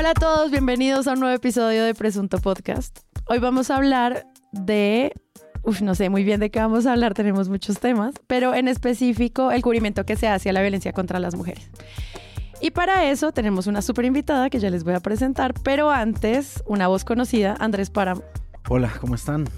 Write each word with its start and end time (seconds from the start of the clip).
Hola 0.00 0.12
a 0.12 0.14
todos, 0.14 0.50
bienvenidos 0.50 1.06
a 1.06 1.12
un 1.12 1.20
nuevo 1.20 1.36
episodio 1.36 1.84
de 1.84 1.94
Presunto 1.94 2.38
Podcast. 2.38 3.00
Hoy 3.26 3.38
vamos 3.38 3.70
a 3.70 3.76
hablar 3.76 4.26
de 4.50 5.12
Uf, 5.62 5.82
no 5.82 5.94
sé 5.94 6.08
muy 6.08 6.24
bien 6.24 6.40
de 6.40 6.50
qué 6.50 6.58
vamos 6.58 6.86
a 6.86 6.92
hablar, 6.92 7.12
tenemos 7.12 7.50
muchos 7.50 7.80
temas, 7.80 8.14
pero 8.26 8.54
en 8.54 8.66
específico 8.66 9.50
el 9.50 9.60
cubrimiento 9.60 10.06
que 10.06 10.16
se 10.16 10.26
hace 10.26 10.48
a 10.48 10.52
la 10.54 10.62
violencia 10.62 10.94
contra 10.94 11.20
las 11.20 11.34
mujeres. 11.34 11.68
Y 12.62 12.70
para 12.70 13.10
eso 13.10 13.32
tenemos 13.32 13.66
una 13.66 13.82
súper 13.82 14.06
invitada 14.06 14.48
que 14.48 14.58
ya 14.58 14.70
les 14.70 14.84
voy 14.84 14.94
a 14.94 15.00
presentar, 15.00 15.52
pero 15.62 15.90
antes 15.90 16.64
una 16.66 16.88
voz 16.88 17.04
conocida, 17.04 17.54
Andrés 17.60 17.90
Páramo. 17.90 18.22
Hola, 18.70 18.90
¿cómo 19.02 19.16
están? 19.16 19.50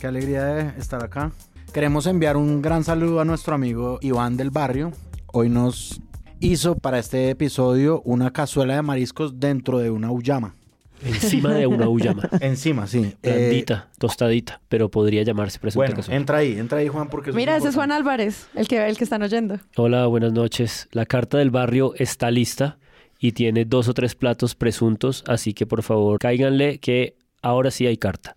Qué 0.00 0.08
alegría 0.08 0.42
de 0.44 0.76
estar 0.76 1.04
acá. 1.04 1.30
Queremos 1.72 2.08
enviar 2.08 2.36
un 2.36 2.62
gran 2.62 2.82
saludo 2.82 3.20
a 3.20 3.24
nuestro 3.24 3.54
amigo 3.54 4.00
Iván 4.02 4.36
del 4.36 4.50
Barrio. 4.50 4.90
Hoy 5.26 5.50
nos 5.50 6.00
hizo 6.44 6.76
para 6.76 6.98
este 6.98 7.30
episodio 7.30 8.02
una 8.04 8.32
cazuela 8.32 8.76
de 8.76 8.82
mariscos 8.82 9.40
dentro 9.40 9.78
de 9.78 9.90
una 9.90 10.10
uyama. 10.10 10.54
Encima 11.02 11.54
de 11.54 11.66
una 11.66 11.88
uyama. 11.88 12.28
Encima, 12.40 12.86
sí. 12.86 13.14
Blandita, 13.22 13.88
tostadita, 13.98 14.60
pero 14.68 14.90
podría 14.90 15.22
llamarse 15.22 15.58
presunta 15.58 15.86
bueno, 15.86 15.96
cazuela. 15.96 16.16
entra 16.16 16.38
ahí, 16.38 16.58
entra 16.58 16.78
ahí, 16.78 16.88
Juan, 16.88 17.08
porque 17.08 17.30
eso 17.30 17.38
es 17.38 17.42
Mira, 17.42 17.56
ese 17.56 17.68
es 17.68 17.74
Juan. 17.74 17.92
Álvarez, 17.92 18.46
el 18.54 18.68
que, 18.68 18.86
el 18.86 18.96
que 18.96 19.04
están 19.04 19.22
oyendo. 19.22 19.58
Hola, 19.76 20.06
buenas 20.06 20.32
noches. 20.32 20.88
La 20.92 21.06
carta 21.06 21.38
del 21.38 21.50
barrio 21.50 21.94
está 21.96 22.30
lista 22.30 22.78
y 23.18 23.32
tiene 23.32 23.64
dos 23.64 23.88
o 23.88 23.94
tres 23.94 24.14
platos 24.14 24.54
presuntos, 24.54 25.24
así 25.26 25.54
que 25.54 25.66
por 25.66 25.82
favor 25.82 26.18
cáiganle 26.18 26.78
que 26.78 27.16
ahora 27.42 27.70
sí 27.70 27.86
hay 27.86 27.96
carta. 27.96 28.36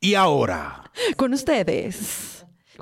Y 0.00 0.14
ahora, 0.14 0.90
Con 1.16 1.32
ustedes, 1.32 2.31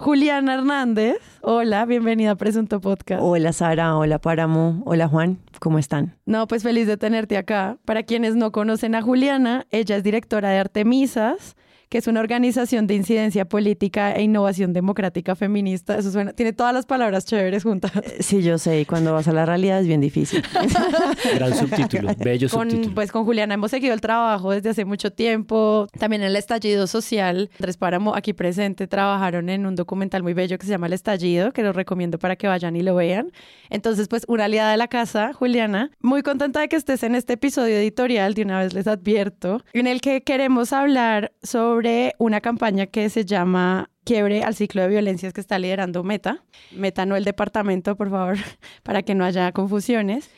Juliana 0.00 0.54
Hernández. 0.54 1.18
Hola, 1.42 1.84
bienvenida 1.84 2.30
a 2.30 2.34
Presunto 2.34 2.80
Podcast. 2.80 3.20
Hola 3.22 3.52
Sara, 3.52 3.98
hola 3.98 4.18
Páramo, 4.18 4.82
hola 4.86 5.06
Juan, 5.08 5.40
¿cómo 5.58 5.78
están? 5.78 6.16
No, 6.24 6.46
pues 6.46 6.62
feliz 6.62 6.86
de 6.86 6.96
tenerte 6.96 7.36
acá. 7.36 7.76
Para 7.84 8.04
quienes 8.04 8.34
no 8.34 8.50
conocen 8.50 8.94
a 8.94 9.02
Juliana, 9.02 9.66
ella 9.70 9.96
es 9.96 10.02
directora 10.02 10.48
de 10.48 10.58
Artemisas, 10.58 11.54
que 11.90 11.98
es 11.98 12.06
una 12.06 12.20
organización 12.20 12.86
de 12.86 12.94
incidencia 12.94 13.44
política 13.44 14.12
e 14.14 14.22
innovación 14.22 14.72
democrática 14.72 15.34
feminista. 15.34 15.98
Eso 15.98 16.10
suena, 16.12 16.32
tiene 16.32 16.52
todas 16.52 16.72
las 16.72 16.86
palabras 16.86 17.26
chéveres 17.26 17.64
juntas. 17.64 17.92
Eh, 17.96 18.18
Sí, 18.20 18.42
yo 18.42 18.58
sé, 18.58 18.80
y 18.80 18.84
cuando 18.84 19.12
vas 19.12 19.26
a 19.28 19.32
la 19.32 19.44
realidad 19.44 19.80
es 19.80 19.86
bien 19.88 20.00
difícil. 20.00 20.42
Gran 21.34 21.54
subtítulo, 21.54 22.12
bello 22.18 22.48
Con, 22.48 22.70
subtítulo. 22.70 22.94
pues 22.94 23.10
con 23.12 23.24
Juliana 23.24 23.54
hemos 23.54 23.70
seguido 23.72 23.92
el 23.92 24.00
trabajo 24.00 24.52
desde 24.52 24.70
hace 24.70 24.84
mucho 24.84 25.12
tiempo. 25.12 25.88
También 25.98 26.22
en 26.22 26.28
el 26.28 26.36
estallido 26.36 26.86
social. 26.86 27.50
Andrés 27.58 27.76
Páramo, 27.76 28.14
aquí 28.14 28.32
presente, 28.32 28.86
trabajaron 28.86 29.48
en 29.48 29.66
un 29.66 29.74
documental 29.74 30.22
muy 30.22 30.32
bello 30.32 30.58
que 30.58 30.66
se 30.66 30.70
llama 30.70 30.86
El 30.86 30.92
Estallido, 30.92 31.50
que 31.52 31.62
los 31.64 31.74
recomiendo 31.74 32.18
para 32.18 32.36
que 32.36 32.46
vayan 32.46 32.76
y 32.76 32.82
lo 32.82 32.94
vean. 32.94 33.32
Entonces, 33.68 34.06
pues 34.06 34.24
una 34.28 34.44
aliada 34.44 34.70
de 34.70 34.76
la 34.76 34.86
casa, 34.88 35.32
Juliana, 35.32 35.90
muy 36.00 36.22
contenta 36.22 36.60
de 36.60 36.68
que 36.68 36.76
estés 36.76 37.02
en 37.02 37.16
este 37.16 37.32
episodio 37.32 37.76
editorial, 37.76 38.34
de 38.34 38.42
una 38.42 38.60
vez 38.60 38.74
les 38.74 38.86
advierto, 38.86 39.64
en 39.72 39.86
el 39.88 40.00
que 40.00 40.22
queremos 40.22 40.72
hablar 40.72 41.32
sobre 41.42 41.79
una 42.18 42.40
campaña 42.40 42.86
que 42.86 43.08
se 43.10 43.24
llama 43.24 43.90
quiebre 44.04 44.42
al 44.42 44.54
ciclo 44.54 44.82
de 44.82 44.88
violencias 44.88 45.32
que 45.32 45.40
está 45.40 45.58
liderando 45.58 46.02
Meta. 46.02 46.44
Meta 46.72 47.06
no 47.06 47.16
el 47.16 47.24
departamento, 47.24 47.96
por 47.96 48.10
favor, 48.10 48.36
para 48.82 49.02
que 49.02 49.14
no 49.14 49.24
haya 49.24 49.52
confusiones. 49.52 50.30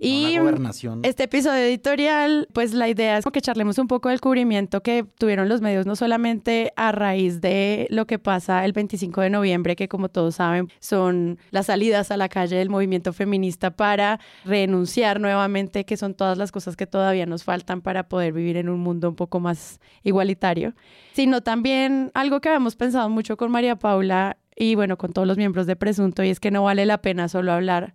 Y 0.00 0.38
gobernación. 0.38 1.00
este 1.04 1.24
episodio 1.24 1.62
editorial, 1.64 2.48
pues 2.52 2.74
la 2.74 2.88
idea 2.88 3.18
es 3.18 3.24
como 3.24 3.32
que 3.32 3.40
charlemos 3.40 3.78
un 3.78 3.88
poco 3.88 4.08
del 4.08 4.20
cubrimiento 4.20 4.82
que 4.82 5.04
tuvieron 5.18 5.48
los 5.48 5.60
medios, 5.60 5.86
no 5.86 5.96
solamente 5.96 6.72
a 6.76 6.92
raíz 6.92 7.40
de 7.40 7.86
lo 7.90 8.06
que 8.06 8.18
pasa 8.18 8.64
el 8.64 8.72
25 8.72 9.20
de 9.20 9.30
noviembre, 9.30 9.76
que 9.76 9.88
como 9.88 10.08
todos 10.08 10.36
saben 10.36 10.68
son 10.80 11.38
las 11.50 11.66
salidas 11.66 12.10
a 12.10 12.16
la 12.16 12.28
calle 12.28 12.56
del 12.56 12.70
movimiento 12.70 13.12
feminista 13.12 13.70
para 13.70 14.20
renunciar 14.44 15.20
nuevamente, 15.20 15.84
que 15.84 15.96
son 15.96 16.14
todas 16.14 16.38
las 16.38 16.52
cosas 16.52 16.76
que 16.76 16.86
todavía 16.86 17.26
nos 17.26 17.44
faltan 17.44 17.80
para 17.80 18.08
poder 18.08 18.32
vivir 18.32 18.56
en 18.56 18.68
un 18.68 18.80
mundo 18.80 19.08
un 19.08 19.16
poco 19.16 19.40
más 19.40 19.80
igualitario, 20.02 20.74
sino 21.14 21.42
también 21.42 22.10
algo 22.14 22.40
que 22.40 22.48
habíamos 22.48 22.76
pensado 22.76 23.08
mucho 23.08 23.36
con 23.36 23.50
María 23.50 23.76
Paula 23.76 24.36
y 24.56 24.74
bueno, 24.74 24.96
con 24.96 25.12
todos 25.12 25.28
los 25.28 25.36
miembros 25.36 25.66
de 25.66 25.76
Presunto, 25.76 26.24
y 26.24 26.30
es 26.30 26.40
que 26.40 26.50
no 26.50 26.62
vale 26.62 26.86
la 26.86 27.02
pena 27.02 27.28
solo 27.28 27.52
hablar 27.52 27.94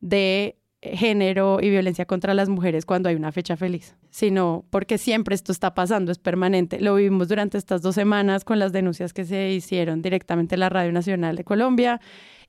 de 0.00 0.58
género 0.82 1.58
y 1.62 1.70
violencia 1.70 2.04
contra 2.06 2.34
las 2.34 2.48
mujeres 2.48 2.84
cuando 2.84 3.08
hay 3.08 3.14
una 3.14 3.30
fecha 3.32 3.56
feliz, 3.56 3.96
sino 4.10 4.64
porque 4.70 4.98
siempre 4.98 5.34
esto 5.34 5.52
está 5.52 5.74
pasando, 5.74 6.10
es 6.10 6.18
permanente. 6.18 6.80
Lo 6.80 6.96
vivimos 6.96 7.28
durante 7.28 7.56
estas 7.56 7.82
dos 7.82 7.94
semanas 7.94 8.44
con 8.44 8.58
las 8.58 8.72
denuncias 8.72 9.12
que 9.12 9.24
se 9.24 9.50
hicieron 9.50 10.02
directamente 10.02 10.56
en 10.56 10.60
la 10.60 10.68
Radio 10.68 10.92
Nacional 10.92 11.36
de 11.36 11.44
Colombia 11.44 12.00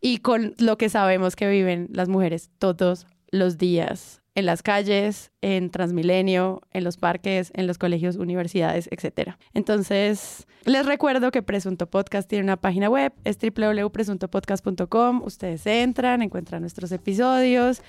y 0.01 0.17
con 0.17 0.55
lo 0.57 0.77
que 0.77 0.89
sabemos 0.89 1.35
que 1.35 1.47
viven 1.47 1.87
las 1.91 2.09
mujeres 2.09 2.49
todos 2.57 3.05
los 3.31 3.57
días 3.57 4.23
en 4.35 4.45
las 4.45 4.63
calles, 4.63 5.31
en 5.41 5.69
Transmilenio, 5.69 6.61
en 6.71 6.83
los 6.83 6.97
parques, 6.97 7.51
en 7.53 7.67
los 7.67 7.77
colegios, 7.77 8.15
universidades, 8.15 8.89
etc. 8.91 9.33
Entonces, 9.53 10.47
les 10.65 10.85
recuerdo 10.85 11.31
que 11.31 11.43
Presunto 11.43 11.87
Podcast 11.87 12.27
tiene 12.27 12.43
una 12.43 12.57
página 12.57 12.89
web, 12.89 13.13
es 13.23 13.37
www.presuntopodcast.com. 13.37 15.21
Ustedes 15.23 15.67
entran, 15.67 16.21
encuentran 16.21 16.61
nuestros 16.61 16.91
episodios. 16.91 17.81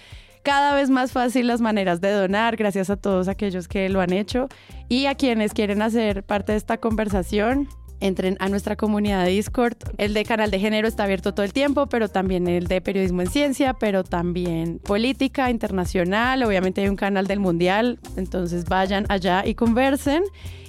Cada 0.44 0.74
vez 0.74 0.90
más 0.90 1.10
fácil 1.10 1.46
las 1.46 1.62
maneras 1.62 2.02
de 2.02 2.10
donar, 2.10 2.56
gracias 2.56 2.90
a 2.90 2.96
todos 2.96 3.28
aquellos 3.28 3.66
que 3.66 3.88
lo 3.88 4.02
han 4.02 4.12
hecho 4.12 4.48
y 4.90 5.06
a 5.06 5.14
quienes 5.14 5.54
quieren 5.54 5.80
hacer 5.80 6.22
parte 6.22 6.52
de 6.52 6.58
esta 6.58 6.76
conversación. 6.76 7.66
Entren 8.00 8.36
a 8.40 8.50
nuestra 8.50 8.76
comunidad 8.76 9.24
de 9.24 9.30
Discord. 9.30 9.78
El 9.96 10.12
de 10.12 10.22
canal 10.26 10.50
de 10.50 10.58
género 10.58 10.86
está 10.86 11.04
abierto 11.04 11.32
todo 11.32 11.46
el 11.46 11.54
tiempo, 11.54 11.86
pero 11.86 12.08
también 12.08 12.46
el 12.46 12.66
de 12.66 12.82
periodismo 12.82 13.22
en 13.22 13.30
ciencia, 13.30 13.72
pero 13.72 14.04
también 14.04 14.80
política 14.80 15.48
internacional. 15.48 16.42
Obviamente 16.42 16.82
hay 16.82 16.88
un 16.88 16.96
canal 16.96 17.26
del 17.26 17.40
mundial, 17.40 17.98
entonces 18.16 18.66
vayan 18.66 19.06
allá 19.08 19.46
y 19.46 19.54
conversen. 19.54 20.24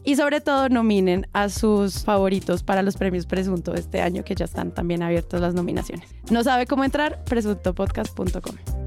Y 0.06 0.16
sobre 0.16 0.40
todo 0.40 0.70
nominen 0.70 1.28
a 1.34 1.50
sus 1.50 2.06
favoritos 2.06 2.64
para 2.64 2.82
los 2.82 2.96
premios 2.96 3.26
Presunto 3.26 3.74
de 3.74 3.82
este 3.82 4.02
año, 4.02 4.24
que 4.24 4.36
ya 4.36 4.46
están 4.46 4.72
también 4.72 5.04
abiertas 5.04 5.42
las 5.42 5.54
nominaciones. 5.54 6.08
No 6.32 6.46
sabe 6.46 6.66
cómo 6.66 6.86
entrar, 6.86 7.26
presuntopodcast.com. 7.26 8.85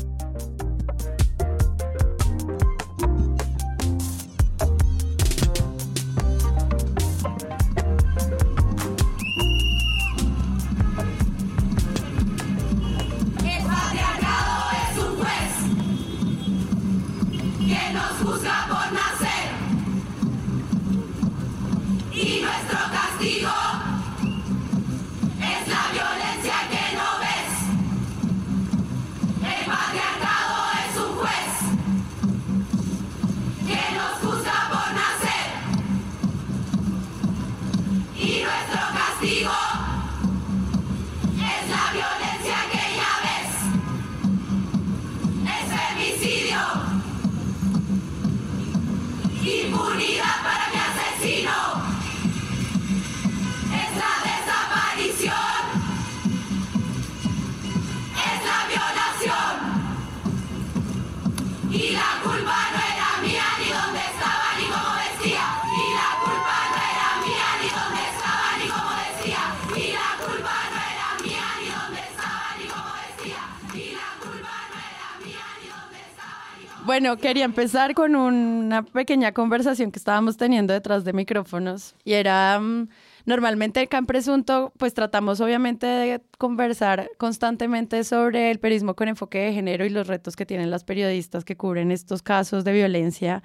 Bueno, 77.00 77.16
quería 77.16 77.44
empezar 77.44 77.94
con 77.94 78.16
una 78.16 78.82
pequeña 78.82 79.30
conversación 79.30 79.92
que 79.92 80.00
estábamos 80.00 80.36
teniendo 80.36 80.72
detrás 80.72 81.04
de 81.04 81.12
micrófonos 81.12 81.94
y 82.04 82.14
era, 82.14 82.58
mm, 82.58 82.88
normalmente 83.24 83.78
acá 83.78 83.98
en 83.98 84.06
Presunto, 84.06 84.72
pues 84.76 84.94
tratamos 84.94 85.40
obviamente 85.40 85.86
de 85.86 86.20
conversar 86.38 87.08
constantemente 87.16 88.02
sobre 88.02 88.50
el 88.50 88.58
periodismo 88.58 88.96
con 88.96 89.06
enfoque 89.06 89.38
de 89.38 89.52
género 89.52 89.86
y 89.86 89.90
los 89.90 90.08
retos 90.08 90.34
que 90.34 90.44
tienen 90.44 90.72
las 90.72 90.82
periodistas 90.82 91.44
que 91.44 91.56
cubren 91.56 91.92
estos 91.92 92.20
casos 92.20 92.64
de 92.64 92.72
violencia. 92.72 93.44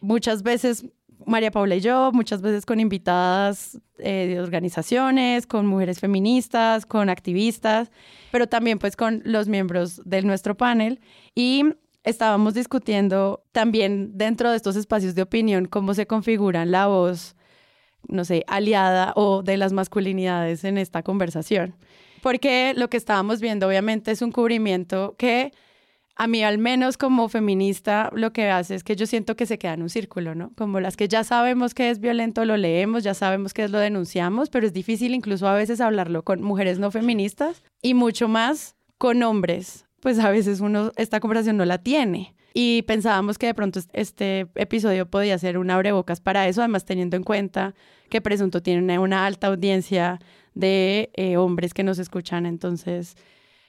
Muchas 0.00 0.44
veces 0.44 0.86
María 1.26 1.50
Paula 1.50 1.74
y 1.74 1.80
yo, 1.80 2.12
muchas 2.12 2.42
veces 2.42 2.64
con 2.64 2.78
invitadas 2.78 3.76
eh, 3.98 4.26
de 4.28 4.40
organizaciones, 4.40 5.48
con 5.48 5.66
mujeres 5.66 5.98
feministas, 5.98 6.86
con 6.86 7.08
activistas, 7.08 7.90
pero 8.30 8.46
también 8.46 8.78
pues 8.78 8.94
con 8.94 9.20
los 9.24 9.48
miembros 9.48 10.00
de 10.04 10.22
nuestro 10.22 10.56
panel. 10.56 11.00
Y 11.34 11.64
estábamos 12.04 12.54
discutiendo 12.54 13.42
también 13.52 14.16
dentro 14.16 14.50
de 14.50 14.56
estos 14.56 14.76
espacios 14.76 15.14
de 15.14 15.22
opinión 15.22 15.66
cómo 15.66 15.94
se 15.94 16.06
configuran 16.06 16.70
la 16.70 16.86
voz, 16.86 17.34
no 18.06 18.24
sé, 18.24 18.44
aliada 18.46 19.12
o 19.16 19.42
de 19.42 19.56
las 19.56 19.72
masculinidades 19.72 20.64
en 20.64 20.78
esta 20.78 21.02
conversación. 21.02 21.74
Porque 22.22 22.72
lo 22.76 22.88
que 22.88 22.96
estábamos 22.96 23.40
viendo 23.40 23.66
obviamente 23.66 24.10
es 24.10 24.22
un 24.22 24.32
cubrimiento 24.32 25.14
que 25.18 25.52
a 26.16 26.26
mí 26.26 26.44
al 26.44 26.58
menos 26.58 26.96
como 26.96 27.28
feminista 27.28 28.10
lo 28.14 28.32
que 28.32 28.48
hace 28.48 28.76
es 28.76 28.84
que 28.84 28.94
yo 28.96 29.06
siento 29.06 29.34
que 29.34 29.46
se 29.46 29.58
queda 29.58 29.74
en 29.74 29.82
un 29.82 29.90
círculo, 29.90 30.34
¿no? 30.34 30.52
Como 30.56 30.78
las 30.80 30.96
que 30.96 31.08
ya 31.08 31.24
sabemos 31.24 31.74
que 31.74 31.90
es 31.90 31.98
violento 31.98 32.44
lo 32.44 32.56
leemos, 32.56 33.02
ya 33.02 33.14
sabemos 33.14 33.52
que 33.52 33.64
es 33.64 33.70
lo 33.70 33.78
denunciamos, 33.78 34.48
pero 34.48 34.66
es 34.66 34.72
difícil 34.72 35.14
incluso 35.14 35.48
a 35.48 35.54
veces 35.54 35.80
hablarlo 35.80 36.22
con 36.22 36.40
mujeres 36.40 36.78
no 36.78 36.90
feministas 36.90 37.62
y 37.82 37.94
mucho 37.94 38.28
más 38.28 38.76
con 38.96 39.22
hombres. 39.22 39.83
Pues 40.04 40.18
a 40.18 40.28
veces 40.28 40.60
uno 40.60 40.92
esta 40.96 41.18
conversación 41.18 41.56
no 41.56 41.64
la 41.64 41.78
tiene. 41.78 42.34
Y 42.52 42.82
pensábamos 42.82 43.38
que 43.38 43.46
de 43.46 43.54
pronto 43.54 43.80
este 43.94 44.48
episodio 44.54 45.06
podía 45.06 45.38
ser 45.38 45.56
un 45.56 45.70
abrebocas 45.70 46.20
para 46.20 46.46
eso, 46.46 46.60
además 46.60 46.84
teniendo 46.84 47.16
en 47.16 47.22
cuenta 47.22 47.74
que 48.10 48.20
Presunto 48.20 48.62
tiene 48.62 48.98
una 48.98 49.24
alta 49.24 49.46
audiencia 49.46 50.18
de 50.52 51.10
eh, 51.14 51.38
hombres 51.38 51.72
que 51.72 51.84
nos 51.84 51.98
escuchan. 51.98 52.44
Entonces, 52.44 53.16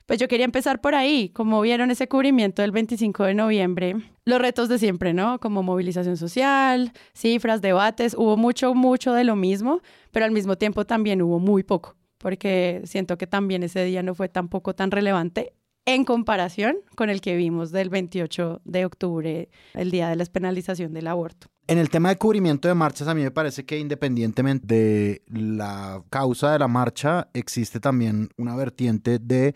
pues 0.07 0.19
yo 0.19 0.27
quería 0.27 0.43
empezar 0.43 0.81
por 0.81 0.93
ahí, 0.93 1.29
como 1.29 1.61
vieron 1.61 1.89
ese 1.89 2.09
cubrimiento 2.09 2.63
del 2.63 2.71
25 2.71 3.23
de 3.23 3.33
noviembre, 3.33 3.95
los 4.25 4.41
retos 4.41 4.67
de 4.67 4.77
siempre, 4.77 5.13
¿no? 5.13 5.39
Como 5.39 5.63
movilización 5.63 6.17
social, 6.17 6.91
cifras, 7.13 7.61
debates, 7.61 8.13
hubo 8.13 8.35
mucho, 8.35 8.73
mucho 8.73 9.13
de 9.13 9.23
lo 9.23 9.37
mismo, 9.37 9.79
pero 10.11 10.25
al 10.25 10.31
mismo 10.31 10.57
tiempo 10.57 10.83
también 10.83 11.21
hubo 11.21 11.39
muy 11.39 11.63
poco, 11.63 11.95
porque 12.17 12.81
siento 12.83 13.17
que 13.17 13.25
también 13.25 13.63
ese 13.63 13.85
día 13.85 14.03
no 14.03 14.15
fue 14.15 14.27
tampoco 14.27 14.75
tan 14.75 14.91
relevante 14.91 15.53
en 15.85 16.03
comparación 16.03 16.77
con 16.95 17.09
el 17.09 17.21
que 17.21 17.35
vimos 17.35 17.71
del 17.71 17.89
28 17.89 18.61
de 18.65 18.85
octubre, 18.85 19.49
el 19.73 19.91
día 19.91 20.09
de 20.09 20.15
la 20.15 20.21
despenalización 20.21 20.93
del 20.93 21.07
aborto. 21.07 21.47
En 21.67 21.79
el 21.79 21.89
tema 21.89 22.09
de 22.09 22.17
cubrimiento 22.17 22.67
de 22.67 22.75
marchas, 22.75 23.07
a 23.07 23.15
mí 23.15 23.23
me 23.23 23.31
parece 23.31 23.65
que 23.65 23.79
independientemente 23.79 24.67
de 24.67 25.21
la 25.27 26.03
causa 26.09 26.51
de 26.51 26.59
la 26.59 26.67
marcha, 26.67 27.29
existe 27.33 27.79
también 27.79 28.29
una 28.37 28.55
vertiente 28.55 29.17
de 29.17 29.55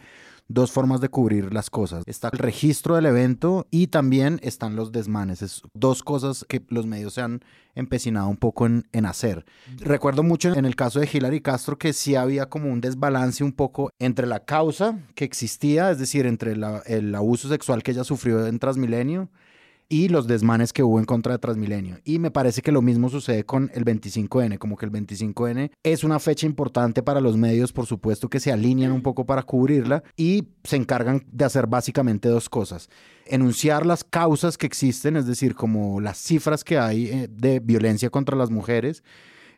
dos 0.49 0.71
formas 0.71 0.99
de 0.99 1.09
cubrir 1.09 1.53
las 1.53 1.69
cosas. 1.69 2.03
Está 2.07 2.29
el 2.33 2.39
registro 2.39 2.95
del 2.95 3.05
evento 3.05 3.67
y 3.71 3.87
también 3.87 4.39
están 4.43 4.75
los 4.75 4.91
desmanes. 4.91 5.41
Es 5.41 5.61
dos 5.73 6.03
cosas 6.03 6.43
que 6.49 6.61
los 6.69 6.85
medios 6.87 7.13
se 7.13 7.21
han 7.21 7.41
empecinado 7.75 8.27
un 8.27 8.35
poco 8.35 8.65
en, 8.65 8.87
en, 8.91 9.05
hacer. 9.05 9.45
Recuerdo 9.77 10.23
mucho 10.23 10.53
en 10.53 10.65
el 10.65 10.75
caso 10.75 10.99
de 10.99 11.09
Hilary 11.11 11.39
Castro 11.39 11.77
que 11.77 11.93
sí 11.93 12.15
había 12.15 12.49
como 12.49 12.73
un 12.73 12.81
desbalance 12.81 13.43
un 13.43 13.53
poco 13.53 13.91
entre 13.99 14.25
la 14.27 14.43
causa 14.43 14.99
que 15.15 15.23
existía, 15.23 15.91
es 15.91 15.99
decir, 15.99 16.25
entre 16.25 16.53
el 16.53 17.15
abuso 17.15 17.47
sexual 17.47 17.83
que 17.83 17.91
ella 17.91 18.03
sufrió 18.03 18.45
en 18.45 18.59
Transmilenio 18.59 19.29
y 19.89 20.07
los 20.07 20.27
desmanes 20.27 20.71
que 20.71 20.83
hubo 20.83 20.99
en 20.99 21.05
contra 21.05 21.33
de 21.33 21.39
Transmilenio. 21.39 21.97
Y 22.05 22.19
me 22.19 22.29
parece 22.29 22.61
que 22.61 22.71
lo 22.71 22.83
mismo 22.83 23.09
sucede 23.09 23.43
con 23.43 23.71
el 23.73 23.83
25N, 23.83 24.59
como 24.59 24.77
que 24.77 24.85
el 24.85 24.91
25N 24.91 25.71
es 25.83 26.03
una 26.03 26.19
fecha 26.19 26.45
importante 26.45 27.01
para 27.01 27.19
los 27.19 27.35
medios, 27.35 27.73
por 27.73 27.87
supuesto 27.87 28.29
que 28.29 28.39
se 28.39 28.51
alinean 28.51 28.91
un 28.91 29.01
poco 29.01 29.25
para 29.25 29.43
cubrirla 29.43 30.03
y 30.15 30.47
se 30.63 30.75
encargan 30.75 31.25
de 31.31 31.45
hacer 31.45 31.65
básicamente 31.65 32.29
dos 32.29 32.49
cosas. 32.49 32.89
Enunciar 33.25 33.85
las 33.85 34.03
causas 34.03 34.57
que 34.57 34.67
existen, 34.67 35.17
es 35.17 35.25
decir, 35.25 35.55
como 35.55 35.99
las 35.99 36.19
cifras 36.19 36.63
que 36.63 36.77
hay 36.77 37.07
eh, 37.07 37.27
de 37.29 37.59
violencia 37.59 38.09
contra 38.09 38.37
las 38.37 38.51
mujeres 38.51 39.03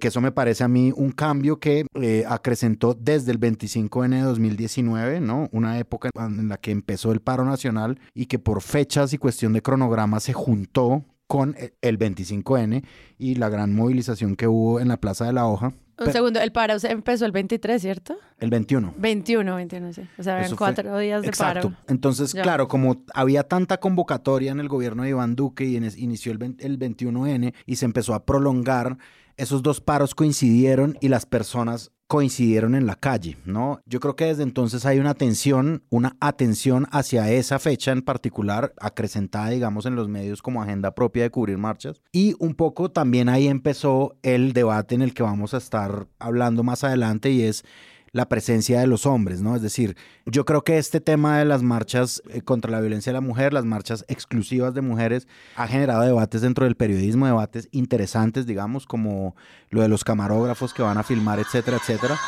que 0.01 0.09
eso 0.09 0.19
me 0.19 0.33
parece 0.33 0.65
a 0.65 0.68
mí 0.68 0.92
un 0.94 1.12
cambio 1.12 1.59
que 1.62 1.86
eh, 1.94 2.25
acrecentó 2.27 2.94
desde 2.94 3.31
el 3.31 3.39
25N 3.39 4.09
de 4.09 4.21
2019, 4.24 5.21
¿no? 5.21 5.48
Una 5.53 5.80
época 5.80 6.09
en 6.15 6.50
la 6.50 6.57
que 6.57 6.71
empezó 6.71 7.13
el 7.13 7.21
paro 7.21 7.45
nacional 7.45 8.00
y 8.13 8.25
que 8.25 8.38
por 8.39 8.62
fechas 8.62 9.13
y 9.13 9.18
cuestión 9.18 9.53
de 9.53 9.62
cronograma 9.62 10.19
se 10.19 10.33
juntó 10.33 11.06
con 11.27 11.56
e, 11.57 11.74
el 11.81 11.98
25N 11.98 12.83
y 13.18 13.36
la 13.36 13.48
gran 13.48 13.74
movilización 13.74 14.36
que 14.36 14.48
hubo 14.48 14.81
en 14.81 14.89
la 14.89 14.98
Plaza 14.98 15.24
de 15.25 15.31
la 15.33 15.45
Hoja. 15.45 15.74
Un 16.00 16.12
segundo, 16.12 16.39
el 16.42 16.51
paro 16.51 16.74
empezó 16.81 17.25
el 17.27 17.31
23, 17.31 17.80
¿cierto? 17.80 18.15
El 18.39 18.50
21. 18.50 18.95
21, 18.97 19.56
21, 19.56 19.94
sí. 19.94 20.01
O 20.18 20.24
sea, 20.24 20.39
eran 20.39 20.56
cuatro 20.56 20.97
días 20.97 21.21
de 21.21 21.27
Exacto. 21.27 21.69
paro. 21.69 21.81
Entonces, 21.88 22.33
Ya. 22.33 22.42
claro, 22.42 22.68
como 22.68 23.04
había 23.13 23.44
tanta 23.44 23.77
convocatoria 23.80 24.51
en 24.51 24.59
el 24.59 24.68
gobierno 24.68 25.04
de 25.04 25.09
Iván 25.09 25.36
Duque 25.36 25.63
y 25.65 25.75
en 25.75 25.83
es- 25.83 25.95
inició 26.00 26.31
el, 26.31 26.39
20 26.39 26.65
el 26.65 26.80
21N 26.80 27.54
y 27.68 27.75
se 27.75 27.86
empezó 27.86 28.15
a 28.15 28.25
prolongar, 28.25 28.97
esos 29.41 29.63
dos 29.63 29.81
paros 29.81 30.13
coincidieron 30.13 30.97
y 31.01 31.07
las 31.07 31.25
personas 31.25 31.91
coincidieron 32.05 32.75
en 32.75 32.85
la 32.85 32.95
calle, 32.95 33.38
¿no? 33.45 33.79
Yo 33.85 33.99
creo 33.99 34.15
que 34.15 34.25
desde 34.25 34.43
entonces 34.43 34.85
hay 34.85 34.99
una 34.99 35.11
atención, 35.11 35.83
una 35.89 36.15
atención 36.19 36.88
hacia 36.91 37.31
esa 37.31 37.57
fecha 37.57 37.91
en 37.91 38.01
particular, 38.01 38.73
acrecentada, 38.79 39.49
digamos, 39.49 39.85
en 39.85 39.95
los 39.95 40.09
medios 40.09 40.41
como 40.41 40.61
agenda 40.61 40.93
propia 40.93 41.23
de 41.23 41.31
cubrir 41.31 41.57
marchas. 41.57 42.01
Y 42.11 42.35
un 42.38 42.53
poco 42.53 42.91
también 42.91 43.29
ahí 43.29 43.47
empezó 43.47 44.15
el 44.21 44.53
debate 44.53 44.93
en 44.93 45.01
el 45.01 45.13
que 45.13 45.23
vamos 45.23 45.53
a 45.53 45.57
estar 45.57 46.07
hablando 46.19 46.63
más 46.63 46.83
adelante 46.83 47.31
y 47.31 47.44
es 47.44 47.63
la 48.13 48.27
presencia 48.27 48.79
de 48.79 48.87
los 48.87 49.05
hombres, 49.05 49.41
¿no? 49.41 49.55
Es 49.55 49.61
decir, 49.61 49.95
yo 50.25 50.45
creo 50.45 50.63
que 50.63 50.77
este 50.77 50.99
tema 50.99 51.39
de 51.39 51.45
las 51.45 51.63
marchas 51.63 52.21
eh, 52.29 52.41
contra 52.41 52.69
la 52.69 52.81
violencia 52.81 53.11
de 53.11 53.15
la 53.15 53.21
mujer, 53.21 53.53
las 53.53 53.65
marchas 53.65 54.05
exclusivas 54.07 54.73
de 54.73 54.81
mujeres, 54.81 55.27
ha 55.55 55.67
generado 55.67 56.01
debates 56.01 56.41
dentro 56.41 56.65
del 56.65 56.75
periodismo, 56.75 57.25
debates 57.25 57.69
interesantes, 57.71 58.45
digamos, 58.45 58.85
como 58.85 59.35
lo 59.69 59.81
de 59.81 59.87
los 59.87 60.03
camarógrafos 60.03 60.73
que 60.73 60.81
van 60.81 60.97
a 60.97 61.03
filmar, 61.03 61.39
etcétera, 61.39 61.77
etcétera. 61.77 62.19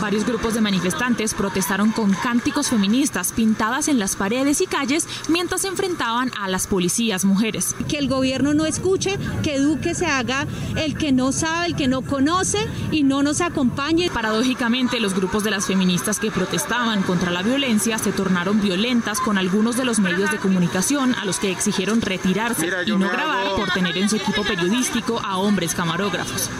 Varios 0.00 0.26
grupos 0.26 0.54
de 0.54 0.60
manifestantes 0.60 1.34
protestaron 1.34 1.92
con 1.92 2.12
cánticos 2.12 2.68
feministas 2.68 3.32
pintadas 3.32 3.88
en 3.88 3.98
las 3.98 4.16
paredes 4.16 4.60
y 4.60 4.66
calles 4.66 5.06
mientras 5.28 5.62
se 5.62 5.68
enfrentaban 5.68 6.30
a 6.38 6.48
las 6.48 6.66
policías 6.66 7.24
mujeres. 7.24 7.74
que 7.88 7.98
el 7.98 8.08
gobierno 8.08 8.54
no 8.54 8.66
escuche, 8.66 9.18
que 9.42 9.58
Duque 9.58 9.94
se 9.94 10.06
haga 10.06 10.46
el 10.76 10.96
que 10.96 11.12
no 11.12 11.32
sabe, 11.32 11.66
el 11.66 11.76
que 11.76 11.88
no 11.88 12.02
conoce 12.02 12.58
y 12.90 13.02
no 13.02 13.22
nos 13.22 13.40
acompañe. 13.40 14.10
Paradójicamente, 14.10 15.00
los 15.00 15.14
grupos 15.14 15.44
de 15.44 15.50
las 15.50 15.66
feministas 15.66 16.18
que 16.18 16.30
protestaban 16.30 17.02
contra 17.02 17.30
la 17.30 17.42
violencia 17.42 17.98
se 17.98 18.12
tornaron 18.12 18.60
violentas 18.60 19.20
con 19.20 19.38
algunos 19.38 19.76
de 19.76 19.84
los 19.84 19.98
medios 19.98 20.30
de 20.30 20.38
comunicación 20.38 21.14
a 21.14 21.24
los 21.24 21.38
que 21.38 21.50
exigieron 21.50 22.00
retirarse 22.00 22.68
y 22.86 22.90
no 22.90 23.08
grabar 23.08 23.54
por 23.56 23.70
tener 23.70 23.96
en 23.98 24.08
su 24.08 24.16
equipo 24.16 24.42
periodístico 24.42 25.20
a 25.20 25.38
hombres 25.38 25.74
camarógrafos. 25.74 26.50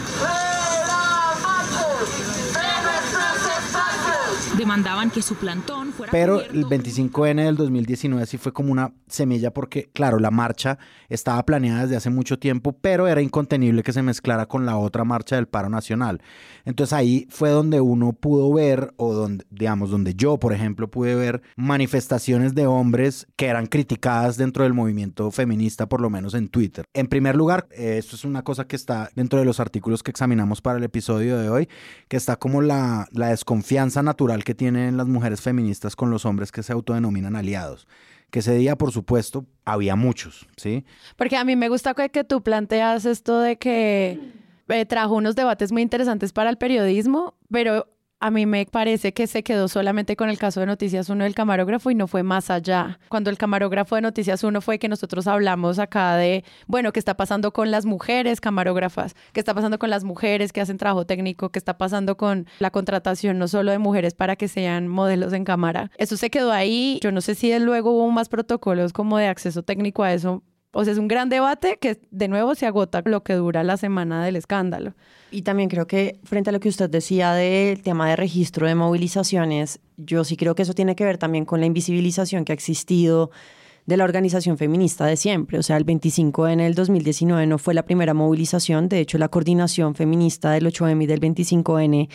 Demandaban 4.65 5.11
que 5.11 5.21
su 5.21 5.35
plantón 5.35 5.93
fuera 5.93 6.11
Pero 6.11 6.41
el 6.41 6.65
25N 6.65 7.35
del 7.35 7.55
2019 7.55 8.25
sí 8.25 8.39
fue 8.39 8.51
como 8.51 8.71
una 8.71 8.93
semilla 9.07 9.53
porque, 9.53 9.91
claro, 9.93 10.17
la 10.17 10.31
marcha 10.31 10.79
estaba 11.07 11.45
planeada 11.45 11.83
desde 11.83 11.97
hace 11.97 12.09
mucho 12.09 12.39
tiempo, 12.39 12.73
pero 12.73 13.07
era 13.07 13.21
incontenible 13.21 13.83
que 13.83 13.93
se 13.93 14.01
mezclara 14.01 14.47
con 14.47 14.65
la 14.65 14.77
otra 14.77 15.03
marcha 15.03 15.35
del 15.35 15.47
paro 15.47 15.69
nacional. 15.69 16.19
Entonces 16.65 16.93
ahí 16.93 17.27
fue 17.29 17.51
donde 17.51 17.79
uno 17.79 18.13
pudo 18.13 18.51
ver, 18.51 18.91
o 18.97 19.13
donde, 19.13 19.45
digamos, 19.51 19.91
donde 19.91 20.15
yo, 20.15 20.39
por 20.39 20.51
ejemplo, 20.51 20.89
pude 20.89 21.13
ver 21.13 21.43
manifestaciones 21.55 22.55
de 22.55 22.65
hombres 22.65 23.27
que 23.35 23.45
eran 23.45 23.67
criticadas 23.67 24.35
dentro 24.35 24.63
del 24.63 24.73
movimiento 24.73 25.29
feminista, 25.29 25.87
por 25.87 26.01
lo 26.01 26.09
menos 26.09 26.33
en 26.33 26.47
Twitter. 26.49 26.85
En 26.95 27.05
primer 27.05 27.35
lugar, 27.35 27.67
eh, 27.69 27.97
esto 27.99 28.15
es 28.15 28.25
una 28.25 28.43
cosa 28.43 28.65
que 28.65 28.75
está 28.75 29.11
dentro 29.13 29.37
de 29.37 29.45
los 29.45 29.59
artículos 29.59 30.01
que 30.01 30.09
examinamos 30.09 30.61
para 30.61 30.79
el 30.79 30.83
episodio 30.83 31.37
de 31.37 31.49
hoy, 31.49 31.69
que 32.07 32.17
está 32.17 32.37
como 32.37 32.63
la, 32.63 33.07
la 33.11 33.27
desconfianza 33.27 34.01
natural 34.01 34.43
que 34.43 34.54
tienen 34.55 34.97
las 34.97 35.07
mujeres 35.07 35.41
feministas 35.41 35.95
con 35.95 36.09
los 36.09 36.25
hombres 36.25 36.51
que 36.51 36.63
se 36.63 36.73
autodenominan 36.73 37.35
aliados. 37.35 37.87
Que 38.31 38.39
ese 38.39 38.55
día, 38.55 38.75
por 38.75 38.91
supuesto, 38.91 39.45
había 39.63 39.95
muchos, 39.95 40.47
¿sí? 40.57 40.85
Porque 41.15 41.37
a 41.37 41.43
mí 41.43 41.55
me 41.55 41.69
gusta 41.69 41.93
que, 41.93 42.23
tú 42.23 42.41
planteas 42.41 43.05
esto 43.05 43.39
de 43.39 43.57
que 43.57 44.19
eh, 44.67 44.85
trajo 44.85 45.15
unos 45.15 45.35
debates 45.35 45.71
muy 45.71 45.83
interesantes 45.83 46.33
para 46.33 46.49
el 46.49 46.57
periodismo, 46.57 47.35
pero 47.51 47.87
a 48.19 48.31
mí 48.31 48.45
me 48.45 48.65
parece 48.65 49.13
que 49.13 49.27
se 49.27 49.43
quedó 49.43 49.67
solamente 49.67 50.15
con 50.15 50.29
el 50.29 50.37
caso 50.37 50.59
de 50.59 50.65
Noticias 50.65 51.09
1 51.09 51.23
del 51.23 51.35
camarógrafo 51.35 51.91
y 51.91 51.95
no 51.95 52.07
fue 52.07 52.23
más 52.23 52.49
allá. 52.49 52.99
Cuando 53.09 53.29
el 53.29 53.37
camarógrafo 53.37 53.95
de 53.95 54.01
Noticias 54.01 54.43
1 54.43 54.61
fue 54.61 54.79
que 54.79 54.87
nosotros 54.87 55.27
hablamos 55.27 55.79
acá 55.79 56.15
de, 56.15 56.43
bueno, 56.67 56.91
qué 56.91 56.99
está 56.99 57.17
pasando 57.17 57.51
con 57.51 57.71
las 57.71 57.85
mujeres 57.85 58.41
camarógrafas, 58.41 59.15
qué 59.33 59.39
está 59.39 59.53
pasando 59.53 59.79
con 59.79 59.89
las 59.89 60.03
mujeres 60.03 60.53
que 60.53 60.61
hacen 60.61 60.77
trabajo 60.77 61.05
técnico, 61.05 61.49
qué 61.49 61.59
está 61.59 61.77
pasando 61.77 62.17
con 62.17 62.47
la 62.59 62.71
contratación 62.71 63.37
no 63.37 63.47
solo 63.47 63.71
de 63.71 63.79
mujeres 63.79 64.13
para 64.13 64.35
que 64.35 64.47
sean 64.47 64.87
modelos 64.87 65.33
en 65.33 65.43
cámara. 65.43 65.91
Eso 65.97 66.17
se 66.17 66.29
quedó 66.29 66.51
ahí. 66.51 66.99
Yo 67.01 67.11
no 67.11 67.21
sé 67.21 67.35
si 67.35 67.57
luego 67.59 67.91
hubo 67.91 68.09
más 68.11 68.29
protocolos 68.29 68.93
como 68.93 69.17
de 69.17 69.27
acceso 69.27 69.63
técnico 69.63 70.03
a 70.03 70.13
eso, 70.13 70.43
o 70.77 70.83
sea, 70.83 70.91
es 70.91 70.99
un 70.99 71.07
gran 71.07 71.29
debate 71.29 71.77
que 71.79 72.01
de 72.11 72.27
nuevo 72.27 72.53
se 72.53 72.65
agota 72.65 73.01
lo 73.05 73.23
que 73.23 73.33
dura 73.33 73.63
la 73.63 73.77
semana 73.77 74.25
del 74.25 74.35
escándalo. 74.35 74.93
Y 75.31 75.43
también 75.43 75.69
creo 75.69 75.87
que 75.87 76.19
frente 76.25 76.49
a 76.49 76.53
lo 76.53 76.59
que 76.59 76.67
usted 76.67 76.89
decía 76.89 77.31
del 77.31 77.81
tema 77.81 78.09
de 78.09 78.17
registro 78.17 78.67
de 78.67 78.75
movilizaciones, 78.75 79.79
yo 79.95 80.25
sí 80.25 80.35
creo 80.35 80.53
que 80.53 80.63
eso 80.63 80.73
tiene 80.73 80.97
que 80.97 81.05
ver 81.05 81.17
también 81.17 81.45
con 81.45 81.61
la 81.61 81.65
invisibilización 81.65 82.43
que 82.43 82.51
ha 82.51 82.55
existido 82.55 83.31
de 83.85 83.95
la 83.95 84.03
organización 84.03 84.57
feminista 84.57 85.05
de 85.05 85.15
siempre. 85.15 85.57
O 85.59 85.63
sea, 85.63 85.77
el 85.77 85.85
25 85.85 86.49
en 86.49 86.59
el 86.59 86.75
2019 86.75 87.47
no 87.47 87.57
fue 87.57 87.73
la 87.73 87.85
primera 87.85 88.13
movilización, 88.13 88.89
de 88.89 88.99
hecho 88.99 89.17
la 89.17 89.29
coordinación 89.29 89.95
feminista 89.95 90.51
del 90.51 90.65
8M 90.65 91.03
y 91.03 91.05
del 91.05 91.21
25N 91.21 92.09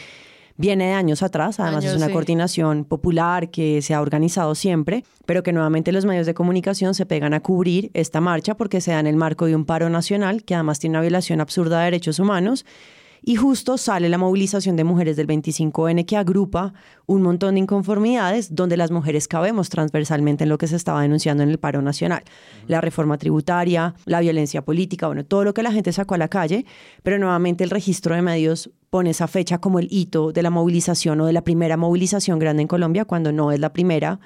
viene 0.61 0.88
de 0.88 0.93
años 0.93 1.23
atrás, 1.23 1.59
además 1.59 1.85
Años, 1.85 1.93
es 1.93 1.97
una 1.97 2.09
sí. 2.09 2.12
coordinación 2.12 2.85
popular 2.85 3.50
que 3.50 3.81
se 3.81 3.95
ha 3.95 4.02
organizado 4.02 4.55
siempre, 4.55 5.05
pero 5.25 5.43
que 5.43 5.52
nuevamente 5.52 5.90
los 5.90 6.05
medios 6.05 6.26
de 6.26 6.35
comunicación 6.35 6.95
se 6.95 7.07
pegan 7.07 7.33
a 7.33 7.40
cubrir 7.40 7.90
esta 7.95 8.21
marcha 8.21 8.55
porque 8.55 8.83
se 8.83 8.90
da 8.90 9.00
en 9.00 9.07
el 9.07 9.17
marco 9.17 9.47
de 9.47 9.57
un 9.57 9.64
paro 9.64 9.88
nacional 9.88 10.45
que 10.45 10.55
además 10.55 10.79
tiene 10.79 10.97
una 10.97 11.00
violación 11.00 11.40
absurda 11.40 11.79
de 11.79 11.87
derechos 11.87 12.19
humanos. 12.19 12.67
Y 13.23 13.37
justo 13.37 13.77
sale 13.77 14.09
la 14.09 14.19
movilización 14.19 14.77
de 14.77 14.85
mujeres 14.85 15.17
del 15.17 15.27
25N 15.27 16.07
que 16.07 16.17
agrupa 16.17 16.73
un 17.07 17.23
montón 17.23 17.55
de 17.55 17.61
inconformidades 17.61 18.55
donde 18.55 18.77
las 18.77 18.91
mujeres 18.91 19.29
cabemos 19.29 19.69
transversalmente 19.69 20.45
en 20.45 20.49
lo 20.50 20.59
que 20.59 20.67
se 20.67 20.77
estaba 20.77 21.03
denunciando 21.03 21.43
en 21.43 21.50
el 21.50 21.59
paro 21.59 21.83
nacional. 21.83 22.23
La 22.67 22.81
reforma 22.81 23.19
tributaria, 23.19 23.95
la 24.07 24.21
violencia 24.21 24.62
política, 24.62 25.07
bueno, 25.07 25.25
todo 25.25 25.45
lo 25.45 25.55
que 25.55 25.62
la 25.62 25.73
gente 25.73 25.93
sacó 25.93 26.15
a 26.15 26.19
la 26.19 26.29
calle, 26.29 26.65
pero 27.03 27.19
nuevamente 27.19 27.65
el 27.65 27.71
registro 27.71 28.15
de 28.15 28.23
medios 28.23 28.71
pone 28.89 29.11
esa 29.11 29.29
fecha 29.29 29.59
como 29.59 29.79
el 29.79 29.89
hito 29.91 30.33
de 30.33 30.43
la 30.43 30.50
movilización 30.50 31.21
o 31.21 31.27
de 31.27 31.33
la 31.33 31.45
primera 31.45 31.77
movilización 31.77 32.39
grande 32.39 32.62
en 32.62 32.69
Colombia, 32.69 33.05
cuando 33.05 33.33
no 33.33 33.53
es 33.53 33.61
la 33.61 33.73
primera 33.73 34.21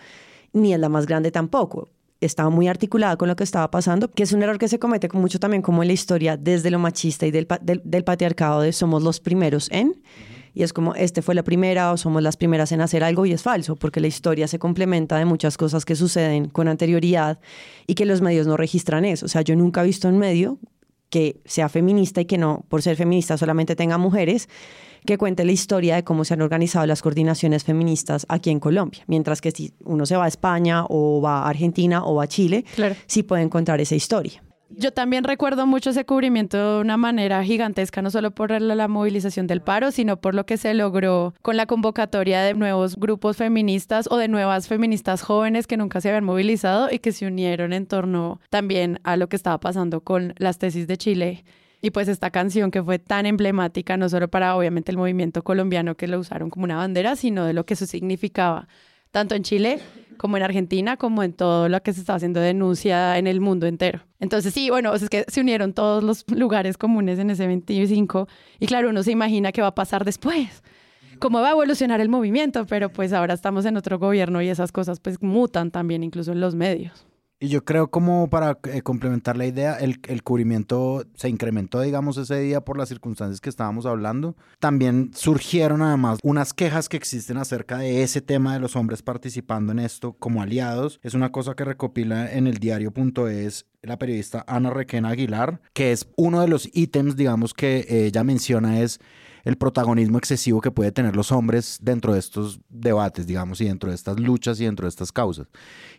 ni 0.53 0.73
es 0.73 0.79
la 0.79 0.89
más 0.89 1.07
grande 1.07 1.33
tampoco 1.33 1.89
estaba 2.27 2.51
muy 2.51 2.69
articulada 2.69 3.17
con 3.17 3.29
lo 3.29 3.37
que 3.37 3.45
estaba 3.45 3.71
pasando, 3.71 4.11
que 4.11 4.23
es 4.23 4.33
un 4.33 4.43
error 4.43 4.59
que 4.59 4.69
se 4.69 4.79
comete 4.79 5.09
mucho 5.13 5.39
también 5.39 5.63
como 5.63 5.83
en 5.83 5.89
la 5.89 5.95
historia 5.95 6.37
desde 6.37 6.71
lo 6.71 6.79
machista 6.79 7.27
y 7.27 7.31
del, 7.31 7.47
del, 7.63 7.83
del 7.85 8.05
patriarcado 8.05 8.61
de 8.61 8.73
somos 8.73 9.03
los 9.03 9.21
primeros 9.21 9.71
en, 9.71 10.03
y 10.55 10.63
es 10.63 10.73
como 10.73 10.95
este 10.95 11.21
fue 11.21 11.35
la 11.35 11.43
primera 11.43 11.91
o 11.93 11.97
somos 11.97 12.23
las 12.23 12.37
primeras 12.37 12.71
en 12.71 12.81
hacer 12.81 13.03
algo 13.03 13.27
y 13.27 13.33
es 13.33 13.43
falso, 13.43 13.75
porque 13.75 14.01
la 14.01 14.07
historia 14.07 14.47
se 14.47 14.59
complementa 14.59 15.19
de 15.19 15.25
muchas 15.25 15.57
cosas 15.57 15.85
que 15.85 15.97
suceden 15.97 16.49
con 16.49 16.69
anterioridad 16.69 17.41
y 17.89 17.95
que 17.95 18.07
los 18.07 18.21
medios 18.21 18.47
no 18.47 18.57
registran 18.57 19.05
eso. 19.05 19.27
O 19.27 19.29
sea, 19.29 19.43
yo 19.43 19.57
nunca 19.57 19.83
he 19.83 19.87
visto 19.87 20.09
un 20.09 20.19
medio 20.19 20.59
que 21.11 21.41
sea 21.45 21.69
feminista 21.69 22.21
y 22.21 22.25
que 22.25 22.39
no, 22.39 22.65
por 22.69 22.83
ser 22.83 22.97
feminista, 22.97 23.37
solamente 23.37 23.77
tenga 23.77 23.99
mujeres, 23.99 24.49
que 25.07 25.19
cuente 25.19 25.45
la 25.45 25.53
historia 25.53 25.97
de 25.97 26.05
cómo 26.05 26.25
se 26.25 26.35
han 26.35 26.43
organizado 26.43 26.87
las 26.87 27.03
coordinaciones 27.03 27.65
feministas 27.65 28.27
aquí 28.29 28.51
en 28.51 28.61
Colombia. 28.61 29.03
Mientras 29.07 29.41
que 29.41 29.51
si 29.51 29.73
uno 29.85 30.07
se 30.07 30.17
va 30.17 30.25
a 30.25 30.29
España 30.29 30.85
o 30.89 31.21
va 31.21 31.43
a 31.43 31.49
Argentina 31.49 32.05
o 32.05 32.15
va 32.17 32.25
a 32.25 32.29
Chile, 32.29 32.65
Claro. 32.75 32.95
sí 33.07 33.23
puede 33.23 33.43
encontrar 33.43 33.81
esa 33.81 33.95
historia. 33.95 34.43
Yo 34.77 34.93
también 34.93 35.23
recuerdo 35.23 35.67
mucho 35.69 35.91
ese 35.91 36.05
cubrimiento 36.05 36.77
de 36.77 36.81
una 36.81 36.97
manera 36.97 37.45
gigantesca, 37.45 38.03
no 38.03 38.11
solo 38.11 38.33
por 38.33 38.51
la, 38.51 38.75
la 38.75 38.89
movilización 38.89 39.47
del 39.47 39.61
paro, 39.61 39.93
sino 39.93 40.17
por 40.21 40.35
lo 40.35 40.47
que 40.47 40.57
se 40.57 40.75
logró 40.75 41.33
con 41.43 41.57
la 41.57 41.67
convocatoria 41.67 42.41
de 42.43 42.55
nuevos 42.55 42.97
grupos 42.97 43.37
feministas 43.37 44.09
o 44.11 44.17
de 44.17 44.27
nuevas 44.27 44.67
feministas 44.67 45.23
jóvenes 45.23 45.69
que 45.69 45.77
nunca 45.77 46.01
se 46.01 46.09
habían 46.09 46.25
movilizado 46.25 46.89
y 46.91 46.99
que 46.99 47.13
se 47.13 47.27
unieron 47.27 47.73
en 47.73 47.87
torno 47.87 48.41
también 48.51 48.99
a 49.05 49.17
lo 49.17 49.29
que 49.29 49.37
estaba 49.37 49.61
pasando 49.61 50.01
con 50.01 50.35
las 50.39 50.59
tesis 50.59 50.89
de 50.89 50.97
Chile. 50.97 51.45
Y 51.85 51.91
pues 51.91 52.09
esta 52.09 52.31
canción 52.31 52.71
que 52.71 52.83
fue 52.83 52.99
tan 52.99 53.27
emblemática, 53.27 53.99
no 53.99 54.09
solo 54.09 54.29
para 54.29 54.57
obviamente 54.57 54.91
el 54.91 54.97
movimiento 54.97 55.45
colombiano 55.45 55.97
que 55.97 56.09
lo 56.09 56.19
usaron 56.19 56.49
como 56.49 56.65
una 56.65 56.77
bandera, 56.79 57.15
sino 57.15 57.45
de 57.45 57.53
lo 57.53 57.67
que 57.67 57.75
eso 57.75 57.85
significaba, 57.85 58.69
tanto 59.11 59.35
en 59.35 59.43
Chile 59.43 59.81
como 60.17 60.39
en 60.39 60.45
Argentina, 60.45 60.97
como 60.97 61.23
en 61.23 61.35
todo 61.35 61.69
lo 61.69 61.83
que 61.83 61.93
se 61.93 62.01
está 62.01 62.15
haciendo 62.15 62.41
denuncia 62.41 63.19
en 63.19 63.27
el 63.27 63.43
mundo 63.43 63.67
entero. 63.67 64.01
Entonces, 64.19 64.55
sí, 64.55 64.71
bueno, 64.71 64.95
es 64.95 65.11
que 65.11 65.27
se 65.29 65.43
unieron 65.43 65.75
todos 65.75 66.03
los 66.03 66.25
lugares 66.31 66.79
comunes 66.79 67.19
en 67.19 67.29
ese 67.29 67.47
25 67.47 68.29
y 68.61 68.67
claro, 68.67 68.89
uno 68.89 69.03
se 69.03 69.11
imagina 69.13 69.53
qué 69.53 69.61
va 69.61 69.69
a 69.69 69.75
pasar 69.75 70.07
después, 70.07 70.63
cómo 71.19 71.43
va 71.43 71.49
a 71.49 71.51
evolucionar 71.51 72.01
el 72.01 72.09
movimiento, 72.09 72.65
pero 72.65 72.89
pues 72.89 73.13
ahora 73.13 73.35
estamos 73.35 73.67
en 73.67 73.77
otro 73.77 73.99
gobierno 73.99 74.41
y 74.41 74.49
esas 74.49 74.73
cosas 74.73 75.01
pues 75.01 75.21
mutan 75.21 75.71
también 75.71 76.03
incluso 76.03 76.33
en 76.33 76.41
los 76.41 76.55
medios. 76.55 77.05
Y 77.45 77.49
yo 77.49 77.63
creo 77.63 77.89
como 77.89 78.31
para 78.31 78.59
eh, 78.73 78.81
complementar 78.81 79.37
la 79.37 79.45
idea, 79.45 79.75
el, 79.75 80.01
el 80.09 80.23
cubrimiento 80.23 81.05
se 81.15 81.29
incrementó, 81.29 81.83
digamos, 81.83 82.17
ese 82.17 82.41
día 82.41 82.63
por 82.63 82.79
las 82.79 82.89
circunstancias 82.89 83.43
que 83.43 83.51
estábamos 83.51 83.85
hablando. 83.85 84.35
También 84.61 85.11
surgieron 85.13 85.83
además 85.83 86.21
unas 86.23 86.55
quejas 86.55 86.89
que 86.89 86.97
existen 86.97 87.37
acerca 87.37 87.77
de 87.77 88.03
ese 88.03 88.23
tema 88.23 88.55
de 88.55 88.61
los 88.61 88.77
hombres 88.77 89.03
participando 89.03 89.73
en 89.73 89.81
esto 89.81 90.15
como 90.15 90.41
aliados. 90.41 91.01
Es 91.03 91.13
una 91.13 91.33
cosa 91.33 91.53
que 91.55 91.67
recopila 91.67 92.33
en 92.33 92.47
el 92.47 92.57
diario.es 92.57 93.67
la 93.83 93.99
periodista 93.99 94.43
Ana 94.47 94.71
Requena 94.71 95.11
Aguilar, 95.11 95.61
que 95.75 95.93
es 95.93 96.09
uno 96.17 96.41
de 96.41 96.49
los 96.49 96.71
ítems, 96.73 97.15
digamos, 97.15 97.53
que 97.53 97.85
ella 98.07 98.25
menciona 98.25 98.81
es 98.81 99.01
el 99.45 99.57
protagonismo 99.57 100.19
excesivo 100.19 100.61
que 100.61 100.71
puede 100.71 100.93
tener 100.93 101.17
los 101.17 101.31
hombres 101.33 101.79
dentro 101.83 102.15
de 102.15 102.19
estos 102.19 102.61
debates, 102.69 103.27
digamos, 103.27 103.61
y 103.61 103.67
dentro 103.67 103.91
de 103.91 103.97
estas 103.97 104.19
luchas 104.19 104.61
y 104.61 104.65
dentro 104.65 104.87
de 104.87 104.91
estas 104.91 105.13
causas. 105.13 105.49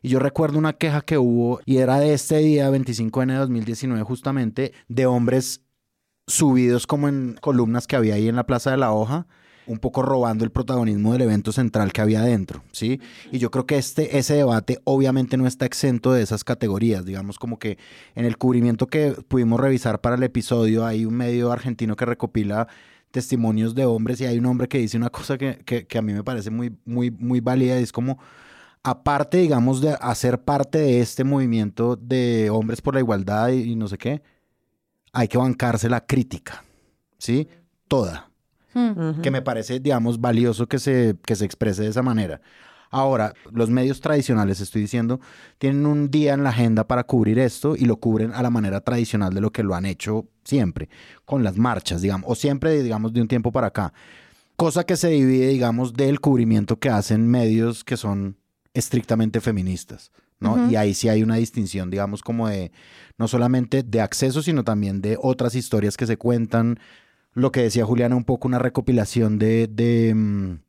Y 0.02 0.10
yo 0.10 0.20
recuerdo 0.20 0.58
una 0.58 0.74
queja 0.74 1.02
que 1.02 1.18
hubo, 1.18 1.60
y 1.66 1.78
era 1.78 2.00
de 2.00 2.14
este 2.14 2.38
día, 2.38 2.70
25 2.70 3.26
de 3.26 3.34
2019, 3.36 4.04
justamente, 4.04 4.74
de 4.88 5.06
hombres 5.06 5.62
subidos 6.28 6.88
como 6.88 7.08
en 7.08 7.38
columnas 7.40 7.88
que 7.88 7.96
había 7.96 8.16
ahí 8.16 8.28
en 8.28 8.36
la 8.36 8.48
Plaza 8.48 8.72
de 8.72 8.78
la 8.78 8.92
Hoja, 8.92 9.28
un 9.68 9.80
poco 9.80 10.02
robando 10.02 10.44
el 10.44 10.52
protagonismo 10.52 11.14
del 11.14 11.24
evento 11.24 11.52
central 11.52 11.92
que 11.92 12.02
había 12.02 12.22
dentro, 12.22 12.64
¿sí? 12.72 13.02
Y 13.32 13.40
yo 13.40 13.50
creo 13.52 13.66
que 13.66 13.78
este, 13.78 14.18
ese 14.18 14.36
debate 14.36 14.80
obviamente 14.84 15.38
no 15.38 15.48
está 15.48 15.66
exento 15.66 16.14
de 16.14 16.22
esas 16.22 16.44
categorías, 16.44 17.06
digamos 17.06 17.40
como 17.40 17.58
que 17.58 17.78
en 18.16 18.26
el 18.26 18.38
cubrimiento 18.38 18.88
que 18.88 19.16
pudimos 19.28 19.60
revisar 19.60 20.02
para 20.02 20.16
el 20.16 20.24
episodio 20.24 20.86
hay 20.86 21.06
un 21.06 21.16
medio 21.16 21.52
argentino 21.52 21.96
que 21.96 22.06
recopila 22.06 22.68
testimonios 23.16 23.74
de 23.74 23.86
hombres 23.86 24.20
y 24.20 24.26
hay 24.26 24.38
un 24.38 24.46
hombre 24.46 24.68
que 24.68 24.78
dice 24.78 24.98
una 24.98 25.10
cosa 25.10 25.38
que, 25.38 25.60
que, 25.64 25.88
que 25.88 25.98
a 25.98 26.02
mí 26.02 26.12
me 26.12 26.22
parece 26.22 26.52
muy, 26.52 26.76
muy, 26.84 27.12
muy 27.12 27.40
válida 27.40 27.80
y 27.80 27.84
es 27.84 27.94
como, 27.94 28.20
aparte, 28.84 29.38
digamos, 29.38 29.80
de 29.80 29.96
hacer 30.02 30.44
parte 30.44 30.80
de 30.80 31.00
este 31.00 31.24
movimiento 31.24 31.96
de 31.96 32.50
hombres 32.50 32.82
por 32.82 32.94
la 32.94 33.00
igualdad 33.00 33.52
y, 33.52 33.72
y 33.72 33.76
no 33.78 33.88
sé 33.88 33.98
qué, 33.98 34.22
hay 35.14 35.30
que 35.30 35.38
bancarse 35.38 35.88
la 35.88 36.06
crítica, 36.06 36.66
¿sí? 37.18 37.48
Toda 37.88 38.30
que 39.22 39.32
me 39.32 39.42
parece, 39.42 39.80
digamos, 39.80 40.20
valioso 40.20 40.68
que 40.68 40.80
se, 40.80 41.16
que 41.26 41.38
se 41.38 41.46
exprese 41.46 41.84
de 41.84 41.88
esa 41.88 42.02
manera. 42.02 42.42
Ahora, 42.90 43.34
los 43.52 43.70
medios 43.70 44.02
tradicionales, 44.02 44.60
estoy 44.60 44.82
diciendo, 44.82 45.20
tienen 45.58 45.86
un 45.86 46.10
día 46.10 46.34
en 46.34 46.44
la 46.44 46.50
agenda 46.50 46.88
para 46.88 47.04
cubrir 47.04 47.40
esto 47.40 47.76
y 47.76 47.86
lo 47.86 47.98
cubren 47.98 48.32
a 48.34 48.42
la 48.42 48.50
manera 48.50 48.82
tradicional 48.82 49.34
de 49.34 49.42
lo 49.42 49.52
que 49.52 49.64
lo 49.64 49.76
han 49.76 49.86
hecho 49.86 50.28
siempre, 50.44 50.90
con 51.26 51.44
las 51.44 51.58
marchas, 51.58 52.02
digamos, 52.02 52.30
o 52.30 52.36
siempre, 52.36 52.82
digamos, 52.84 53.14
de 53.14 53.22
un 53.22 53.28
tiempo 53.28 53.52
para 53.52 53.68
acá. 53.68 53.94
Cosa 54.56 54.86
que 54.86 54.96
se 54.96 55.10
divide, 55.10 55.48
digamos, 55.50 55.94
del 55.94 56.22
cubrimiento 56.22 56.80
que 56.80 56.90
hacen 56.90 57.28
medios 57.28 57.84
que 57.84 57.98
son 57.98 58.38
estrictamente 58.74 59.42
feministas, 59.42 60.12
¿no? 60.40 60.70
Y 60.70 60.76
ahí 60.76 60.94
sí 60.94 61.10
hay 61.10 61.24
una 61.24 61.36
distinción, 61.36 61.90
digamos, 61.90 62.22
como 62.22 62.48
de, 62.48 62.72
no 63.18 63.28
solamente 63.28 63.84
de 63.84 64.02
acceso, 64.02 64.42
sino 64.42 64.64
también 64.64 65.02
de 65.02 65.18
otras 65.22 65.56
historias 65.56 65.98
que 65.98 66.06
se 66.06 66.18
cuentan, 66.18 66.80
lo 67.34 67.52
que 67.52 67.62
decía 67.62 67.86
Juliana, 67.86 68.16
un 68.16 68.24
poco 68.24 68.48
una 68.48 68.60
recopilación 68.60 69.38
de, 69.40 69.68
de, 69.68 70.14
mm, 70.16 70.60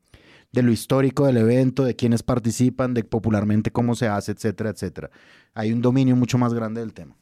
de 0.56 0.62
lo 0.62 0.72
histórico 0.72 1.26
del 1.26 1.36
evento, 1.36 1.84
de 1.84 1.94
quienes 1.94 2.22
participan, 2.22 2.94
de 2.94 3.04
popularmente 3.04 3.70
cómo 3.70 3.94
se 3.94 4.08
hace, 4.08 4.32
etcétera, 4.32 4.70
etcétera. 4.70 5.10
Hay 5.52 5.70
un 5.70 5.82
dominio 5.82 6.16
mucho 6.16 6.38
más 6.38 6.54
grande 6.54 6.80
del 6.80 6.94
tema. 6.94 7.14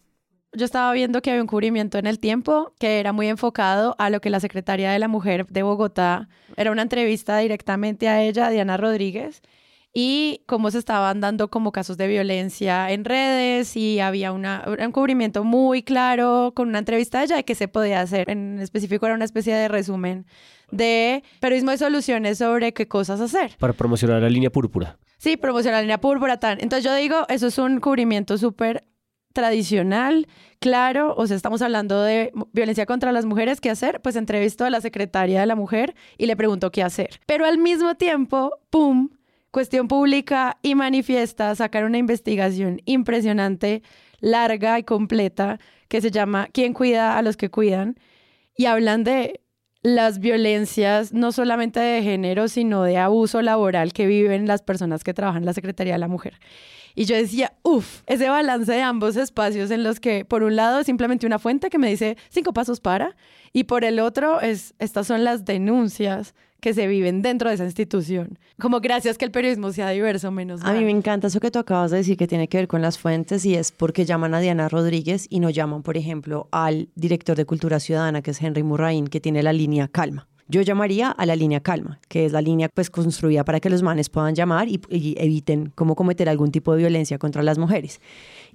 Yo 0.52 0.64
estaba 0.64 0.92
viendo 0.92 1.20
que 1.20 1.30
había 1.30 1.42
un 1.42 1.48
cubrimiento 1.48 1.98
en 1.98 2.06
el 2.06 2.20
tiempo 2.20 2.74
que 2.78 3.00
era 3.00 3.12
muy 3.12 3.26
enfocado 3.26 3.96
a 3.98 4.08
lo 4.08 4.20
que 4.20 4.30
la 4.30 4.38
secretaria 4.38 4.92
de 4.92 5.00
la 5.00 5.08
Mujer 5.08 5.48
de 5.48 5.64
Bogotá, 5.64 6.28
era 6.56 6.70
una 6.70 6.82
entrevista 6.82 7.36
directamente 7.38 8.06
a 8.06 8.22
ella, 8.22 8.50
Diana 8.50 8.76
Rodríguez, 8.76 9.42
y 9.92 10.42
cómo 10.46 10.70
se 10.70 10.78
estaban 10.78 11.20
dando 11.20 11.50
como 11.50 11.72
casos 11.72 11.96
de 11.96 12.06
violencia 12.06 12.92
en 12.92 13.04
redes 13.04 13.76
y 13.76 13.98
había 13.98 14.30
una, 14.30 14.64
un 14.66 14.92
cubrimiento 14.92 15.42
muy 15.42 15.82
claro 15.82 16.52
con 16.54 16.68
una 16.68 16.78
entrevista 16.78 17.18
a 17.18 17.24
ella 17.24 17.36
de 17.36 17.44
qué 17.44 17.56
se 17.56 17.66
podía 17.66 18.00
hacer. 18.00 18.30
En 18.30 18.60
específico 18.60 19.06
era 19.06 19.16
una 19.16 19.24
especie 19.24 19.54
de 19.56 19.66
resumen 19.66 20.24
de 20.76 21.22
periodismo 21.40 21.70
de 21.70 21.78
soluciones 21.78 22.38
sobre 22.38 22.72
qué 22.72 22.88
cosas 22.88 23.20
hacer. 23.20 23.56
Para 23.58 23.72
promocionar 23.72 24.20
la 24.20 24.28
línea 24.28 24.50
púrpura. 24.50 24.98
Sí, 25.18 25.36
promocionar 25.36 25.78
la 25.78 25.82
línea 25.82 26.00
púrpura, 26.00 26.38
tan. 26.38 26.60
Entonces 26.60 26.84
yo 26.84 26.94
digo, 26.94 27.26
eso 27.28 27.46
es 27.46 27.58
un 27.58 27.80
cubrimiento 27.80 28.36
súper 28.38 28.84
tradicional, 29.34 30.28
claro, 30.60 31.12
o 31.16 31.26
sea, 31.26 31.36
estamos 31.36 31.60
hablando 31.60 32.02
de 32.02 32.32
violencia 32.52 32.86
contra 32.86 33.12
las 33.12 33.26
mujeres, 33.26 33.60
¿qué 33.60 33.68
hacer? 33.68 34.00
Pues 34.00 34.16
entrevisto 34.16 34.64
a 34.64 34.70
la 34.70 34.80
secretaria 34.80 35.40
de 35.40 35.46
la 35.46 35.56
mujer 35.56 35.94
y 36.16 36.26
le 36.26 36.36
pregunto 36.36 36.70
qué 36.70 36.82
hacer. 36.82 37.20
Pero 37.26 37.44
al 37.44 37.58
mismo 37.58 37.96
tiempo, 37.96 38.52
¡pum! 38.70 39.10
Cuestión 39.50 39.88
pública 39.88 40.58
y 40.62 40.74
manifiesta 40.74 41.54
sacar 41.54 41.84
una 41.84 41.98
investigación 41.98 42.80
impresionante, 42.86 43.82
larga 44.20 44.78
y 44.78 44.84
completa, 44.84 45.58
que 45.88 46.00
se 46.00 46.10
llama 46.10 46.48
¿Quién 46.52 46.72
cuida 46.72 47.18
a 47.18 47.22
los 47.22 47.36
que 47.36 47.50
cuidan? 47.50 47.98
Y 48.56 48.66
hablan 48.66 49.04
de 49.04 49.40
las 49.84 50.18
violencias, 50.18 51.12
no 51.12 51.30
solamente 51.30 51.78
de 51.78 52.02
género, 52.02 52.48
sino 52.48 52.82
de 52.82 52.96
abuso 52.96 53.42
laboral 53.42 53.92
que 53.92 54.06
viven 54.06 54.46
las 54.46 54.62
personas 54.62 55.04
que 55.04 55.12
trabajan 55.12 55.42
en 55.42 55.46
la 55.46 55.52
Secretaría 55.52 55.92
de 55.92 55.98
la 55.98 56.08
Mujer. 56.08 56.40
Y 56.94 57.04
yo 57.04 57.14
decía, 57.14 57.52
uff, 57.62 58.00
ese 58.06 58.30
balance 58.30 58.72
de 58.72 58.80
ambos 58.80 59.16
espacios 59.16 59.70
en 59.70 59.82
los 59.82 60.00
que, 60.00 60.24
por 60.24 60.42
un 60.42 60.56
lado, 60.56 60.80
es 60.80 60.86
simplemente 60.86 61.26
una 61.26 61.38
fuente 61.38 61.68
que 61.68 61.78
me 61.78 61.90
dice 61.90 62.16
cinco 62.30 62.54
pasos 62.54 62.80
para, 62.80 63.14
y 63.52 63.64
por 63.64 63.84
el 63.84 64.00
otro, 64.00 64.40
es, 64.40 64.74
estas 64.78 65.06
son 65.06 65.22
las 65.22 65.44
denuncias 65.44 66.34
que 66.64 66.72
se 66.72 66.86
viven 66.86 67.20
dentro 67.20 67.50
de 67.50 67.56
esa 67.56 67.66
institución. 67.66 68.38
Como 68.58 68.80
gracias 68.80 69.18
que 69.18 69.26
el 69.26 69.30
periodismo 69.30 69.70
sea 69.70 69.90
diverso, 69.90 70.30
menos 70.30 70.62
A 70.62 70.72
mí 70.72 70.76
mal. 70.76 70.84
me 70.86 70.92
encanta 70.92 71.26
eso 71.26 71.38
que 71.38 71.50
tú 71.50 71.58
acabas 71.58 71.90
de 71.90 71.98
decir 71.98 72.16
que 72.16 72.26
tiene 72.26 72.48
que 72.48 72.56
ver 72.56 72.68
con 72.68 72.80
las 72.80 72.98
fuentes 72.98 73.44
y 73.44 73.54
es 73.54 73.70
porque 73.70 74.06
llaman 74.06 74.32
a 74.32 74.40
Diana 74.40 74.70
Rodríguez 74.70 75.26
y 75.28 75.40
no 75.40 75.50
llaman, 75.50 75.82
por 75.82 75.98
ejemplo, 75.98 76.48
al 76.52 76.88
director 76.94 77.36
de 77.36 77.44
Cultura 77.44 77.80
Ciudadana, 77.80 78.22
que 78.22 78.30
es 78.30 78.40
Henry 78.40 78.62
Murraín, 78.62 79.08
que 79.08 79.20
tiene 79.20 79.42
la 79.42 79.52
línea 79.52 79.88
Calma. 79.88 80.26
Yo 80.48 80.62
llamaría 80.62 81.10
a 81.10 81.26
la 81.26 81.36
línea 81.36 81.60
calma, 81.60 82.00
que 82.08 82.26
es 82.26 82.32
la 82.32 82.42
línea 82.42 82.68
pues 82.68 82.90
construida 82.90 83.44
para 83.44 83.60
que 83.60 83.70
los 83.70 83.82
manes 83.82 84.10
puedan 84.10 84.34
llamar 84.34 84.68
y, 84.68 84.78
y 84.90 85.14
eviten 85.18 85.72
cómo 85.74 85.94
cometer 85.96 86.28
algún 86.28 86.50
tipo 86.50 86.72
de 86.72 86.78
violencia 86.78 87.18
contra 87.18 87.42
las 87.42 87.56
mujeres. 87.56 88.00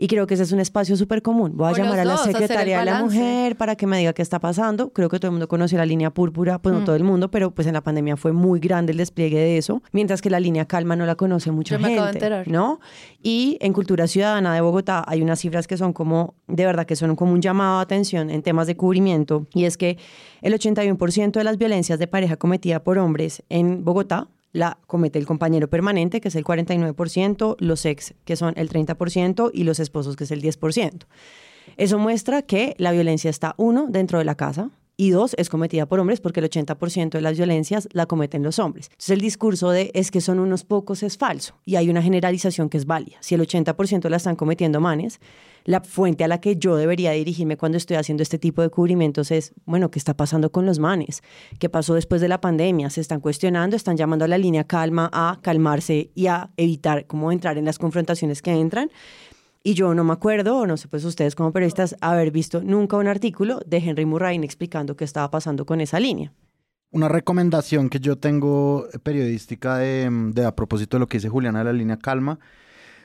Y 0.01 0.07
creo 0.07 0.25
que 0.27 0.35
ese 0.35 0.43
es 0.43 0.53
un 0.53 0.61
espacio 0.61 0.95
súper 0.95 1.21
común. 1.21 1.51
Voy 1.57 1.67
a 1.73 1.73
llamar 1.75 1.99
a 1.99 2.05
la 2.05 2.13
dos, 2.13 2.23
secretaria 2.23 2.79
de 2.79 2.85
la 2.85 3.03
mujer 3.03 3.57
para 3.57 3.75
que 3.75 3.85
me 3.85 3.97
diga 3.97 4.13
qué 4.13 4.21
está 4.21 4.39
pasando. 4.39 4.93
Creo 4.93 5.09
que 5.09 5.19
todo 5.19 5.27
el 5.27 5.33
mundo 5.33 5.49
conoce 5.49 5.75
la 5.75 5.85
línea 5.85 6.09
púrpura, 6.09 6.57
pues 6.57 6.73
no 6.73 6.79
Mm. 6.79 6.85
todo 6.85 6.95
el 6.95 7.03
mundo, 7.03 7.29
pero 7.29 7.51
pues 7.51 7.67
en 7.67 7.73
la 7.73 7.81
pandemia 7.81 8.15
fue 8.15 8.31
muy 8.31 8.61
grande 8.61 8.93
el 8.93 8.97
despliegue 8.97 9.37
de 9.37 9.57
eso, 9.57 9.83
mientras 9.91 10.21
que 10.21 10.29
la 10.29 10.39
línea 10.39 10.63
calma 10.63 10.95
no 10.95 11.05
la 11.05 11.15
conoce 11.15 11.51
mucha 11.51 11.75
Yo 11.75 11.79
me 11.81 11.89
gente, 11.89 11.99
acabo 11.99 12.11
de 12.13 12.17
enterar. 12.17 12.47
¿no? 12.47 12.79
Y 13.21 13.57
en 13.59 13.73
Cultura 13.73 14.07
Ciudadana 14.07 14.53
de 14.53 14.61
Bogotá 14.61 15.03
hay 15.05 15.21
unas 15.21 15.39
cifras 15.41 15.67
que 15.67 15.75
son 15.75 15.91
como, 15.91 16.35
de 16.47 16.65
verdad, 16.65 16.85
que 16.85 16.95
son 16.95 17.17
como 17.17 17.33
un 17.33 17.41
llamado 17.41 17.79
a 17.79 17.81
atención 17.81 18.29
en 18.29 18.41
temas 18.41 18.67
de 18.67 18.77
cubrimiento, 18.77 19.47
y 19.53 19.65
es 19.65 19.75
que 19.75 19.97
el 20.41 20.53
81% 20.53 21.31
de 21.39 21.43
las 21.43 21.57
violencias 21.57 21.99
de 21.99 22.07
pareja 22.07 22.37
cometida 22.37 22.81
por 22.85 22.97
hombres 22.99 23.43
en 23.49 23.83
Bogotá 23.83 24.29
la 24.51 24.77
comete 24.87 25.19
el 25.19 25.25
compañero 25.25 25.69
permanente, 25.69 26.21
que 26.21 26.29
es 26.29 26.35
el 26.35 26.43
49%, 26.43 27.55
los 27.59 27.85
ex, 27.85 28.13
que 28.25 28.35
son 28.35 28.53
el 28.57 28.69
30%, 28.69 29.51
y 29.53 29.63
los 29.63 29.79
esposos, 29.79 30.15
que 30.15 30.23
es 30.23 30.31
el 30.31 30.41
10%. 30.41 31.05
Eso 31.77 31.99
muestra 31.99 32.41
que 32.41 32.75
la 32.77 32.91
violencia 32.91 33.29
está, 33.29 33.53
uno, 33.57 33.87
dentro 33.89 34.17
de 34.19 34.25
la 34.25 34.35
casa, 34.35 34.71
y 34.99 35.11
dos, 35.11 35.33
es 35.37 35.47
cometida 35.47 35.85
por 35.85 36.01
hombres 36.01 36.19
porque 36.19 36.41
el 36.41 36.49
80% 36.49 37.11
de 37.11 37.21
las 37.21 37.37
violencias 37.37 37.87
la 37.93 38.05
cometen 38.05 38.43
los 38.43 38.59
hombres. 38.59 38.87
Entonces 38.87 39.11
el 39.11 39.21
discurso 39.21 39.69
de 39.69 39.91
es 39.93 40.11
que 40.11 40.19
son 40.19 40.39
unos 40.39 40.65
pocos 40.65 41.03
es 41.03 41.17
falso 41.17 41.55
y 41.63 41.77
hay 41.77 41.89
una 41.89 42.01
generalización 42.01 42.67
que 42.67 42.75
es 42.75 42.85
válida. 42.85 43.15
Si 43.21 43.33
el 43.33 43.39
80% 43.39 44.09
la 44.09 44.17
están 44.17 44.35
cometiendo 44.35 44.81
manes, 44.81 45.21
la 45.63 45.79
fuente 45.79 46.25
a 46.25 46.27
la 46.27 46.41
que 46.41 46.57
yo 46.57 46.75
debería 46.75 47.11
dirigirme 47.11 47.55
cuando 47.55 47.77
estoy 47.77 47.95
haciendo 47.95 48.23
este 48.23 48.37
tipo 48.37 48.61
de 48.61 48.67
cubrimientos 48.67 49.31
es, 49.31 49.53
bueno, 49.63 49.89
¿qué 49.89 49.99
está 49.99 50.17
pasando 50.17 50.51
con 50.51 50.65
los 50.65 50.79
manes? 50.79 51.23
¿Qué 51.59 51.69
pasó 51.69 51.93
después 51.93 52.19
de 52.19 52.27
la 52.27 52.41
pandemia? 52.41 52.89
Se 52.89 52.99
están 52.99 53.21
cuestionando, 53.21 53.77
están 53.77 53.95
llamando 53.95 54.25
a 54.25 54.27
la 54.27 54.37
línea 54.37 54.65
calma 54.65 55.09
a 55.13 55.39
calmarse 55.41 56.11
y 56.13 56.27
a 56.27 56.49
evitar 56.57 57.05
cómo 57.07 57.31
entrar 57.31 57.57
en 57.57 57.63
las 57.63 57.77
confrontaciones 57.77 58.41
que 58.41 58.51
entran. 58.51 58.91
Y 59.61 59.73
yo 59.73 59.93
no 59.93 60.03
me 60.03 60.13
acuerdo, 60.13 60.59
o 60.59 60.67
no 60.67 60.77
sé, 60.77 60.87
pues 60.87 61.03
ustedes 61.03 61.35
como 61.35 61.51
periodistas, 61.51 61.95
haber 61.99 62.31
visto 62.31 62.61
nunca 62.63 62.95
un 62.95 63.07
artículo 63.07 63.59
de 63.65 63.77
Henry 63.77 64.05
Murrain 64.05 64.43
explicando 64.43 64.95
qué 64.95 65.03
estaba 65.03 65.29
pasando 65.29 65.65
con 65.65 65.81
esa 65.81 65.99
línea. 65.99 66.31
Una 66.91 67.09
recomendación 67.09 67.89
que 67.89 67.99
yo 67.99 68.17
tengo 68.17 68.87
eh, 68.93 68.99
periodística 68.99 69.77
de, 69.77 70.09
mm, 70.09 70.31
de 70.31 70.45
a 70.45 70.55
propósito 70.55 70.97
de 70.97 71.01
lo 71.01 71.07
que 71.07 71.17
dice 71.17 71.29
Juliana 71.29 71.59
de 71.59 71.65
la 71.65 71.73
línea 71.73 71.97
Calma. 71.97 72.39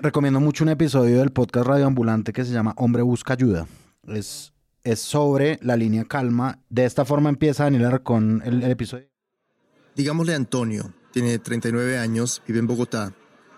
Recomiendo 0.00 0.40
mucho 0.40 0.64
un 0.64 0.70
episodio 0.70 1.18
del 1.18 1.30
podcast 1.30 1.66
Radioambulante 1.66 2.32
que 2.32 2.44
se 2.44 2.52
llama 2.52 2.75
Hombre 2.76 3.02
Busca 3.02 3.34
Ayuda. 3.34 3.66
Es, 4.06 4.52
es 4.84 5.00
sobre 5.00 5.58
la 5.61 5.76
línea 5.76 6.04
Calma. 6.04 6.61
De 6.70 6.84
esta 6.84 7.04
forma 7.04 7.30
empieza 7.30 7.64
Daniel 7.64 7.87
Arcón 7.87 8.42
el, 8.44 8.62
el 8.62 8.70
episodio. 8.70 9.08
Digámosle 9.96 10.34
Antonio, 10.34 10.92
tiene 11.12 11.38
39 11.38 11.99
años, 11.99 12.42
vive 12.46 12.61
en 12.61 12.66
Bogotá, 12.66 13.12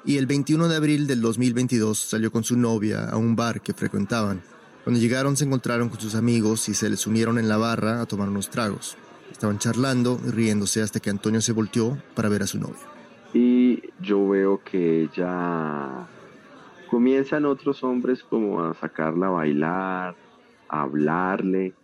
y 0.06 0.18
el 0.18 0.26
21 0.26 0.68
de 0.68 0.76
abril 0.76 1.06
del 1.08 1.20
2022 1.20 1.98
salió 1.98 2.30
con 2.30 2.44
su 2.44 2.56
novia 2.56 3.10
a 3.10 3.16
un 3.16 3.34
bar 3.34 3.60
que 3.60 3.74
frecuentaban. 3.74 4.40
Cuando 4.84 5.00
llegaron 5.00 5.36
se 5.36 5.44
encontraron 5.44 5.88
con 5.88 5.98
sus 5.98 6.14
amigos 6.14 6.68
y 6.68 6.74
se 6.74 6.88
les 6.88 7.08
unieron 7.08 7.38
en 7.38 7.48
la 7.48 7.56
barra 7.56 8.00
a 8.00 8.06
tomar 8.06 8.28
unos 8.28 8.48
tragos. 8.48 8.96
Estaban 9.32 9.58
charlando 9.58 10.20
y 10.24 10.30
riéndose 10.30 10.80
hasta 10.80 11.00
que 11.00 11.10
Antonio 11.10 11.40
se 11.40 11.52
volteó 11.52 11.98
para 12.14 12.28
ver 12.28 12.44
a 12.44 12.46
su 12.46 12.58
novia. 12.58 12.80
y 13.34 13.82
yo 14.00 14.28
veo 14.28 14.62
que 14.62 15.02
ella 15.02 16.06
comienzan 16.88 17.44
otros 17.44 17.82
hombres 17.82 18.22
como 18.22 18.62
a 18.62 18.74
sacarla 18.74 19.26
a 19.26 19.30
bailar, 19.30 20.14
a 20.68 20.82
hablarle, 20.82 21.74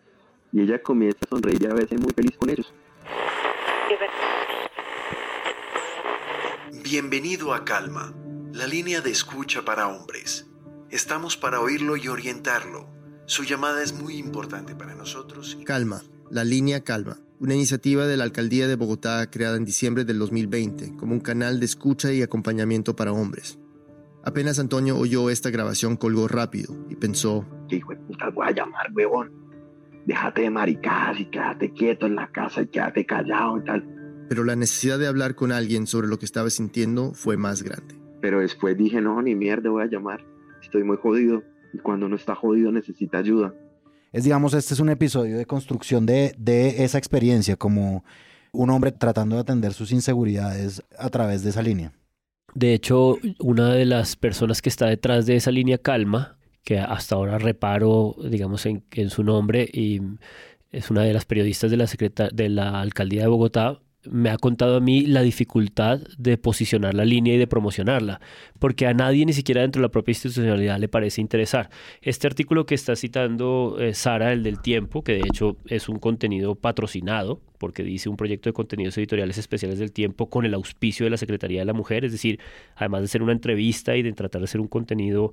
y 0.53 0.61
ella 0.61 0.81
comienza 0.81 1.19
a 1.27 1.29
sonreír 1.29 1.63
y 1.63 1.67
a 1.67 1.75
veces 1.75 2.01
muy 2.01 2.13
feliz 2.13 2.37
con 2.39 2.51
ellos. 2.51 2.73
Bienvenido 6.93 7.55
a 7.55 7.65
Calma, 7.65 8.13
la 8.53 8.67
línea 8.67 9.01
de 9.01 9.11
escucha 9.11 9.65
para 9.65 9.89
hombres. 9.89 10.51
Estamos 10.91 11.39
para 11.39 11.59
oírlo 11.59 11.97
y 11.97 12.09
orientarlo. 12.09 12.87
Su 13.25 13.45
llamada 13.45 13.83
es 13.83 13.99
muy 13.99 14.19
importante 14.19 14.75
para 14.75 14.95
nosotros. 14.95 15.57
Calma, 15.65 16.03
la 16.31 16.45
línea 16.45 16.85
Calma, 16.85 17.17
una 17.41 17.55
iniciativa 17.55 18.07
de 18.07 18.19
la 18.19 18.25
Alcaldía 18.25 18.69
de 18.69 18.77
Bogotá 18.77 19.31
creada 19.31 19.57
en 19.57 19.65
diciembre 19.65 20.05
del 20.05 20.19
2020 20.19 20.95
como 20.99 21.15
un 21.15 21.21
canal 21.21 21.61
de 21.61 21.65
escucha 21.65 22.13
y 22.13 22.21
acompañamiento 22.21 22.95
para 22.95 23.15
hombres. 23.15 23.59
Apenas 24.23 24.59
Antonio 24.59 24.99
oyó 24.99 25.31
esta 25.31 25.49
grabación 25.49 25.97
colgó 25.97 26.29
rápido 26.29 26.77
y 26.91 26.97
pensó, 26.97 27.47
¿Qué 27.71 27.77
hijo 27.77 27.93
de 27.93 28.01
puta 28.01 28.29
voy 28.29 28.49
a 28.49 28.51
llamar, 28.51 28.93
huevón? 28.93 29.33
Déjate 30.05 30.43
de 30.43 30.51
maricadas 30.51 31.19
y 31.21 31.25
quédate 31.25 31.73
quieto 31.73 32.05
en 32.05 32.17
la 32.17 32.31
casa 32.31 32.61
y 32.61 32.67
quédate 32.67 33.07
callado 33.07 33.57
y 33.57 33.65
tal. 33.65 34.02
Pero 34.33 34.45
la 34.45 34.57
necesidad 34.57 34.99
de 34.99 35.07
hablar 35.07 35.35
con 35.35 35.53
alguien 35.53 35.87
sobre 35.87 36.09
lo 36.09 36.19
que 36.19 36.25
estaba 36.25 36.49
sintiendo 36.49 37.13
fue 37.13 37.37
más 37.37 37.63
grande. 37.63 37.97
Pero 38.23 38.41
después 38.41 38.79
dije, 38.79 38.99
no, 39.03 39.21
ni 39.21 39.35
mierda 39.35 39.69
voy 39.69 39.83
a 39.83 39.87
llamar. 39.91 40.25
Estoy 40.63 40.85
muy 40.85 40.97
jodido. 40.97 41.43
Y 41.75 41.79
cuando 41.81 42.07
uno 42.07 42.17
está 42.17 42.35
jodido 42.35 42.73
necesita 42.73 43.19
ayuda. 43.19 43.55
Es, 44.11 44.25
digamos, 44.25 44.55
este 44.55 44.73
es 44.73 44.81
un 44.81 44.89
episodio 44.89 45.37
de 45.37 45.45
construcción 45.45 46.07
de, 46.07 46.35
de 46.39 46.83
esa 46.83 46.97
experiencia, 46.97 47.57
como 47.57 48.07
un 48.53 48.71
hombre 48.71 48.91
tratando 48.93 49.37
de 49.37 49.43
atender 49.43 49.75
sus 49.75 49.93
inseguridades 49.93 50.83
a 50.99 51.11
través 51.11 51.45
de 51.45 51.51
esa 51.51 51.61
línea. 51.61 51.93
De 52.55 52.73
hecho, 52.73 53.19
una 53.39 53.75
de 53.75 53.85
las 53.85 54.17
personas 54.17 54.63
que 54.63 54.71
está 54.71 54.87
detrás 54.87 55.27
de 55.27 55.37
esa 55.37 55.51
línea 55.51 55.77
calma, 55.77 56.39
que 56.65 56.79
hasta 56.79 57.17
ahora 57.17 57.37
reparo, 57.37 58.17
digamos, 58.31 58.65
en, 58.65 58.83
en 58.93 59.11
su 59.11 59.25
nombre, 59.25 59.69
y 59.71 60.01
es 60.71 60.91
una 60.91 61.03
de 61.03 61.13
las 61.13 61.27
periodistas 61.27 61.71
de 61.71 61.77
la, 61.77 61.87
secreta- 61.87 62.31
de 62.33 62.49
la 62.49 62.81
alcaldía 62.81 63.21
de 63.21 63.29
Bogotá, 63.29 63.79
me 64.11 64.31
ha 64.31 64.37
contado 64.37 64.77
a 64.77 64.81
mí 64.81 65.07
la 65.07 65.23
dificultad 65.23 66.01
de 66.19 66.37
posicionar 66.39 66.95
la 66.95 67.05
línea 67.05 67.35
y 67.35 67.39
de 67.39 67.47
promocionarla, 67.47 68.21
porque 68.59 68.87
a 68.87 68.95
nadie, 68.95 69.25
ni 69.27 69.33
siquiera 69.33 69.63
dentro 69.63 69.81
de 69.81 69.89
la 69.89 69.93
propia 69.93 70.13
institucionalidad, 70.13 70.79
le 70.79 70.89
parece 70.89 71.21
interesar. 71.21 71.71
Este 72.01 72.27
artículo 72.27 72.67
que 72.67 72.75
está 72.75 72.97
citando 72.97 73.77
eh, 73.79 73.95
Sara, 73.95 74.33
el 74.33 74.43
del 74.43 74.61
tiempo, 74.61 75.03
que 75.03 75.13
de 75.15 75.21
hecho 75.21 75.57
es 75.67 75.89
un 75.89 75.99
contenido 75.99 76.55
patrocinado, 76.55 77.41
porque 77.63 77.85
dice 77.85 78.09
un 78.09 78.17
proyecto 78.17 78.49
de 78.49 78.55
contenidos 78.55 78.99
editoriales 78.99 79.39
especiales 79.39 79.79
del 79.79 79.93
tiempo 79.93 80.29
con 80.29 80.45
el 80.45 80.53
auspicio 80.53 81.07
de 81.07 81.11
la 81.11 81.17
Secretaría 81.17 81.61
de 81.61 81.65
la 81.65 81.73
Mujer, 81.73 82.05
es 82.05 82.11
decir, 82.11 82.41
además 82.75 83.03
de 83.03 83.07
ser 83.07 83.23
una 83.23 83.31
entrevista 83.31 83.95
y 83.97 84.03
de 84.03 84.13
tratar 84.15 84.41
de 84.41 84.49
ser 84.49 84.61
un 84.61 84.67
contenido, 84.67 85.31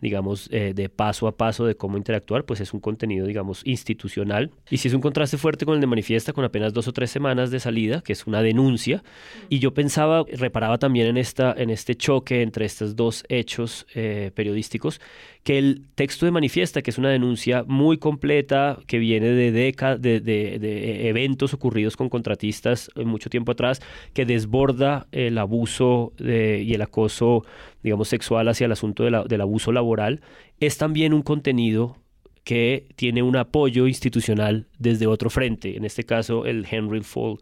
digamos, 0.00 0.48
eh, 0.52 0.74
de 0.76 0.88
paso 0.88 1.26
a 1.26 1.36
paso 1.36 1.66
de 1.66 1.74
cómo 1.74 1.96
interactuar, 1.96 2.44
pues 2.44 2.60
es 2.60 2.72
un 2.72 2.78
contenido, 2.78 3.26
digamos, 3.26 3.62
institucional. 3.64 4.52
Y 4.70 4.76
si 4.76 4.86
es 4.86 4.94
un 4.94 5.00
contraste 5.00 5.38
fuerte 5.38 5.66
con 5.66 5.74
el 5.74 5.80
de 5.80 5.88
Manifiesta, 5.88 6.32
con 6.32 6.44
apenas 6.44 6.72
dos 6.72 6.86
o 6.86 6.92
tres 6.92 7.10
semanas 7.10 7.50
de 7.50 7.58
salida, 7.58 8.00
que 8.00 8.12
es 8.12 8.28
una 8.28 8.42
denuncia. 8.42 9.02
Y 9.48 9.58
yo 9.58 9.74
pensaba, 9.74 10.24
reparaba 10.32 10.78
también 10.78 11.08
en, 11.08 11.16
esta, 11.16 11.52
en 11.52 11.68
este 11.68 11.96
choque 11.96 12.42
entre 12.42 12.64
estos 12.64 12.94
dos 12.94 13.24
hechos 13.28 13.88
eh, 13.96 14.30
periodísticos, 14.36 15.00
que 15.42 15.58
el 15.58 15.82
texto 15.96 16.24
de 16.24 16.30
Manifiesta, 16.32 16.82
que 16.82 16.90
es 16.90 16.98
una 16.98 17.10
denuncia 17.10 17.64
muy 17.66 17.98
completa, 17.98 18.78
que 18.86 18.98
viene 18.98 19.28
de 19.30 19.50
décadas, 19.50 20.00
de, 20.00 21.08
eventos 21.08 21.52
ocurridos 21.52 21.96
con 21.96 22.08
contratistas 22.08 22.90
eh, 22.94 23.04
mucho 23.04 23.28
tiempo 23.28 23.52
atrás, 23.52 23.80
que 24.14 24.24
desborda 24.24 25.08
el 25.10 25.38
abuso 25.38 26.12
de- 26.18 26.62
y 26.62 26.74
el 26.74 26.82
acoso, 26.82 27.44
digamos, 27.82 28.08
sexual 28.08 28.48
hacia 28.48 28.66
el 28.66 28.72
asunto 28.72 29.08
la- 29.10 29.24
del 29.24 29.40
abuso 29.40 29.72
laboral, 29.72 30.20
es 30.60 30.78
también 30.78 31.12
un 31.12 31.22
contenido 31.22 31.96
que 32.44 32.86
tiene 32.96 33.22
un 33.22 33.36
apoyo 33.36 33.86
institucional 33.86 34.66
desde 34.78 35.06
otro 35.06 35.30
frente, 35.30 35.76
en 35.76 35.84
este 35.84 36.04
caso 36.04 36.44
el 36.46 36.66
Henry 36.70 37.02
Ford 37.02 37.38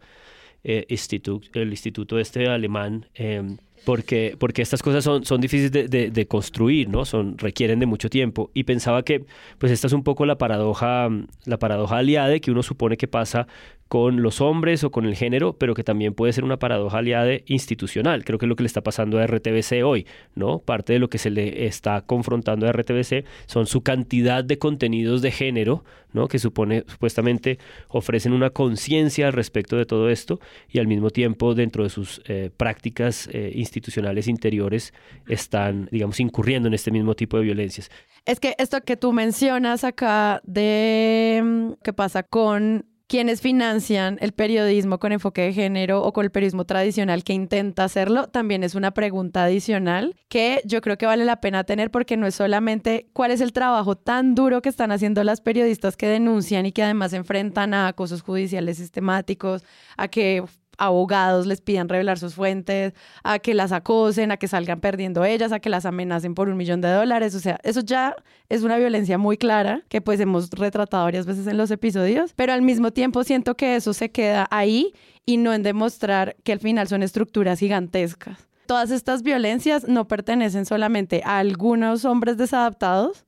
eh, 0.63 0.85
Institute, 0.89 1.47
el 1.59 1.69
instituto 1.71 2.19
este 2.19 2.47
alemán, 2.47 3.07
eh, 3.15 3.41
porque, 3.83 4.35
porque 4.39 4.61
estas 4.61 4.83
cosas 4.83 5.03
son, 5.03 5.25
son 5.25 5.41
difíciles 5.41 5.71
de, 5.71 6.11
de- 6.11 6.27
construir, 6.27 6.89
¿no? 6.89 7.03
Son, 7.05 7.37
requieren 7.37 7.79
de 7.79 7.85
mucho 7.85 8.09
tiempo. 8.09 8.51
Y 8.53 8.63
pensaba 8.63 9.03
que, 9.03 9.25
pues 9.57 9.71
esta 9.71 9.87
es 9.87 9.93
un 9.93 10.03
poco 10.03 10.25
la 10.25 10.37
paradoja, 10.37 11.09
la 11.45 11.57
paradoja 11.59 11.97
aliada 11.97 12.39
que 12.39 12.51
uno 12.51 12.63
supone 12.63 12.97
que 12.97 13.07
pasa 13.07 13.47
con 13.91 14.21
los 14.21 14.39
hombres 14.39 14.85
o 14.85 14.89
con 14.89 15.05
el 15.05 15.17
género, 15.17 15.57
pero 15.57 15.73
que 15.73 15.83
también 15.83 16.13
puede 16.13 16.31
ser 16.31 16.45
una 16.45 16.55
paradoja 16.55 16.99
aliada 16.99 17.33
institucional. 17.47 18.23
Creo 18.23 18.39
que 18.39 18.45
es 18.45 18.47
lo 18.47 18.55
que 18.55 18.63
le 18.63 18.67
está 18.67 18.79
pasando 18.79 19.19
a 19.19 19.27
RTBC 19.27 19.83
hoy, 19.83 20.07
¿no? 20.33 20.59
Parte 20.59 20.93
de 20.93 20.99
lo 20.99 21.09
que 21.09 21.17
se 21.17 21.29
le 21.29 21.65
está 21.65 21.99
confrontando 22.05 22.65
a 22.65 22.71
RTBC 22.71 23.25
son 23.47 23.65
su 23.65 23.81
cantidad 23.81 24.45
de 24.45 24.57
contenidos 24.57 25.21
de 25.21 25.31
género, 25.31 25.83
¿no? 26.13 26.29
Que 26.29 26.39
supone, 26.39 26.85
supuestamente 26.87 27.59
ofrecen 27.89 28.31
una 28.31 28.51
conciencia 28.51 29.27
al 29.27 29.33
respecto 29.33 29.75
de 29.75 29.85
todo 29.85 30.09
esto 30.09 30.39
y 30.69 30.79
al 30.79 30.87
mismo 30.87 31.09
tiempo 31.09 31.53
dentro 31.53 31.83
de 31.83 31.89
sus 31.89 32.21
eh, 32.29 32.49
prácticas 32.55 33.27
eh, 33.33 33.51
institucionales 33.55 34.29
interiores 34.29 34.93
están, 35.27 35.89
digamos, 35.91 36.21
incurriendo 36.21 36.69
en 36.69 36.75
este 36.75 36.91
mismo 36.91 37.13
tipo 37.13 37.35
de 37.35 37.43
violencias. 37.43 37.91
Es 38.25 38.39
que 38.39 38.55
esto 38.57 38.79
que 38.79 38.95
tú 38.95 39.11
mencionas 39.11 39.83
acá 39.83 40.39
de 40.45 41.41
mm, 41.43 41.71
qué 41.83 41.91
pasa 41.91 42.23
con 42.23 42.85
quienes 43.11 43.41
financian 43.41 44.17
el 44.21 44.31
periodismo 44.31 44.97
con 44.97 45.11
enfoque 45.11 45.41
de 45.41 45.51
género 45.51 46.01
o 46.01 46.13
con 46.13 46.23
el 46.23 46.31
periodismo 46.31 46.63
tradicional 46.63 47.25
que 47.25 47.33
intenta 47.33 47.83
hacerlo, 47.83 48.27
también 48.27 48.63
es 48.63 48.73
una 48.73 48.91
pregunta 48.91 49.43
adicional 49.43 50.15
que 50.29 50.61
yo 50.63 50.79
creo 50.79 50.97
que 50.97 51.05
vale 51.05 51.25
la 51.25 51.41
pena 51.41 51.65
tener 51.65 51.91
porque 51.91 52.15
no 52.15 52.25
es 52.25 52.35
solamente 52.35 53.09
cuál 53.11 53.31
es 53.31 53.41
el 53.41 53.51
trabajo 53.51 53.97
tan 53.97 54.33
duro 54.33 54.61
que 54.61 54.69
están 54.69 54.93
haciendo 54.93 55.25
las 55.25 55.41
periodistas 55.41 55.97
que 55.97 56.07
denuncian 56.07 56.65
y 56.65 56.71
que 56.71 56.83
además 56.83 57.11
se 57.11 57.17
enfrentan 57.17 57.73
a 57.73 57.89
acosos 57.89 58.21
judiciales 58.21 58.77
sistemáticos, 58.77 59.65
a 59.97 60.07
que 60.07 60.45
abogados 60.77 61.45
les 61.45 61.61
pidan 61.61 61.89
revelar 61.89 62.17
sus 62.19 62.35
fuentes, 62.35 62.93
a 63.23 63.39
que 63.39 63.53
las 63.53 63.71
acosen, 63.71 64.31
a 64.31 64.37
que 64.37 64.47
salgan 64.47 64.79
perdiendo 64.79 65.23
ellas, 65.23 65.51
a 65.51 65.59
que 65.59 65.69
las 65.69 65.85
amenacen 65.85 66.35
por 66.35 66.49
un 66.49 66.57
millón 66.57 66.81
de 66.81 66.89
dólares. 66.89 67.35
O 67.35 67.39
sea, 67.39 67.59
eso 67.63 67.81
ya 67.81 68.15
es 68.49 68.63
una 68.63 68.77
violencia 68.77 69.17
muy 69.17 69.37
clara 69.37 69.83
que 69.89 70.01
pues 70.01 70.19
hemos 70.19 70.49
retratado 70.49 71.03
varias 71.03 71.25
veces 71.25 71.47
en 71.47 71.57
los 71.57 71.71
episodios, 71.71 72.33
pero 72.35 72.53
al 72.53 72.61
mismo 72.61 72.91
tiempo 72.91 73.23
siento 73.23 73.55
que 73.55 73.75
eso 73.75 73.93
se 73.93 74.11
queda 74.11 74.47
ahí 74.51 74.93
y 75.25 75.37
no 75.37 75.53
en 75.53 75.63
demostrar 75.63 76.35
que 76.43 76.51
al 76.51 76.59
final 76.59 76.87
son 76.87 77.03
estructuras 77.03 77.59
gigantescas. 77.59 78.47
Todas 78.65 78.91
estas 78.91 79.21
violencias 79.21 79.87
no 79.87 80.07
pertenecen 80.07 80.65
solamente 80.65 81.21
a 81.25 81.39
algunos 81.39 82.05
hombres 82.05 82.37
desadaptados, 82.37 83.25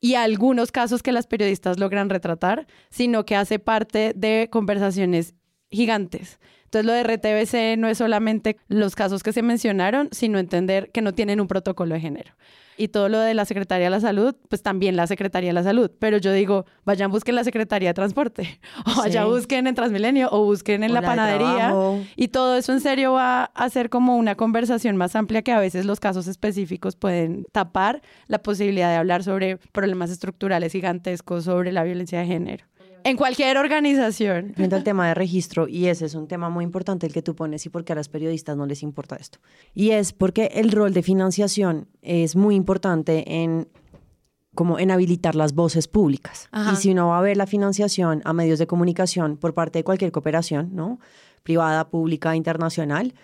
y 0.00 0.14
a 0.14 0.22
algunos 0.22 0.72
casos 0.72 1.02
que 1.02 1.12
las 1.12 1.26
periodistas 1.26 1.78
logran 1.78 2.10
retratar, 2.10 2.66
sino 2.90 3.24
que 3.24 3.36
hace 3.36 3.58
parte 3.58 4.12
de 4.14 4.48
conversaciones 4.52 5.34
gigantes. 5.70 6.38
Entonces 6.66 6.84
lo 6.84 6.92
de 6.92 7.02
RTBC 7.04 7.78
no 7.78 7.88
es 7.88 7.98
solamente 7.98 8.58
los 8.68 8.94
casos 8.94 9.22
que 9.22 9.32
se 9.32 9.42
mencionaron, 9.42 10.08
sino 10.12 10.38
entender 10.38 10.90
que 10.90 11.00
no 11.02 11.12
tienen 11.14 11.40
un 11.40 11.48
protocolo 11.48 11.94
de 11.94 12.00
género. 12.00 12.32
Y 12.78 12.88
todo 12.88 13.08
lo 13.08 13.18
de 13.20 13.32
la 13.32 13.46
Secretaría 13.46 13.86
de 13.86 13.90
la 13.90 14.00
Salud, 14.00 14.34
pues 14.50 14.62
también 14.62 14.96
la 14.96 15.06
Secretaría 15.06 15.48
de 15.48 15.54
la 15.54 15.62
Salud. 15.62 15.90
Pero 15.98 16.18
yo 16.18 16.30
digo, 16.32 16.66
vayan 16.84 17.10
busquen 17.10 17.34
la 17.34 17.42
Secretaría 17.44 17.90
de 17.90 17.94
Transporte, 17.94 18.60
o 18.98 19.02
Sí. 19.10 19.18
busquen 19.24 19.66
en 19.66 19.74
Transmilenio, 19.74 20.28
o 20.30 20.44
busquen 20.44 20.82
en 20.84 20.90
O 20.90 20.94
la 20.94 21.00
la 21.00 21.08
de 21.08 21.16
panadería. 21.16 21.72
Y 22.16 22.28
todo 22.28 22.56
eso 22.56 22.72
en 22.74 22.80
serio 22.80 23.14
va 23.14 23.44
a 23.44 23.70
ser 23.70 23.88
como 23.88 24.16
una 24.18 24.34
conversación 24.34 24.96
más 24.96 25.16
amplia 25.16 25.40
que 25.40 25.52
a 25.52 25.58
veces 25.58 25.86
los 25.86 26.00
casos 26.00 26.26
específicos 26.26 26.96
pueden 26.96 27.46
tapar 27.50 28.02
la 28.26 28.38
posibilidad 28.42 28.90
de 28.90 28.96
hablar 28.96 29.22
sobre 29.24 29.56
problemas 29.72 30.10
estructurales 30.10 30.72
gigantescos, 30.72 31.44
sobre 31.44 31.72
la 31.72 31.82
violencia 31.82 32.18
de 32.20 32.26
género. 32.26 32.66
En 33.06 33.16
cualquier 33.16 33.56
organización. 33.56 34.52
frente 34.56 34.74
al 34.74 34.82
tema 34.82 35.06
de 35.06 35.14
registro, 35.14 35.68
y 35.68 35.86
ese 35.86 36.06
es 36.06 36.14
un 36.16 36.26
tema 36.26 36.50
muy 36.50 36.64
importante 36.64 37.06
el 37.06 37.12
que 37.12 37.22
tú 37.22 37.36
pones 37.36 37.64
y 37.64 37.68
porque 37.68 37.92
a 37.92 37.96
las 37.96 38.08
periodistas 38.08 38.56
no 38.56 38.66
les 38.66 38.82
importa 38.82 39.14
esto. 39.14 39.38
Y 39.74 39.90
es 39.90 40.12
porque 40.12 40.46
el 40.54 40.72
rol 40.72 40.92
de 40.92 41.04
financiación 41.04 41.86
es 42.02 42.34
muy 42.34 42.56
importante 42.56 43.42
en 43.42 43.68
como 44.56 44.78
en 44.80 44.90
habilitar 44.90 45.36
las 45.36 45.54
voces 45.54 45.86
públicas. 45.86 46.48
Ajá. 46.50 46.72
Y 46.72 46.76
si 46.76 46.90
uno 46.90 47.08
va 47.08 47.18
a 47.18 47.20
ver 47.20 47.36
la 47.36 47.46
financiación 47.46 48.22
a 48.24 48.32
medios 48.32 48.58
de 48.58 48.66
comunicación 48.66 49.36
por 49.36 49.54
parte 49.54 49.78
de 49.78 49.84
cualquier 49.84 50.10
cooperación, 50.10 50.74
¿no? 50.74 50.98
Privada, 51.44 51.90
pública, 51.90 52.34
internacional, 52.34 53.14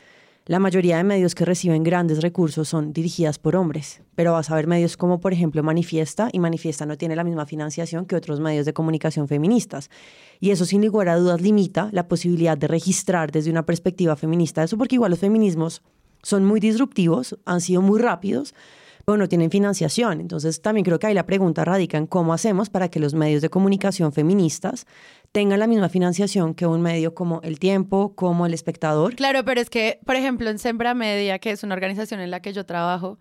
la 0.44 0.58
mayoría 0.58 0.96
de 0.96 1.04
medios 1.04 1.36
que 1.36 1.44
reciben 1.44 1.84
grandes 1.84 2.20
recursos 2.20 2.68
son 2.68 2.92
dirigidas 2.92 3.38
por 3.38 3.54
hombres, 3.54 4.02
pero 4.16 4.32
vas 4.32 4.50
a 4.50 4.56
ver 4.56 4.66
medios 4.66 4.96
como 4.96 5.20
por 5.20 5.32
ejemplo 5.32 5.62
Manifiesta 5.62 6.30
y 6.32 6.40
Manifiesta 6.40 6.84
no 6.84 6.98
tiene 6.98 7.14
la 7.14 7.22
misma 7.22 7.46
financiación 7.46 8.06
que 8.06 8.16
otros 8.16 8.40
medios 8.40 8.66
de 8.66 8.72
comunicación 8.72 9.28
feministas. 9.28 9.88
Y 10.40 10.50
eso 10.50 10.64
sin 10.64 10.84
lugar 10.84 11.08
a 11.08 11.16
dudas 11.16 11.40
limita 11.40 11.90
la 11.92 12.08
posibilidad 12.08 12.58
de 12.58 12.66
registrar 12.66 13.30
desde 13.30 13.52
una 13.52 13.64
perspectiva 13.64 14.16
feminista 14.16 14.64
eso 14.64 14.76
porque 14.76 14.96
igual 14.96 15.12
los 15.12 15.20
feminismos 15.20 15.80
son 16.24 16.44
muy 16.44 16.58
disruptivos, 16.58 17.38
han 17.44 17.60
sido 17.60 17.80
muy 17.80 18.00
rápidos, 18.00 18.52
pero 19.04 19.18
no 19.18 19.28
tienen 19.28 19.50
financiación. 19.50 20.20
Entonces 20.20 20.60
también 20.60 20.84
creo 20.84 20.98
que 20.98 21.06
ahí 21.06 21.14
la 21.14 21.26
pregunta 21.26 21.64
radica 21.64 21.98
en 21.98 22.06
cómo 22.06 22.32
hacemos 22.32 22.68
para 22.68 22.88
que 22.88 23.00
los 23.00 23.14
medios 23.14 23.42
de 23.42 23.48
comunicación 23.50 24.12
feministas 24.12 24.86
tengan 25.32 25.58
la 25.58 25.66
misma 25.66 25.88
financiación 25.88 26.54
que 26.54 26.66
un 26.66 26.82
medio 26.82 27.14
como 27.14 27.40
El 27.42 27.58
Tiempo, 27.58 28.14
como 28.14 28.46
El 28.46 28.54
Espectador. 28.54 29.16
Claro, 29.16 29.44
pero 29.44 29.60
es 29.60 29.70
que, 29.70 29.98
por 30.04 30.14
ejemplo, 30.16 30.50
en 30.50 30.58
Sembra 30.58 30.94
Media, 30.94 31.38
que 31.38 31.50
es 31.50 31.62
una 31.62 31.74
organización 31.74 32.20
en 32.20 32.30
la 32.30 32.40
que 32.40 32.52
yo 32.52 32.66
trabajo, 32.66 33.18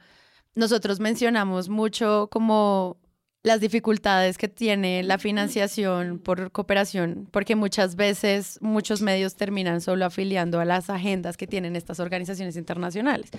nosotros 0.53 0.99
mencionamos 0.99 1.69
mucho 1.69 2.27
como 2.31 2.97
las 3.43 3.59
dificultades 3.59 4.37
que 4.37 4.47
tiene 4.47 5.01
la 5.03 5.17
financiación 5.17 6.19
por 6.19 6.51
cooperación, 6.51 7.27
porque 7.31 7.55
muchas 7.55 7.95
veces 7.95 8.59
muchos 8.61 9.01
medios 9.01 9.35
terminan 9.35 9.81
solo 9.81 10.05
afiliando 10.05 10.59
a 10.59 10.65
las 10.65 10.89
agendas 10.91 11.37
que 11.37 11.47
tienen 11.47 11.75
estas 11.75 11.99
organizaciones 11.99 12.55
internacionales. 12.55 13.31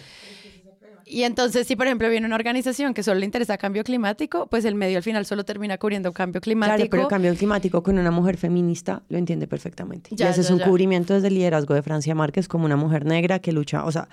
Y 1.07 1.23
entonces, 1.23 1.67
si 1.67 1.77
por 1.77 1.87
ejemplo 1.87 2.09
viene 2.09 2.27
una 2.27 2.37
organización 2.37 2.95
que 2.95 3.03
solo 3.03 3.21
le 3.21 3.27
interesa 3.27 3.59
cambio 3.59 3.85
climático, 3.85 4.47
pues 4.47 4.65
el 4.65 4.75
medio 4.75 4.99
al 4.99 5.03
final 5.03 5.27
solo 5.27 5.45
termina 5.45 5.79
cubriendo 5.79 6.13
cambio 6.13 6.41
climático. 6.41 6.77
Claro, 6.77 6.91
pero 6.91 7.03
el 7.03 7.09
cambio 7.09 7.35
climático 7.35 7.83
con 7.83 7.99
una 7.99 8.11
mujer 8.11 8.37
feminista 8.37 9.03
lo 9.09 9.19
entiende 9.19 9.47
perfectamente. 9.47 10.11
Ya, 10.13 10.27
y 10.27 10.31
ese 10.31 10.43
es 10.43 10.51
un 10.51 10.59
ya. 10.59 10.67
cubrimiento 10.67 11.15
desde 11.15 11.29
el 11.29 11.35
liderazgo 11.35 11.75
de 11.75 11.83
Francia 11.83 12.15
Márquez 12.15 12.49
como 12.49 12.65
una 12.65 12.77
mujer 12.77 13.05
negra 13.05 13.39
que 13.39 13.53
lucha, 13.53 13.85
o 13.85 13.93
sea, 13.93 14.09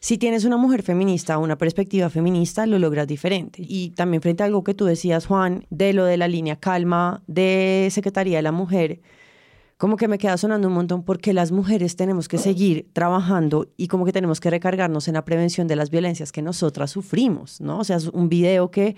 si 0.00 0.18
tienes 0.18 0.44
una 0.44 0.58
mujer 0.58 0.82
feminista, 0.82 1.38
una 1.38 1.56
perspectiva 1.56 2.10
feminista, 2.10 2.66
lo 2.66 2.78
logras 2.78 3.06
diferente. 3.06 3.62
Y 3.66 3.90
también 3.90 4.20
frente 4.20 4.42
a 4.42 4.46
algo 4.46 4.62
que 4.62 4.74
tú 4.74 4.84
decías, 4.84 5.24
Juan, 5.24 5.66
de 5.70 5.94
lo 5.94 6.04
de 6.04 6.18
la 6.18 6.28
línea 6.28 6.56
calma 6.56 7.22
de 7.26 7.88
Secretaría 7.90 8.36
de 8.36 8.42
la 8.42 8.52
Mujer, 8.52 9.00
como 9.76 9.96
que 9.96 10.06
me 10.08 10.18
queda 10.18 10.36
sonando 10.36 10.68
un 10.68 10.74
montón 10.74 11.02
porque 11.02 11.32
las 11.32 11.50
mujeres 11.52 11.96
tenemos 11.96 12.28
que 12.28 12.38
seguir 12.38 12.88
trabajando 12.92 13.68
y 13.76 13.88
como 13.88 14.04
que 14.04 14.12
tenemos 14.12 14.38
que 14.40 14.50
recargarnos 14.50 15.08
en 15.08 15.14
la 15.14 15.24
prevención 15.24 15.66
de 15.66 15.76
las 15.76 15.90
violencias 15.90 16.30
que 16.32 16.42
nosotras 16.42 16.90
sufrimos, 16.92 17.60
¿no? 17.60 17.80
O 17.80 17.84
sea, 17.84 17.96
es 17.96 18.06
un 18.06 18.28
video 18.28 18.70
que 18.70 18.94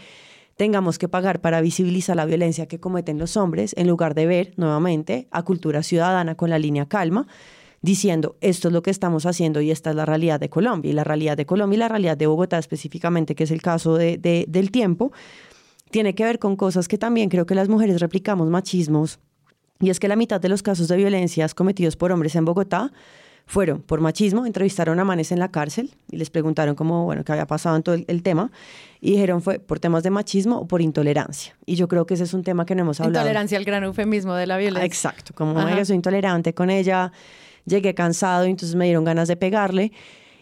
tengamos 0.56 0.98
que 0.98 1.08
pagar 1.08 1.40
para 1.40 1.60
visibilizar 1.60 2.16
la 2.16 2.24
violencia 2.26 2.66
que 2.66 2.78
cometen 2.80 3.18
los 3.18 3.36
hombres 3.36 3.74
en 3.76 3.86
lugar 3.88 4.14
de 4.14 4.26
ver 4.26 4.52
nuevamente 4.56 5.28
a 5.30 5.42
cultura 5.42 5.82
ciudadana 5.82 6.34
con 6.34 6.50
la 6.50 6.58
línea 6.58 6.86
calma 6.86 7.26
diciendo 7.82 8.36
esto 8.40 8.68
es 8.68 8.74
lo 8.74 8.82
que 8.82 8.90
estamos 8.90 9.26
haciendo 9.26 9.60
y 9.60 9.70
esta 9.70 9.90
es 9.90 9.96
la 9.96 10.06
realidad 10.06 10.40
de 10.40 10.48
Colombia 10.48 10.90
y 10.90 10.94
la 10.94 11.04
realidad 11.04 11.36
de 11.36 11.44
Colombia 11.46 11.76
y 11.76 11.78
la 11.80 11.88
realidad 11.88 12.16
de 12.16 12.26
Bogotá 12.26 12.58
específicamente 12.58 13.34
que 13.34 13.44
es 13.44 13.50
el 13.50 13.60
caso 13.62 13.96
de, 13.96 14.16
de- 14.16 14.46
del 14.48 14.70
tiempo 14.70 15.12
tiene 15.90 16.14
que 16.14 16.24
ver 16.24 16.38
con 16.38 16.56
cosas 16.56 16.88
que 16.88 16.96
también 16.98 17.28
creo 17.28 17.44
que 17.46 17.54
las 17.54 17.68
mujeres 17.68 18.00
replicamos 18.00 18.48
machismos 18.48 19.18
y 19.80 19.90
es 19.90 20.00
que 20.00 20.08
la 20.08 20.16
mitad 20.16 20.40
de 20.40 20.48
los 20.48 20.62
casos 20.62 20.88
de 20.88 20.96
violencias 20.96 21.54
cometidos 21.54 21.96
por 21.96 22.12
hombres 22.12 22.34
en 22.36 22.44
Bogotá 22.44 22.92
fueron 23.48 23.80
por 23.80 24.00
machismo, 24.00 24.44
entrevistaron 24.44 24.98
a 24.98 25.04
manes 25.04 25.30
en 25.30 25.38
la 25.38 25.50
cárcel 25.52 25.94
y 26.10 26.16
les 26.16 26.30
preguntaron 26.30 26.74
cómo, 26.74 27.04
bueno, 27.04 27.22
qué 27.24 27.30
había 27.32 27.46
pasado 27.46 27.76
en 27.76 27.82
todo 27.84 27.94
el, 27.94 28.04
el 28.08 28.22
tema 28.24 28.50
y 29.00 29.12
dijeron 29.12 29.40
fue 29.40 29.60
por 29.60 29.78
temas 29.78 30.02
de 30.02 30.10
machismo 30.10 30.58
o 30.58 30.66
por 30.66 30.82
intolerancia. 30.82 31.56
Y 31.64 31.76
yo 31.76 31.86
creo 31.86 32.06
que 32.06 32.14
ese 32.14 32.24
es 32.24 32.34
un 32.34 32.42
tema 32.42 32.66
que 32.66 32.74
no 32.74 32.82
hemos 32.82 33.00
hablado. 33.00 33.20
Intolerancia 33.24 33.56
al 33.56 33.64
gran 33.64 33.84
eufemismo 33.84 34.34
de 34.34 34.46
la 34.48 34.56
violencia. 34.56 34.84
Exacto, 34.84 35.32
como. 35.34 35.52
"Oiga, 35.52 35.84
soy 35.84 35.94
intolerante 35.94 36.54
con 36.54 36.70
ella, 36.70 37.12
llegué 37.66 37.94
cansado 37.94 38.46
y 38.46 38.50
entonces 38.50 38.74
me 38.74 38.86
dieron 38.86 39.04
ganas 39.04 39.28
de 39.28 39.36
pegarle. 39.36 39.92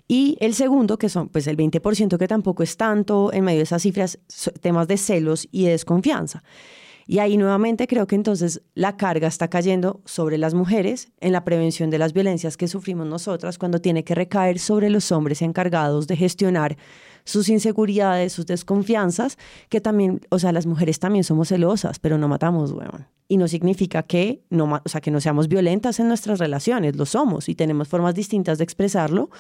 Y 0.07 0.37
el 0.41 0.55
segundo, 0.55 0.99
que 0.99 1.09
son 1.09 1.29
pues 1.29 1.47
el 1.47 1.57
20%, 1.57 2.19
que 2.19 2.29
tampoco 2.29 2.63
es 2.63 2.77
tanto 2.77 3.33
en 3.33 3.45
medio 3.45 3.59
de 3.59 3.65
esas 3.65 3.83
cifras, 3.83 4.19
temas 4.61 4.87
de 4.87 4.97
celos 4.97 5.49
y 5.51 5.65
de 5.65 5.71
desconfianza. 5.73 6.43
Y 7.07 7.19
ahí 7.19 7.37
nuevamente 7.37 7.87
creo 7.87 8.07
que 8.07 8.15
entonces 8.15 8.63
la 8.75 8.97
carga 8.97 9.29
está 9.29 9.49
cayendo 9.49 10.01
sobre 10.05 10.39
las 10.39 10.55
mujeres 10.55 11.13
en 11.21 11.33
la 11.33 11.45
prevención 11.45 11.91
de 11.91 11.99
las 11.99 12.13
violencias 12.13 12.57
que 12.57 12.69
sufrimos 12.69 13.07
nosotras 13.07 13.59
cuando 13.59 13.81
tiene 13.81 14.05
que 14.05 14.15
recaer 14.15 14.59
sobre 14.59 14.91
los 14.91 15.13
hombres 15.13 15.43
encargados 15.43 16.07
de 16.07 16.17
gestionar 16.17 16.77
sus 17.25 17.49
inseguridades, 17.49 18.33
sus 18.33 18.47
desconfianzas, 18.47 19.39
que 19.69 19.81
también, 19.81 20.21
o 20.31 20.39
sea, 20.39 20.53
las 20.53 20.67
mujeres 20.67 20.99
también 20.99 21.25
somos 21.25 21.49
celosas, 21.49 21.99
pero 21.99 22.19
no 22.19 22.29
matamos, 22.29 22.73
weón. 22.73 23.07
Y 23.29 23.39
no 23.39 23.49
significa 23.49 24.03
que 24.03 24.43
no, 24.51 24.81
o 24.85 24.89
sea, 24.89 25.01
que 25.01 25.11
no 25.11 25.21
seamos 25.21 25.49
violentas 25.49 25.99
en 26.01 26.09
nuestras 26.09 26.39
relaciones, 26.39 26.97
lo 26.97 27.07
somos 27.07 27.49
y 27.49 27.55
tenemos 27.55 27.89
formas 27.89 28.15
distintas 28.15 28.59
de 28.59 28.65
expresarlo, 28.65 29.31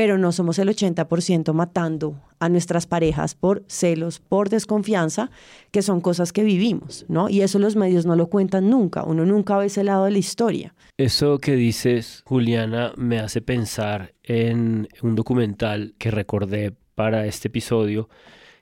pero 0.00 0.16
no 0.16 0.32
somos 0.32 0.58
el 0.58 0.70
80% 0.70 1.52
matando 1.52 2.22
a 2.38 2.48
nuestras 2.48 2.86
parejas 2.86 3.34
por 3.34 3.64
celos, 3.66 4.18
por 4.18 4.48
desconfianza, 4.48 5.30
que 5.72 5.82
son 5.82 6.00
cosas 6.00 6.32
que 6.32 6.42
vivimos, 6.42 7.04
¿no? 7.08 7.28
Y 7.28 7.42
eso 7.42 7.58
los 7.58 7.76
medios 7.76 8.06
no 8.06 8.16
lo 8.16 8.28
cuentan 8.28 8.70
nunca, 8.70 9.02
uno 9.02 9.26
nunca 9.26 9.58
ve 9.58 9.66
ese 9.66 9.84
lado 9.84 10.06
de 10.06 10.12
la 10.12 10.16
historia. 10.16 10.74
Eso 10.96 11.38
que 11.38 11.54
dices, 11.54 12.22
Juliana, 12.24 12.94
me 12.96 13.18
hace 13.18 13.42
pensar 13.42 14.14
en 14.22 14.88
un 15.02 15.16
documental 15.16 15.92
que 15.98 16.10
recordé 16.10 16.72
para 16.94 17.26
este 17.26 17.48
episodio 17.48 18.08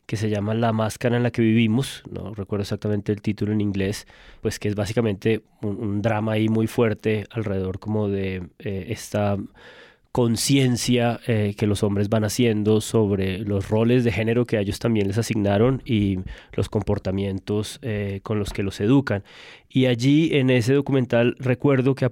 que 0.07 0.17
se 0.17 0.31
llama 0.31 0.55
La 0.55 0.73
máscara 0.73 1.19
en 1.19 1.23
la 1.23 1.31
que 1.31 1.43
vivimos, 1.43 2.03
no 2.11 2.35
recuerdo 2.35 2.63
exactamente 2.63 3.13
el 3.13 3.23
título 3.23 3.53
en 3.53 3.61
inglés, 3.61 4.09
pues 4.41 4.59
que 4.59 4.67
es 4.67 4.75
básicamente 4.75 5.45
un, 5.63 6.03
drama 6.03 6.33
ahí 6.33 6.49
muy 6.49 6.67
fuerte 6.67 7.27
alrededor 7.31 7.79
como 7.79 8.09
de 8.09 8.49
eh, 8.59 8.87
esta 8.89 9.37
conciencia 10.19 11.21
eh, 11.29 11.55
que 11.57 11.69
los 11.69 11.85
hombres 11.85 12.09
van 12.09 12.25
haciendo 12.25 12.81
sobre 12.81 13.39
los 13.39 13.69
roles 13.69 14.03
de 14.03 14.11
género 14.11 14.47
que 14.47 14.57
a 14.57 14.61
ellos 14.63 14.81
también 14.81 15.07
les 15.07 15.17
asignaron 15.17 15.81
y 15.85 16.19
los 16.55 16.69
comportamientos 16.69 17.79
eh, 17.83 18.19
con 18.25 18.41
los 18.41 18.53
que 18.53 18.65
los 18.65 18.81
educan. 18.81 19.23
Y 19.71 19.85
allí 19.87 20.31
en 20.33 20.49
ese 20.49 20.73
documental 20.73 21.37
recuerdo 21.39 21.95
que 21.95 22.11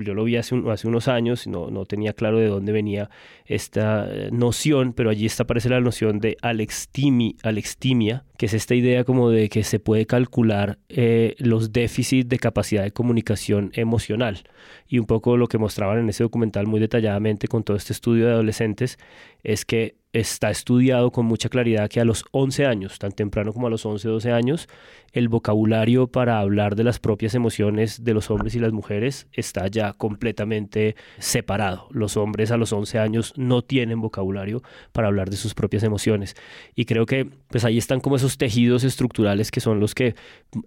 yo 0.00 0.14
lo 0.14 0.24
vi 0.24 0.36
hace, 0.36 0.56
hace 0.70 0.88
unos 0.88 1.08
años, 1.08 1.46
no, 1.46 1.70
no 1.70 1.84
tenía 1.84 2.14
claro 2.14 2.38
de 2.38 2.46
dónde 2.46 2.72
venía 2.72 3.10
esta 3.44 4.08
eh, 4.10 4.30
noción, 4.32 4.94
pero 4.94 5.10
allí 5.10 5.26
está, 5.26 5.42
aparece 5.42 5.68
la 5.68 5.80
noción 5.80 6.20
de 6.20 6.38
alextimi, 6.40 7.36
alextimia, 7.42 8.24
que 8.38 8.46
es 8.46 8.54
esta 8.54 8.74
idea 8.74 9.04
como 9.04 9.28
de 9.28 9.50
que 9.50 9.62
se 9.62 9.78
puede 9.78 10.06
calcular 10.06 10.78
eh, 10.88 11.34
los 11.38 11.72
déficits 11.72 12.28
de 12.30 12.38
capacidad 12.38 12.82
de 12.82 12.92
comunicación 12.92 13.72
emocional. 13.74 14.44
Y 14.88 14.98
un 14.98 15.06
poco 15.06 15.36
lo 15.36 15.48
que 15.48 15.58
mostraban 15.58 15.98
en 15.98 16.08
ese 16.08 16.22
documental 16.22 16.66
muy 16.66 16.80
detalladamente 16.80 17.46
con 17.46 17.62
todo 17.62 17.76
este 17.76 17.92
estudio 17.92 18.26
de 18.26 18.32
adolescentes 18.32 18.98
es 19.42 19.66
que 19.66 19.96
está 20.20 20.50
estudiado 20.50 21.10
con 21.10 21.26
mucha 21.26 21.48
claridad 21.48 21.90
que 21.90 22.00
a 22.00 22.04
los 22.04 22.24
11 22.30 22.64
años, 22.64 22.98
tan 22.98 23.12
temprano 23.12 23.52
como 23.52 23.66
a 23.66 23.70
los 23.70 23.84
11 23.84 24.08
o 24.08 24.12
12 24.12 24.32
años, 24.32 24.68
el 25.12 25.28
vocabulario 25.28 26.08
para 26.08 26.40
hablar 26.40 26.76
de 26.76 26.84
las 26.84 26.98
propias 26.98 27.34
emociones 27.34 28.04
de 28.04 28.12
los 28.12 28.30
hombres 28.30 28.54
y 28.54 28.58
las 28.58 28.72
mujeres 28.72 29.26
está 29.32 29.66
ya 29.68 29.94
completamente 29.94 30.94
separado. 31.18 31.88
Los 31.90 32.16
hombres 32.16 32.50
a 32.50 32.58
los 32.58 32.72
11 32.72 32.98
años 32.98 33.32
no 33.36 33.62
tienen 33.62 34.00
vocabulario 34.00 34.62
para 34.92 35.08
hablar 35.08 35.30
de 35.30 35.36
sus 35.36 35.54
propias 35.54 35.82
emociones. 35.82 36.36
Y 36.74 36.84
creo 36.84 37.06
que 37.06 37.28
pues 37.48 37.64
ahí 37.64 37.78
están 37.78 38.00
como 38.00 38.16
esos 38.16 38.36
tejidos 38.36 38.84
estructurales 38.84 39.50
que 39.50 39.60
son 39.60 39.80
los 39.80 39.94
que 39.94 40.14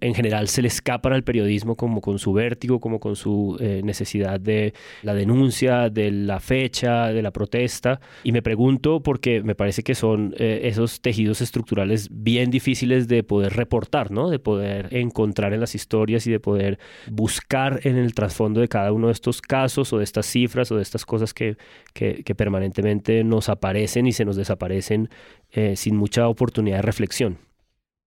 en 0.00 0.14
general 0.14 0.48
se 0.48 0.62
le 0.62 0.68
escapan 0.68 1.12
al 1.12 1.22
periodismo 1.22 1.76
como 1.76 2.00
con 2.00 2.18
su 2.18 2.32
vértigo, 2.32 2.80
como 2.80 2.98
con 2.98 3.14
su 3.16 3.56
eh, 3.60 3.82
necesidad 3.84 4.40
de 4.40 4.74
la 5.02 5.14
denuncia, 5.14 5.90
de 5.90 6.10
la 6.10 6.40
fecha, 6.40 7.12
de 7.12 7.22
la 7.22 7.30
protesta. 7.30 8.00
Y 8.24 8.32
me 8.32 8.42
pregunto 8.42 9.00
me 9.42 9.54
parece 9.54 9.82
que 9.82 9.94
son 9.94 10.34
eh, 10.38 10.62
esos 10.64 11.00
tejidos 11.00 11.40
estructurales 11.40 12.08
bien 12.10 12.50
difíciles 12.50 13.08
de 13.08 13.22
poder 13.22 13.54
reportar, 13.54 14.10
¿no? 14.10 14.30
De 14.30 14.38
poder 14.38 14.94
encontrar 14.94 15.52
en 15.52 15.60
las 15.60 15.74
historias 15.74 16.26
y 16.26 16.30
de 16.30 16.40
poder 16.40 16.78
buscar 17.10 17.80
en 17.84 17.96
el 17.96 18.14
trasfondo 18.14 18.60
de 18.60 18.68
cada 18.68 18.92
uno 18.92 19.08
de 19.08 19.12
estos 19.12 19.40
casos 19.42 19.92
o 19.92 19.98
de 19.98 20.04
estas 20.04 20.26
cifras 20.26 20.70
o 20.72 20.76
de 20.76 20.82
estas 20.82 21.04
cosas 21.04 21.34
que, 21.34 21.56
que, 21.92 22.34
permanentemente 22.34 23.24
nos 23.24 23.48
aparecen 23.48 24.06
y 24.06 24.12
se 24.12 24.24
nos 24.24 24.36
desaparecen 24.36 25.10
eh, 25.50 25.76
sin 25.76 25.96
mucha 25.96 26.28
oportunidad 26.28 26.76
de 26.76 26.82
reflexión. 26.82 27.38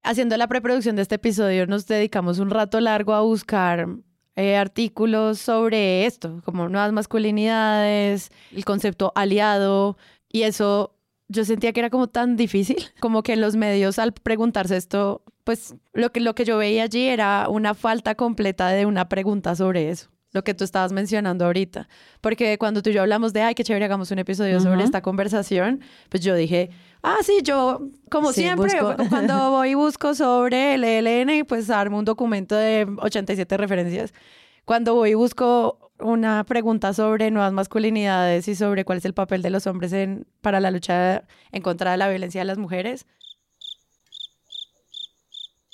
Haciendo 0.03 0.35
la 0.37 0.47
preproducción 0.47 0.95
de 0.95 1.01
este 1.01 1.15
episodio 1.15 1.67
nos 1.67 1.87
dedicamos 1.87 2.39
un 2.39 2.49
rato 2.49 2.79
largo 2.79 3.13
a 3.13 3.21
buscar 3.21 3.87
eh, 4.35 4.57
artículos 4.57 5.37
sobre 5.37 6.07
esto, 6.07 6.41
como 6.43 6.67
nuevas 6.67 6.91
masculinidades, 6.91 8.31
el 8.51 8.65
concepto 8.65 9.11
aliado, 9.15 9.95
y 10.27 10.41
eso 10.41 10.95
yo 11.33 11.45
sentía 11.45 11.73
que 11.73 11.79
era 11.79 11.89
como 11.89 12.07
tan 12.07 12.35
difícil, 12.35 12.77
como 12.99 13.23
que 13.23 13.33
en 13.33 13.41
los 13.41 13.55
medios 13.55 13.99
al 13.99 14.13
preguntarse 14.13 14.77
esto, 14.77 15.23
pues 15.43 15.75
lo 15.93 16.11
que, 16.11 16.19
lo 16.19 16.35
que 16.35 16.45
yo 16.45 16.57
veía 16.57 16.83
allí 16.83 17.07
era 17.07 17.47
una 17.49 17.73
falta 17.73 18.15
completa 18.15 18.69
de 18.69 18.85
una 18.85 19.09
pregunta 19.09 19.55
sobre 19.55 19.89
eso, 19.89 20.09
lo 20.31 20.43
que 20.43 20.53
tú 20.53 20.63
estabas 20.63 20.93
mencionando 20.93 21.45
ahorita, 21.45 21.89
porque 22.21 22.57
cuando 22.57 22.81
tú 22.81 22.89
y 22.89 22.93
yo 22.93 23.01
hablamos 23.01 23.33
de, 23.33 23.41
ay, 23.41 23.55
qué 23.55 23.63
chévere, 23.63 23.85
hagamos 23.85 24.11
un 24.11 24.19
episodio 24.19 24.59
sobre 24.59 24.83
esta 24.83 25.01
conversación, 25.01 25.81
pues 26.09 26.23
yo 26.23 26.35
dije, 26.35 26.69
ah, 27.01 27.17
sí, 27.23 27.39
yo 27.43 27.81
como 28.09 28.31
siempre, 28.31 28.71
cuando 29.09 29.51
voy 29.51 29.71
y 29.71 29.73
busco 29.73 30.15
sobre 30.15 30.75
el 30.75 30.83
ELN, 30.83 31.45
pues 31.45 31.69
armo 31.69 31.99
un 31.99 32.05
documento 32.05 32.55
de 32.55 32.87
87 32.99 33.57
referencias. 33.57 34.13
Cuando 34.65 34.95
voy 34.95 35.09
y 35.09 35.13
busco 35.13 35.82
una 36.03 36.43
pregunta 36.43 36.93
sobre 36.93 37.31
nuevas 37.31 37.53
masculinidades 37.53 38.47
y 38.47 38.55
sobre 38.55 38.85
cuál 38.85 38.99
es 38.99 39.05
el 39.05 39.13
papel 39.13 39.41
de 39.41 39.49
los 39.49 39.67
hombres 39.67 39.93
en, 39.93 40.25
para 40.41 40.59
la 40.59 40.71
lucha 40.71 41.23
en 41.51 41.61
contra 41.61 41.91
de 41.91 41.97
la 41.97 42.09
violencia 42.09 42.41
de 42.41 42.45
las 42.45 42.57
mujeres. 42.57 43.05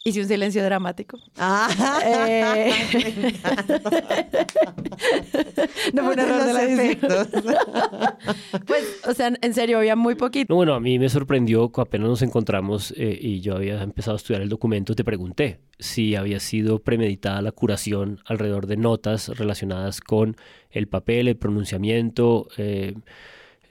Hice 0.10 0.22
un 0.22 0.28
silencio 0.28 0.64
dramático. 0.64 1.20
Ah. 1.38 1.70
Eh, 2.04 2.74
no 5.94 6.04
fue 6.04 6.14
un 6.14 6.20
error 6.20 6.46
de 6.46 6.54
la 6.54 6.64
edición. 6.64 7.12
pues, 8.66 9.02
o 9.08 9.14
sea, 9.14 9.32
en 9.40 9.54
serio, 9.54 9.78
había 9.78 9.96
muy 9.96 10.16
poquito. 10.16 10.56
bueno, 10.56 10.74
a 10.74 10.80
mí 10.80 10.98
me 10.98 11.10
sorprendió 11.10 11.72
que 11.72 11.82
apenas 11.82 12.10
nos 12.10 12.24
encontramos 12.24 12.92
eh, 12.98 13.20
y 13.22 13.42
yo 13.42 13.56
había 13.56 13.84
empezado 13.84 14.16
a 14.16 14.18
estudiar 14.18 14.42
el 14.42 14.50
documento, 14.50 14.96
te 14.96 15.04
pregunté 15.04 15.60
si 15.78 16.16
había 16.16 16.40
sido 16.40 16.80
premeditada 16.80 17.44
la 17.44 17.52
curación 17.52 18.20
alrededor 18.26 18.66
de 18.66 18.78
notas 18.78 19.30
relacionadas 19.30 20.02
con 20.02 20.38
el 20.72 20.88
papel, 20.88 21.28
el 21.28 21.38
pronunciamiento. 21.38 22.48
Eh, 22.58 22.96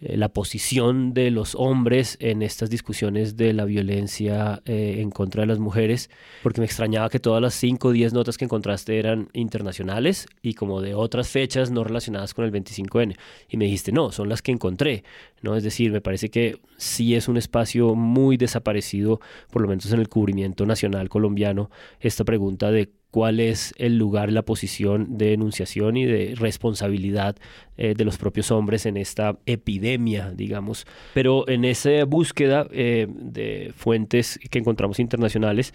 la 0.01 0.29
posición 0.29 1.13
de 1.13 1.31
los 1.31 1.55
hombres 1.57 2.17
en 2.21 2.43
estas 2.43 2.71
discusiones 2.71 3.37
de 3.37 3.53
la 3.53 3.65
violencia 3.65 4.63
eh, 4.65 4.97
en 5.01 5.11
contra 5.11 5.43
de 5.43 5.47
las 5.47 5.59
mujeres, 5.59 6.09
porque 6.43 6.61
me 6.61 6.67
extrañaba 6.67 7.09
que 7.11 7.19
todas 7.19 7.43
las 7.43 7.55
5 7.55 7.89
o 7.89 7.93
10 7.93 8.13
notas 8.13 8.39
que 8.39 8.45
encontraste 8.45 8.99
eran 8.99 9.29
internacionales 9.33 10.27
y 10.41 10.55
como 10.55 10.81
de 10.81 10.95
otras 10.95 11.29
fechas 11.29 11.71
no 11.71 11.83
relacionadas 11.83 12.33
con 12.33 12.45
el 12.45 12.53
25N. 12.53 13.17
Y 13.49 13.57
me 13.57 13.65
dijiste, 13.65 13.91
no, 13.91 14.13
son 14.13 14.29
las 14.29 14.41
que 14.41 14.53
encontré. 14.53 15.03
¿no? 15.43 15.57
Es 15.57 15.65
decir, 15.65 15.91
me 15.91 16.01
parece 16.01 16.31
que 16.31 16.61
sí 16.77 17.15
es 17.15 17.29
un 17.29 17.37
espacio 17.37 17.95
muy 17.95 18.37
desaparecido, 18.37 19.21
por 19.51 19.63
lo 19.63 19.69
menos 19.69 19.91
en 19.93 20.01
el 20.01 20.09
cubrimiento 20.09 20.65
nacional 20.67 21.09
colombiano, 21.09 21.71
esta 22.01 22.25
pregunta 22.25 22.71
de 22.71 22.91
cuál 23.11 23.40
es 23.40 23.75
el 23.79 23.97
lugar, 23.97 24.31
la 24.31 24.42
posición 24.42 25.16
de 25.16 25.33
enunciación 25.33 25.97
y 25.97 26.05
de 26.05 26.35
responsabilidad 26.37 27.37
eh, 27.77 27.94
de 27.97 28.05
los 28.05 28.18
propios 28.18 28.51
hombres 28.51 28.87
en 28.87 28.97
esta 28.97 29.38
epidemia, 29.47 30.33
digamos. 30.35 30.87
Pero 31.14 31.49
en 31.49 31.64
esa 31.64 32.05
búsqueda 32.05 32.66
eh, 32.71 33.07
de 33.09 33.73
fuentes 33.75 34.38
que 34.51 34.59
encontramos 34.59 35.01
internacionales, 35.01 35.73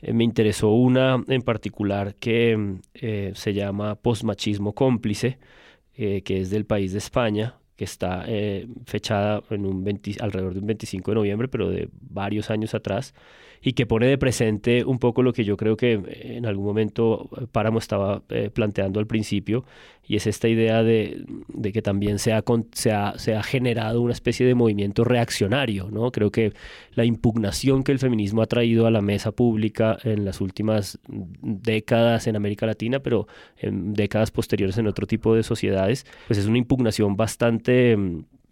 eh, 0.00 0.12
me 0.12 0.24
interesó 0.24 0.70
una 0.70 1.22
en 1.26 1.42
particular 1.42 2.14
que 2.14 2.78
se 3.34 3.54
llama 3.54 3.96
Postmachismo 3.96 4.72
Cómplice, 4.72 5.38
que 5.94 6.22
es 6.26 6.50
del 6.50 6.64
país 6.64 6.92
de 6.92 6.98
España, 6.98 7.57
que 7.78 7.84
está 7.84 8.26
fechada 8.84 9.40
en 9.50 9.64
un 9.64 9.86
alrededor 10.20 10.52
de 10.52 10.60
un 10.60 10.66
25 10.66 11.12
de 11.12 11.14
noviembre, 11.14 11.48
pero 11.48 11.70
de 11.70 11.88
varios 12.10 12.50
años 12.50 12.74
atrás 12.74 13.14
y 13.62 13.72
que 13.72 13.86
pone 13.86 14.06
de 14.06 14.18
presente 14.18 14.84
un 14.84 14.98
poco 14.98 15.22
lo 15.22 15.32
que 15.32 15.44
yo 15.44 15.56
creo 15.56 15.76
que 15.76 16.00
en 16.36 16.46
algún 16.46 16.64
momento 16.64 17.28
Páramo 17.52 17.78
estaba 17.78 18.22
eh, 18.28 18.50
planteando 18.50 19.00
al 19.00 19.06
principio, 19.06 19.64
y 20.08 20.16
es 20.16 20.26
esta 20.26 20.48
idea 20.48 20.82
de, 20.82 21.22
que 21.70 21.82
también 21.82 22.18
se 22.18 22.32
ha, 22.32 22.42
se, 22.72 22.90
ha, 22.92 23.42
generado 23.42 24.00
una 24.00 24.14
especie 24.14 24.46
de 24.46 24.54
movimiento 24.54 25.04
reaccionario. 25.04 25.90
¿no? 25.90 26.10
Creo 26.10 26.32
que 26.32 26.54
la 26.94 27.04
impugnación 27.04 27.84
que 27.84 27.92
el 27.92 27.98
feminismo 27.98 28.40
ha 28.40 28.46
traído 28.46 28.86
a 28.86 28.90
la 28.90 29.02
mesa 29.02 29.32
pública 29.32 29.98
en 30.04 30.24
las 30.24 30.40
últimas 30.40 30.98
décadas 31.08 32.26
en 32.26 32.36
América 32.36 32.64
Latina, 32.64 33.00
pero 33.00 33.28
en 33.58 33.92
décadas 33.92 34.30
posteriores 34.30 34.78
en 34.78 34.86
otro 34.86 35.06
tipo 35.06 35.34
de 35.34 35.42
sociedades, 35.42 36.06
pues 36.26 36.38
es 36.38 36.46
una 36.46 36.56
impugnación 36.56 37.14
bastante 37.16 37.94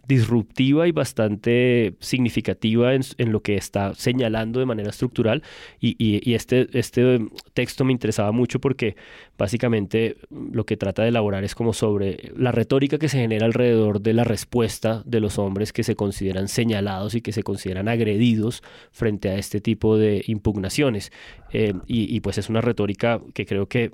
disruptiva 0.06 0.86
y 0.86 0.92
bastante 0.92 1.94
significativa 2.00 2.94
en, 2.94 3.32
lo 3.32 3.42
que 3.42 3.56
está 3.56 3.94
señalando 3.94 4.60
de 4.60 4.66
manera 4.66 4.90
estructural. 4.90 5.42
Y, 5.80 6.34
este, 6.34 6.68
este 6.72 7.18
texto 7.54 7.84
me 7.84 7.92
interesaba 7.92 8.32
mucho 8.32 8.60
porque 8.60 8.96
básicamente 9.36 10.16
lo 10.30 10.64
que 10.64 10.76
trata 10.76 11.02
de 11.02 11.08
elaborar 11.08 11.44
es 11.44 11.54
como 11.54 11.72
sobre 11.72 12.32
la 12.36 12.52
retórica 12.52 12.98
que 12.98 13.08
se 13.08 13.18
genera 13.18 13.46
alrededor 13.46 14.00
de 14.00 14.14
la 14.14 14.24
respuesta 14.24 15.02
de 15.04 15.20
los 15.20 15.38
hombres 15.38 15.72
que 15.72 15.82
se 15.82 15.96
consideran 15.96 16.48
señalados 16.48 17.14
y 17.14 17.20
que 17.20 17.32
se 17.32 17.42
consideran 17.42 17.88
agredidos 17.88 18.62
frente 18.92 19.30
a 19.30 19.36
este 19.36 19.60
tipo 19.60 19.96
de 19.96 20.22
impugnaciones. 20.26 21.10
Eh, 21.52 21.74
y 21.86 22.20
pues 22.20 22.38
es 22.38 22.48
una 22.48 22.60
retórica 22.60 23.20
que 23.34 23.46
creo 23.46 23.66
que 23.68 23.92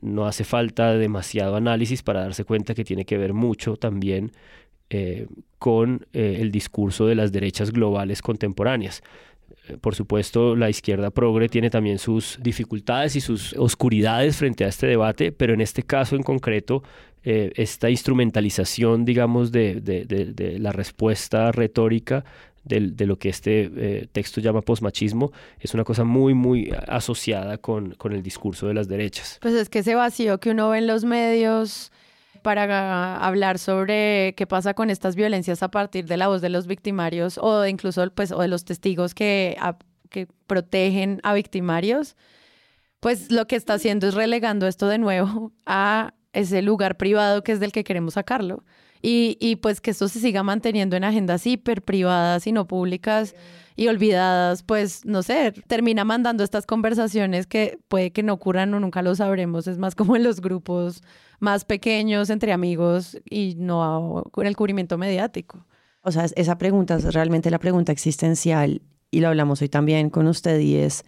no 0.00 0.26
hace 0.26 0.44
falta 0.44 0.94
demasiado 0.94 1.56
análisis 1.56 2.02
para 2.02 2.20
darse 2.20 2.44
cuenta 2.44 2.74
que 2.74 2.84
tiene 2.84 3.04
que 3.04 3.18
ver 3.18 3.32
mucho 3.32 3.76
también 3.76 4.32
eh, 4.88 5.26
con 5.58 6.06
eh, 6.12 6.36
el 6.40 6.52
discurso 6.52 7.06
de 7.06 7.16
las 7.16 7.32
derechas 7.32 7.72
globales 7.72 8.22
contemporáneas. 8.22 9.02
Eh, 9.68 9.76
por 9.80 9.96
supuesto, 9.96 10.54
la 10.54 10.70
izquierda 10.70 11.10
progre 11.10 11.48
tiene 11.48 11.70
también 11.70 11.98
sus 11.98 12.38
dificultades 12.40 13.16
y 13.16 13.20
sus 13.20 13.52
oscuridades 13.54 14.36
frente 14.36 14.64
a 14.64 14.68
este 14.68 14.86
debate, 14.86 15.32
pero 15.32 15.54
en 15.54 15.60
este 15.60 15.82
caso 15.82 16.14
en 16.14 16.22
concreto, 16.22 16.82
esta 17.24 17.90
instrumentalización, 17.90 19.04
digamos, 19.04 19.50
de, 19.50 19.80
de, 19.80 20.58
la 20.60 20.70
respuesta 20.70 21.50
retórica 21.50 22.24
de, 22.62 22.92
de, 22.92 23.04
lo 23.04 23.18
que 23.18 23.30
este 23.30 24.08
texto 24.12 24.40
llama 24.40 24.62
posmachismo, 24.62 25.32
es 25.58 25.74
una 25.74 25.82
cosa 25.82 26.04
muy, 26.04 26.34
muy 26.34 26.72
asociada 26.86 27.58
con, 27.58 27.96
con, 27.96 28.12
el 28.12 28.22
discurso 28.22 28.68
de 28.68 28.74
las 28.74 28.86
derechas. 28.86 29.40
Pues 29.42 29.54
es 29.54 29.68
que 29.68 29.80
ese 29.80 29.96
vacío 29.96 30.38
que 30.38 30.50
uno 30.50 30.68
ve 30.68 30.78
en 30.78 30.86
los 30.86 31.02
medios 31.02 31.90
para 32.46 33.16
hablar 33.16 33.58
sobre 33.58 34.32
qué 34.36 34.46
pasa 34.46 34.72
con 34.72 34.88
estas 34.88 35.16
violencias 35.16 35.64
a 35.64 35.68
partir 35.72 36.06
de 36.06 36.16
la 36.16 36.28
voz 36.28 36.40
de 36.40 36.48
los 36.48 36.68
victimarios 36.68 37.38
o 37.42 37.66
incluso 37.66 38.08
pues, 38.14 38.30
o 38.30 38.40
de 38.40 38.46
los 38.46 38.64
testigos 38.64 39.14
que, 39.14 39.56
protegen 40.46 41.18
a 41.24 41.34
victimarios, 41.34 42.14
pues 43.00 43.32
lo 43.32 43.48
que 43.48 43.56
está 43.56 43.74
haciendo 43.74 44.06
es 44.06 44.14
relegando 44.14 44.68
esto 44.68 44.86
de 44.86 44.98
nuevo 44.98 45.50
a 45.66 46.14
ese 46.32 46.62
lugar 46.62 46.96
privado 46.96 47.42
que 47.42 47.50
es 47.50 47.58
del 47.58 47.72
que 47.72 47.82
queremos 47.82 48.14
sacarlo. 48.14 48.62
Y, 49.02 49.36
y 49.40 49.56
pues 49.56 49.80
que 49.80 49.90
esto 49.90 50.06
se 50.06 50.20
siga 50.20 50.44
manteniendo 50.44 50.94
en 50.94 51.02
agendas 51.02 51.48
hiper 51.48 51.82
privadas 51.82 52.46
y 52.46 52.52
no 52.52 52.68
públicas 52.68 53.34
y 53.76 53.88
olvidadas, 53.88 54.62
pues 54.62 55.04
no 55.04 55.22
sé, 55.22 55.52
termina 55.66 56.04
mandando 56.04 56.42
estas 56.42 56.64
conversaciones 56.64 57.46
que 57.46 57.78
puede 57.88 58.10
que 58.10 58.22
no 58.22 58.32
ocurran 58.32 58.72
o 58.72 58.80
nunca 58.80 59.02
lo 59.02 59.14
sabremos, 59.14 59.66
es 59.66 59.76
más 59.78 59.94
como 59.94 60.16
en 60.16 60.24
los 60.24 60.40
grupos 60.40 61.02
más 61.38 61.66
pequeños 61.66 62.30
entre 62.30 62.52
amigos 62.52 63.18
y 63.28 63.54
no 63.58 64.24
con 64.32 64.46
el 64.46 64.56
cubrimiento 64.56 64.96
mediático. 64.96 65.66
O 66.00 66.10
sea, 66.10 66.26
esa 66.36 66.56
pregunta 66.56 66.96
es 66.96 67.12
realmente 67.12 67.50
la 67.50 67.58
pregunta 67.58 67.92
existencial 67.92 68.80
y 69.10 69.20
lo 69.20 69.28
hablamos 69.28 69.60
hoy 69.60 69.68
también 69.68 70.08
con 70.08 70.26
usted 70.26 70.58
y 70.60 70.76
es, 70.76 71.04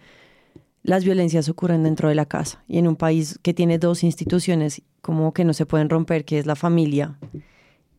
las 0.83 1.03
violencias 1.03 1.49
ocurren 1.49 1.83
dentro 1.83 2.09
de 2.09 2.15
la 2.15 2.25
casa 2.25 2.63
y 2.67 2.77
en 2.77 2.87
un 2.87 2.95
país 2.95 3.39
que 3.41 3.53
tiene 3.53 3.79
dos 3.79 4.03
instituciones 4.03 4.83
como 5.01 5.33
que 5.33 5.43
no 5.43 5.53
se 5.53 5.65
pueden 5.65 5.89
romper, 5.89 6.25
que 6.25 6.37
es 6.37 6.45
la 6.45 6.55
familia 6.55 7.17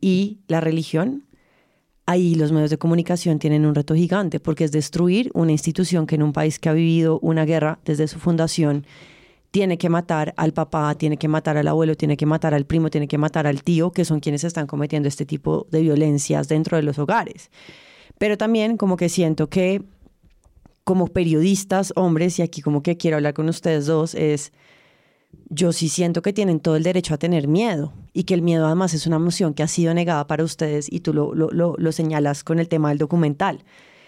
y 0.00 0.40
la 0.46 0.60
religión, 0.60 1.24
ahí 2.10 2.34
los 2.34 2.50
medios 2.50 2.70
de 2.70 2.78
comunicación 2.78 3.38
tienen 3.38 3.64
un 3.64 3.74
reto 3.74 3.94
gigante 3.94 4.40
porque 4.40 4.64
es 4.64 4.72
destruir 4.72 5.30
una 5.34 5.52
institución 5.52 6.06
que 6.06 6.16
en 6.16 6.22
un 6.22 6.32
país 6.32 6.58
que 6.58 6.68
ha 6.68 6.72
vivido 6.72 7.20
una 7.20 7.44
guerra 7.44 7.78
desde 7.84 8.08
su 8.08 8.18
fundación 8.18 8.84
tiene 9.52 9.78
que 9.78 9.88
matar 9.88 10.34
al 10.36 10.52
papá, 10.52 10.94
tiene 10.96 11.16
que 11.16 11.28
matar 11.28 11.56
al 11.56 11.68
abuelo, 11.68 11.96
tiene 11.96 12.16
que 12.16 12.26
matar 12.26 12.54
al 12.54 12.66
primo, 12.66 12.90
tiene 12.90 13.08
que 13.08 13.18
matar 13.18 13.46
al 13.46 13.62
tío, 13.62 13.90
que 13.90 14.04
son 14.04 14.20
quienes 14.20 14.44
están 14.44 14.66
cometiendo 14.66 15.08
este 15.08 15.26
tipo 15.26 15.66
de 15.70 15.82
violencias 15.82 16.48
dentro 16.48 16.76
de 16.76 16.84
los 16.84 16.98
hogares. 16.98 17.50
Pero 18.18 18.36
también 18.36 18.76
como 18.76 18.96
que 18.96 19.08
siento 19.08 19.48
que 19.48 19.82
como 20.84 21.08
periodistas, 21.08 21.92
hombres, 21.96 22.38
y 22.38 22.42
aquí 22.42 22.62
como 22.62 22.82
que 22.82 22.96
quiero 22.96 23.16
hablar 23.16 23.34
con 23.34 23.48
ustedes 23.48 23.86
dos, 23.86 24.14
es 24.14 24.52
yo 25.48 25.72
sí 25.72 25.88
siento 25.88 26.22
que 26.22 26.32
tienen 26.32 26.60
todo 26.60 26.76
el 26.76 26.82
derecho 26.82 27.14
a 27.14 27.18
tener 27.18 27.48
miedo 27.48 27.92
y 28.12 28.24
que 28.24 28.34
el 28.34 28.42
miedo 28.42 28.66
además 28.66 28.94
es 28.94 29.06
una 29.06 29.16
emoción 29.16 29.52
que 29.52 29.62
ha 29.62 29.68
sido 29.68 29.92
negada 29.94 30.26
para 30.26 30.44
ustedes 30.44 30.86
y 30.90 31.00
tú 31.00 31.12
lo, 31.12 31.34
lo, 31.34 31.50
lo, 31.50 31.92
señalas 31.92 32.44
con 32.44 32.60
el 32.60 32.68
tema 32.68 32.90
del 32.90 32.98
documental. 32.98 33.64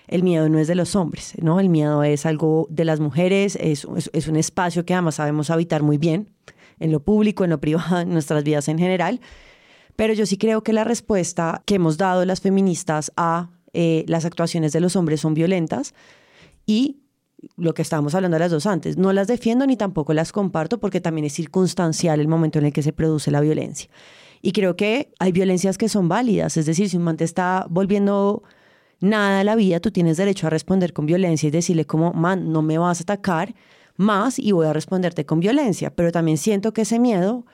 El 0.07 0.23
miedo 0.23 0.49
no 0.49 0.59
es 0.59 0.69
de 0.69 0.75
los 0.75 0.95
hombres, 0.95 1.35
¿no? 1.41 1.59
El 1.59 1.69
miedo 1.69 2.03
es 2.05 2.27
algo 2.27 2.67
de 2.71 2.85
las 2.85 3.01
mujeres, 3.01 3.57
es, 3.61 3.87
es, 3.97 4.11
es 4.13 4.29
un 4.29 4.37
espacio 4.37 4.85
que 4.85 4.95
además 4.95 5.17
sabemos 5.17 5.51
habitar 5.51 5.83
muy 5.83 5.99
bien, 5.99 6.29
en 6.79 6.93
lo 6.93 7.01
público, 7.01 7.45
en 7.45 7.51
lo 7.51 7.61
privado, 7.61 8.01
en 8.01 8.11
nuestras 8.11 8.45
vidas 8.45 8.69
en 8.69 8.79
general. 8.79 9.21
Pero 9.97 10.15
yo 10.15 10.27
sí 10.27 10.39
creo 10.39 10.63
que 10.63 10.73
la 10.73 10.85
respuesta 10.85 11.63
que 11.67 11.75
hemos 11.75 11.99
dado 11.99 12.25
las 12.25 12.41
feministas 12.41 13.13
a 13.17 13.51
eh, 13.73 14.05
las 14.07 14.25
actuaciones 14.25 14.73
de 14.73 14.81
los 14.81 14.97
hombres 14.97 15.21
son 15.21 15.35
violentas 15.35 15.95
y 16.67 17.02
lo 17.57 17.75
que 17.75 17.83
estábamos 17.83 18.15
hablando 18.15 18.39
las 18.39 18.51
dos 18.51 18.67
antes, 18.67 18.97
no 18.97 19.13
las 19.13 19.27
defiendo 19.27 19.67
ni 19.67 19.77
tampoco 19.77 20.15
las 20.15 20.33
comparto 20.33 20.79
porque 20.79 21.01
también 21.01 21.25
es 21.25 21.33
circunstancial 21.33 22.21
el 22.21 22.29
momento 22.29 22.59
en 22.59 22.67
el 22.67 22.73
que 22.73 22.83
se 22.83 22.93
produce 22.93 23.31
la 23.31 23.41
violencia. 23.41 23.91
Y 24.41 24.53
creo 24.53 24.77
que 24.77 25.13
hay 25.19 25.33
violencias 25.33 25.79
que 25.79 25.89
son 25.89 26.09
válidas, 26.09 26.57
es 26.57 26.67
decir, 26.67 26.89
si 26.89 26.97
un 26.97 27.05
man 27.05 27.17
te 27.17 27.25
está 27.25 27.67
volviendo 27.71 28.43
nada 29.01 29.41
a 29.41 29.45
la 29.45 29.57
vida, 29.57 29.81
tú 29.81 29.91
tienes 29.91 30.17
derecho 30.17 30.47
a 30.47 30.51
responder 30.51 30.93
con 30.93 31.07
violencia 31.07 31.49
y 31.49 31.51
decirle 31.51 31.85
como, 31.85 32.13
man, 32.13 32.53
no 32.53 32.63
me 32.63 32.79
vas 32.79 33.01
a 33.01 33.03
atacar 33.03 33.55
más 33.97 34.39
y 34.39 34.53
voy 34.53 34.67
a 34.67 34.73
responderte 34.73 35.27
con 35.27 35.41
violencia. 35.41 35.95
Pero 35.95 36.13
también 36.13 36.39
siento 36.39 36.73
que 36.73 36.83
ese 36.83 36.99
miedo, 36.99 37.45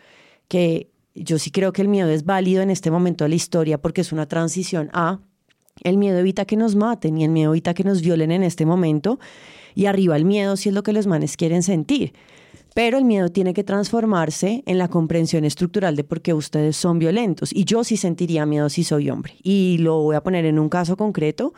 que 0.46 0.90
yo 1.14 1.38
sí 1.38 1.50
creo 1.50 1.72
que 1.72 1.82
el 1.82 1.88
miedo 1.88 2.08
es 2.10 2.24
válido 2.24 2.62
en 2.62 2.70
este 2.70 2.90
momento 2.90 3.24
de 3.24 3.30
la 3.30 3.34
historia 3.34 3.80
porque 3.80 4.02
es 4.02 4.12
una 4.12 4.26
transición 4.26 4.90
a, 4.92 5.20
el 5.82 5.96
miedo 5.96 6.18
evita 6.18 6.44
que 6.44 6.56
nos 6.56 6.74
maten 6.74 7.18
y 7.18 7.24
el 7.24 7.30
miedo 7.30 7.52
evita 7.52 7.74
que 7.74 7.84
nos 7.84 8.02
violen 8.02 8.30
en 8.30 8.42
este 8.42 8.66
momento 8.66 9.18
y 9.78 9.86
arriba 9.86 10.16
el 10.16 10.24
miedo 10.24 10.56
si 10.56 10.70
es 10.70 10.74
lo 10.74 10.82
que 10.82 10.92
los 10.92 11.06
manes 11.06 11.36
quieren 11.36 11.62
sentir. 11.62 12.12
Pero 12.74 12.98
el 12.98 13.04
miedo 13.04 13.28
tiene 13.28 13.54
que 13.54 13.62
transformarse 13.62 14.64
en 14.66 14.76
la 14.76 14.88
comprensión 14.88 15.44
estructural 15.44 15.94
de 15.94 16.02
por 16.02 16.20
qué 16.20 16.34
ustedes 16.34 16.76
son 16.76 16.98
violentos. 16.98 17.52
Y 17.52 17.64
yo 17.64 17.84
sí 17.84 17.96
sentiría 17.96 18.44
miedo 18.44 18.68
si 18.70 18.82
soy 18.82 19.08
hombre. 19.08 19.36
Y 19.40 19.78
lo 19.78 20.02
voy 20.02 20.16
a 20.16 20.20
poner 20.20 20.46
en 20.46 20.58
un 20.58 20.68
caso 20.68 20.96
concreto 20.96 21.54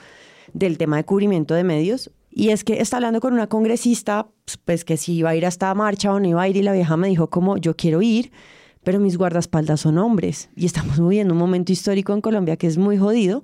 del 0.52 0.76
tema 0.76 0.98
de 0.98 1.04
cubrimiento 1.04 1.54
de 1.54 1.64
medios. 1.64 2.11
Y 2.30 2.50
es 2.50 2.62
que 2.62 2.83
está 2.83 2.98
hablando 2.98 3.20
con 3.20 3.33
una 3.33 3.46
congresista, 3.46 4.28
pues 4.66 4.85
que 4.85 4.98
si 4.98 5.14
iba 5.14 5.30
a 5.30 5.37
ir 5.37 5.46
a 5.46 5.48
esta 5.48 5.72
marcha 5.74 6.12
o 6.12 6.20
no 6.20 6.28
iba 6.28 6.42
a 6.42 6.48
ir, 6.48 6.59
y 6.59 6.62
la 6.62 6.74
vieja 6.74 6.98
me 6.98 7.09
dijo 7.09 7.30
como 7.30 7.56
yo 7.56 7.74
quiero 7.74 8.02
ir, 8.02 8.33
pero 8.82 8.98
mis 8.98 9.16
guardaespaldas 9.16 9.80
son 9.80 9.98
hombres. 9.98 10.50
Y 10.56 10.66
estamos 10.66 10.98
viviendo 10.98 11.34
un 11.34 11.40
momento 11.40 11.72
histórico 11.72 12.12
en 12.12 12.20
Colombia 12.20 12.56
que 12.56 12.66
es 12.66 12.78
muy 12.78 12.98
jodido. 12.98 13.42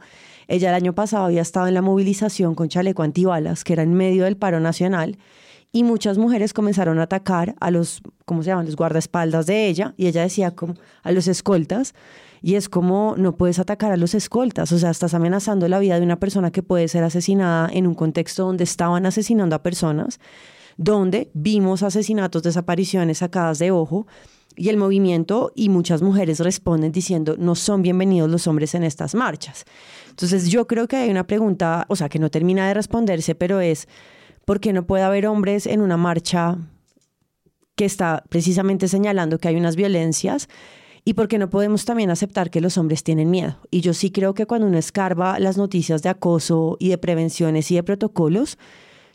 Ella 0.49 0.71
el 0.71 0.75
año 0.75 0.95
pasado 0.95 1.27
había 1.27 1.43
estado 1.43 1.67
en 1.67 1.75
la 1.75 1.83
movilización 1.83 2.55
con 2.55 2.69
chaleco 2.69 3.03
antibalas, 3.03 3.65
que 3.65 3.73
era 3.73 3.83
en 3.83 3.95
medio 3.95 4.25
del 4.25 4.37
paro 4.37 4.61
nacional, 4.61 5.19
y 5.73 5.83
muchas 5.83 6.17
mujeres 6.17 6.55
comenzaron 6.55 6.99
a 7.01 7.03
atacar 7.03 7.55
a 7.61 7.71
los, 7.71 8.01
¿cómo 8.25 8.43
se 8.43 8.49
llaman?, 8.49 8.67
los 8.67 8.77
guardaespaldas 8.77 9.47
de 9.47 9.67
ella, 9.67 9.93
y 9.97 10.07
ella 10.07 10.23
decía 10.23 10.53
como 10.53 10.75
a 11.03 11.13
los 11.13 11.27
escoltas, 11.27 11.95
y 12.41 12.55
es 12.55 12.69
como 12.69 13.15
no 13.19 13.37
puedes 13.37 13.59
atacar 13.59 13.91
a 13.93 13.97
los 13.97 14.15
escoltas, 14.15 14.71
o 14.71 14.79
sea, 14.79 14.91
estás 14.91 15.15
amenazando 15.15 15.69
la 15.69 15.81
vida 15.81 15.99
de 15.99 16.05
una 16.05 16.21
persona 16.21 16.51
que 16.53 16.63
puede 16.63 16.87
ser 16.87 17.03
asesinada 17.03 17.69
en 17.73 17.87
un 17.87 17.95
contexto 17.95 18.45
donde 18.45 18.65
estaban 18.65 19.05
asesinando 19.05 19.57
a 19.57 19.63
personas, 19.63 20.21
donde 20.77 21.31
vimos 21.35 21.83
asesinatos, 21.83 22.43
desapariciones 22.43 23.19
sacadas 23.19 23.59
de 23.59 23.73
ojo, 23.73 24.07
y 24.57 24.71
el 24.71 24.77
movimiento 24.77 25.53
y 25.55 25.69
muchas 25.69 26.03
mujeres 26.03 26.41
responden 26.41 26.93
diciendo 26.93 27.37
no 27.39 27.55
son 27.55 27.83
bienvenidos 27.83 28.31
los 28.31 28.47
hombres 28.47 28.75
en 28.75 28.83
estas 28.83 29.15
marchas. 29.15 29.65
Entonces 30.11 30.49
yo 30.49 30.67
creo 30.67 30.89
que 30.89 30.97
hay 30.97 31.11
una 31.11 31.27
pregunta, 31.27 31.85
o 31.89 31.97
sea, 31.97 32.09
que 32.09 32.19
no 32.19 32.31
termina 32.31 32.67
de 32.67 32.75
responderse, 32.75 33.35
pero 33.35 33.61
es, 33.61 33.87
¿por 34.45 34.61
qué 34.61 34.73
no 34.73 34.87
puede 34.87 35.05
haber 35.05 35.27
hombres 35.27 35.67
en 35.67 35.81
una 35.81 35.97
marcha 35.97 36.59
que 37.75 37.85
está 37.85 38.25
precisamente 38.29 38.89
señalando 38.89 39.39
que 39.39 39.49
hay 39.49 39.57
unas 39.57 39.77
violencias? 39.77 40.49
¿Y 41.05 41.15
por 41.15 41.29
qué 41.29 41.39
no 41.39 41.51
podemos 41.51 41.85
también 41.85 42.11
aceptar 42.11 42.51
que 42.51 42.61
los 42.61 42.79
hombres 42.79 43.05
tienen 43.05 43.31
miedo? 43.31 43.59
Y 43.71 43.81
yo 43.81 43.95
sí 43.95 44.11
creo 44.11 44.35
que 44.35 44.47
cuando 44.47 44.67
uno 44.67 44.79
escarba 44.79 45.39
las 45.39 45.57
noticias 45.57 46.03
de 46.03 46.09
acoso 46.09 46.77
y 46.81 46.89
de 46.89 46.99
prevenciones 46.99 47.71
y 47.71 47.77
de 47.77 47.85
protocolos, 47.85 48.59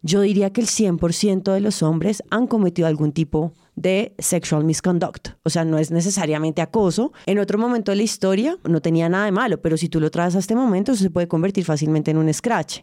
yo 0.02 0.22
diría 0.22 0.52
que 0.52 0.62
el 0.62 0.68
100% 0.68 1.54
de 1.54 1.60
los 1.60 1.84
hombres 1.84 2.24
han 2.30 2.48
cometido 2.48 2.88
algún 2.88 3.12
tipo 3.12 3.54
de 3.76 4.16
sexual 4.18 4.64
misconduct. 4.64 5.30
O 5.44 5.50
sea, 5.50 5.64
no 5.64 5.78
es 5.78 5.92
necesariamente 5.92 6.62
acoso. 6.62 7.14
En 7.26 7.40
otro 7.40 7.58
momento 7.58 7.92
de 7.92 7.98
la 7.98 8.04
historia 8.04 8.58
no 8.64 8.82
tenía 8.82 9.10
nada 9.10 9.26
de 9.26 9.32
malo, 9.32 9.62
pero 9.62 9.78
si 9.78 9.90
tú 9.90 10.00
lo 10.00 10.10
traes 10.10 10.36
a 10.36 10.40
este 10.40 10.56
momento, 10.56 10.92
eso 10.92 11.04
se 11.04 11.10
puede 11.12 11.28
convertir 11.28 11.66
fácilmente 11.66 12.12
en 12.12 12.18
un 12.18 12.34
scratch. 12.34 12.80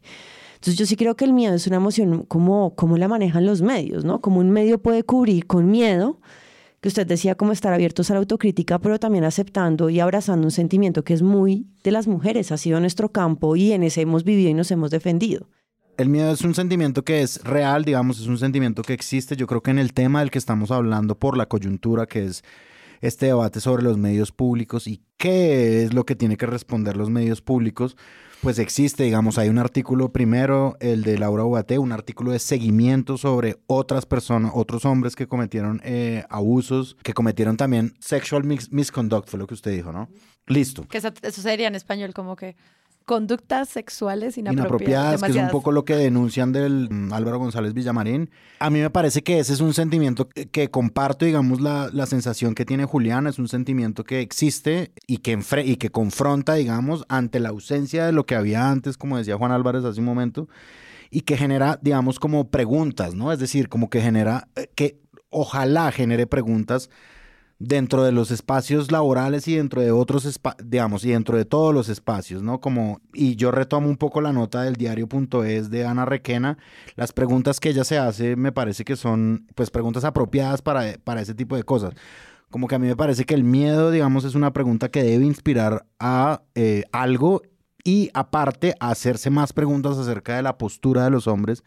Entonces 0.55 0.77
yo 0.77 0.87
sí 0.87 0.97
creo 0.97 1.17
que 1.17 1.25
el 1.25 1.33
miedo 1.33 1.55
es 1.55 1.67
una 1.67 1.77
emoción 1.77 2.25
como, 2.25 2.75
como 2.75 2.97
la 2.97 3.09
manejan 3.09 3.47
los 3.47 3.63
medios, 3.63 4.05
¿no? 4.05 4.21
Como 4.21 4.41
un 4.41 4.51
medio 4.51 4.81
puede 4.81 5.05
cubrir 5.05 5.47
con 5.47 5.71
miedo, 5.71 6.21
que 6.81 6.89
usted 6.89 7.07
decía 7.07 7.35
como 7.35 7.53
estar 7.53 7.73
abiertos 7.73 8.11
a 8.11 8.15
la 8.15 8.21
autocrítica, 8.21 8.79
pero 8.79 8.99
también 8.99 9.25
aceptando 9.25 9.91
y 9.91 10.01
abrazando 10.01 10.47
un 10.47 10.51
sentimiento 10.53 11.05
que 11.05 11.15
es 11.15 11.23
muy 11.23 11.67
de 11.83 11.91
las 11.93 12.07
mujeres, 12.07 12.53
ha 12.53 12.57
sido 12.57 12.81
nuestro 12.81 13.11
campo 13.11 13.57
y 13.57 13.73
en 13.73 13.83
ese 13.83 14.01
hemos 14.01 14.25
vivido 14.25 14.51
y 14.51 14.55
nos 14.55 14.71
hemos 14.71 14.91
defendido 14.91 15.49
el 15.99 16.09
miedo 16.09 16.31
es 16.31 16.43
un 16.43 16.55
sentimiento 16.55 17.05
que 17.05 17.23
es 17.23 17.43
real, 17.43 17.85
digamos, 17.85 18.21
es 18.21 18.29
un 18.29 18.39
sentimiento 18.39 18.83
que 18.83 18.93
existe. 18.93 19.37
Yo 19.37 19.49
creo 19.49 19.63
que 19.63 19.73
en 19.73 19.81
el 19.81 19.93
tema 19.93 20.21
del 20.21 20.31
que 20.31 20.39
estamos 20.39 20.71
hablando 20.71 21.19
por 21.19 21.37
la 21.37 21.47
coyuntura, 21.47 22.07
que 22.07 22.25
es 22.25 22.45
este 23.01 23.27
debate 23.27 23.61
sobre 23.61 23.83
los 23.83 23.99
medios 23.99 24.31
públicos 24.31 24.87
y 24.87 25.03
qué 25.17 25.83
es 25.83 25.93
lo 25.93 26.07
que 26.07 26.15
tiene 26.15 26.37
que 26.37 26.47
responder 26.47 26.97
los 26.97 27.11
medios 27.11 27.43
públicos, 27.43 27.97
pues 28.43 28.61
existe, 28.61 29.03
digamos, 29.03 29.39
hay 29.39 29.49
un 29.49 29.59
artículo 29.59 30.13
primero, 30.13 30.77
el 30.79 31.03
de 31.03 31.19
Laura 31.19 31.45
Ubate, 31.45 31.79
un 31.79 31.91
artículo 31.91 32.31
de 32.31 32.39
seguimiento 32.39 33.19
sobre 33.19 33.57
otras 33.67 34.07
personas, 34.07 34.53
otros 34.55 34.85
hombres 34.85 35.17
que 35.17 35.27
cometieron 35.27 35.81
eh, 35.85 36.25
abusos, 36.31 36.97
que 37.03 37.13
cometieron 37.13 37.57
también 37.57 37.95
sexual 37.99 38.45
misconduct, 38.45 39.29
fue 39.29 39.41
lo 39.41 39.49
que 39.49 39.55
usted 39.55 39.73
dijo, 39.73 39.93
¿no? 39.93 40.09
Listo. 40.47 40.87
Que 40.87 40.99
eso 40.99 41.43
sería 41.43 41.67
en 41.67 41.75
español 41.75 42.15
como 42.15 42.37
que 42.37 42.55
conductas 43.09 43.71
sexuales 43.71 44.37
inapropiadas. 44.37 44.69
inapropiadas 44.69 45.23
que 45.23 45.29
es 45.31 45.45
un 45.45 45.49
poco 45.49 45.73
lo 45.73 45.87
que 45.87 45.97
denuncian 45.97 46.53
del 46.53 46.89
um, 46.91 47.11
Álvaro 47.15 47.39
González 47.39 47.73
Villamarín. 47.73 48.29
A 48.59 48.69
mí 48.69 48.81
me 48.81 48.91
parece 48.91 49.23
que 49.23 49.39
ese 49.39 49.55
es 49.55 49.61
un 49.61 49.73
sentimiento 49.73 50.29
que, 50.29 50.51
que 50.51 50.71
comparto, 50.71 51.25
digamos, 51.25 51.63
la, 51.63 51.89
la, 51.91 52.05
sensación 52.05 52.55
que 52.55 52.67
tiene 52.67 52.85
Julián, 52.85 53.27
es 53.27 53.39
un 53.39 53.49
sentimiento 53.49 54.05
que 54.05 54.21
existe 54.21 54.93
y 55.07 55.19
que, 55.19 55.39
y 55.65 55.77
que 55.77 55.89
confronta, 55.89 56.53
digamos, 56.53 57.07
ante 57.09 57.41
la 57.41 57.49
ausencia 57.49 58.05
de 58.05 58.13
lo 58.13 58.27
que 58.27 58.35
había 58.35 58.71
antes, 58.71 58.99
como 58.99 59.17
decía 59.17 59.39
Juan 59.39 59.53
Álvarez 59.53 59.85
hace 59.85 60.01
un 60.01 60.07
momento, 60.07 60.47
y 61.11 61.23
que 61.23 61.39
genera, 61.39 61.79
digamos, 61.81 62.21
como 62.21 62.51
preguntas, 62.51 63.15
¿no? 63.15 63.33
Es 63.33 63.39
decir, 63.39 63.71
como 63.71 63.89
que 63.89 64.03
genera, 64.03 64.49
eh, 64.55 64.69
que 64.75 65.01
ojalá 65.31 65.91
genere 65.93 66.27
preguntas 66.27 66.91
dentro 67.59 68.05
de 68.05 68.13
los 68.13 68.31
espacios 68.31 68.93
laborales 68.93 69.49
y 69.49 69.57
dentro 69.57 69.81
de 69.81 69.91
otros, 69.91 70.41
digamos, 70.65 71.05
y 71.05 71.11
dentro 71.11 71.37
de 71.37 71.45
todos 71.45 71.75
los 71.75 71.89
espacios, 71.89 72.43
¿no? 72.43 72.61
Como, 72.61 73.01
y 73.13 73.35
yo 73.37 73.51
retomo 73.51 73.89
un 73.89 73.97
poco 73.97 74.21
la 74.21 74.33
nota 74.33 74.63
del 74.63 74.77
diario.es 74.77 75.71
de 75.71 75.85
Ana 75.85 76.05
Requena, 76.05 76.59
las 76.95 77.13
preguntas 77.13 77.59
que 77.59 77.71
ella 77.71 77.85
se 77.85 77.99
hace 77.99 78.37
me 78.37 78.53
parece 78.53 78.85
que 78.85 78.97
son, 78.97 79.47
pues, 79.55 79.71
preguntas 79.71 80.05
apropiadas 80.05 80.63
para, 80.63 80.95
para 81.03 81.21
ese 81.21 81.35
tipo 81.35 81.57
de 81.57 81.65
cosas. 81.65 81.95
Como 82.51 82.69
que 82.69 82.77
a 82.77 82.79
mí 82.79 82.87
me 82.87 82.97
parece 82.97 83.25
que 83.25 83.35
el 83.35 83.45
miedo, 83.45 83.91
digamos, 83.91 84.25
es 84.25 84.35
una 84.35 84.53
pregunta 84.53 84.91
que 84.91 85.03
debe 85.03 85.25
inspirar 85.25 85.85
a 85.99 86.43
eh, 86.55 86.85
algo 86.93 87.43
y 87.85 88.11
aparte 88.15 88.75
hacerse 88.81 89.31
más 89.31 89.53
preguntas 89.53 89.99
acerca 89.99 90.37
de 90.37 90.43
la 90.43 90.59
postura 90.59 91.05
de 91.05 91.11
los 91.11 91.27
hombres 91.27 91.63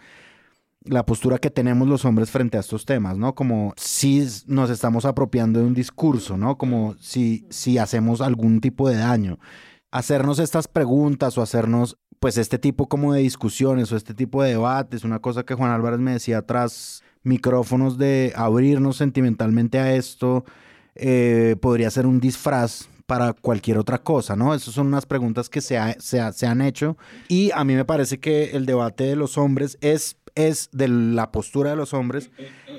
la 0.84 1.06
postura 1.06 1.38
que 1.38 1.50
tenemos 1.52 1.88
los 1.88 2.06
hombres 2.06 2.32
frente 2.32 2.58
a 2.58 2.62
estos 2.62 2.86
temas, 2.86 3.18
¿no? 3.18 3.36
Como 3.36 3.74
si 3.78 4.26
nos 4.48 4.70
estamos 4.70 5.06
apropiando 5.06 5.60
de 5.60 5.66
un 5.66 5.74
discurso, 5.76 6.38
¿no? 6.38 6.58
Como 6.58 6.96
si, 7.00 7.46
si 7.50 7.78
hacemos 7.78 8.22
algún 8.22 8.62
tipo 8.62 8.90
de 8.90 8.96
daño. 8.98 9.38
Hacernos 9.92 10.40
estas 10.40 10.68
preguntas 10.68 11.38
o 11.38 11.42
hacernos, 11.42 11.98
pues, 12.20 12.38
este 12.38 12.58
tipo 12.58 12.88
como 12.88 13.14
de 13.14 13.22
discusiones 13.22 13.92
o 13.92 13.98
este 13.98 14.14
tipo 14.14 14.42
de 14.42 14.52
debates, 14.52 15.04
una 15.04 15.20
cosa 15.20 15.44
que 15.44 15.54
Juan 15.54 15.72
Álvarez 15.72 16.00
me 16.00 16.14
decía 16.14 16.42
tras 16.44 17.04
micrófonos 17.24 17.98
de 17.98 18.34
abrirnos 18.36 18.98
sentimentalmente 18.98 19.78
a 19.80 19.94
esto, 19.96 20.46
eh, 20.96 21.56
podría 21.62 21.92
ser 21.92 22.06
un 22.08 22.20
disfraz 22.20 22.88
para 23.06 23.34
cualquier 23.34 23.78
otra 23.78 23.98
cosa, 24.02 24.36
¿no? 24.36 24.54
Esas 24.56 24.74
son 24.74 24.88
unas 24.88 25.06
preguntas 25.06 25.50
que 25.50 25.62
se, 25.62 25.78
ha- 25.78 25.96
se, 26.00 26.20
ha- 26.22 26.32
se 26.32 26.48
han 26.48 26.62
hecho 26.62 26.98
y 27.28 27.52
a 27.54 27.64
mí 27.66 27.76
me 27.76 27.86
parece 27.86 28.20
que 28.20 28.52
el 28.52 28.66
debate 28.66 29.04
de 29.04 29.16
los 29.18 29.38
hombres 29.38 29.78
es, 29.82 30.16
es 30.36 30.70
de 30.72 30.88
la 30.88 31.32
postura 31.32 31.72
de 31.72 31.76
los 31.76 31.94
hombres, 31.94 32.32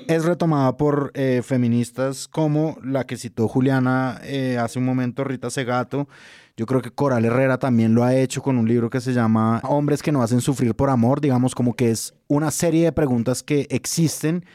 es 0.07 0.25
retomada 0.25 0.77
por 0.77 1.11
eh, 1.13 1.41
feministas 1.43 2.27
como 2.27 2.77
la 2.83 3.05
que 3.05 3.17
citó 3.17 3.47
Juliana 3.47 4.19
eh, 4.23 4.57
hace 4.57 4.79
un 4.79 4.85
momento, 4.85 5.23
Rita 5.23 5.49
Segato. 5.49 6.07
Yo 6.55 6.65
creo 6.67 6.81
que 6.81 6.91
Coral 6.91 7.25
Herrera 7.25 7.57
también 7.57 7.95
lo 7.95 8.03
ha 8.03 8.15
hecho 8.15 8.43
con 8.43 8.57
un 8.57 8.67
libro 8.67 8.89
que 8.89 9.01
se 9.01 9.13
llama 9.13 9.59
Hombres 9.63 10.03
que 10.03 10.11
no 10.11 10.21
hacen 10.21 10.41
sufrir 10.41 10.75
por 10.75 10.89
amor, 10.89 11.19
digamos 11.19 11.55
como 11.55 11.75
que 11.75 11.89
es 11.89 12.13
una 12.27 12.51
serie 12.51 12.85
de 12.85 12.91
preguntas 12.91 13.41
que 13.41 13.67
existen 13.71 14.45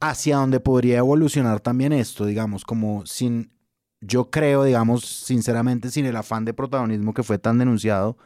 hacia 0.00 0.36
donde 0.36 0.60
podría 0.60 0.98
evolucionar 0.98 1.60
también 1.60 1.92
esto, 1.92 2.26
digamos, 2.26 2.64
como 2.64 3.04
sin, 3.06 3.52
yo 4.00 4.30
creo, 4.30 4.64
digamos, 4.64 5.04
sinceramente, 5.04 5.90
sin 5.90 6.06
el 6.06 6.16
afán 6.16 6.44
de 6.44 6.54
protagonismo 6.54 7.14
que 7.14 7.22
fue 7.22 7.38
tan 7.38 7.58
denunciado 7.58 8.16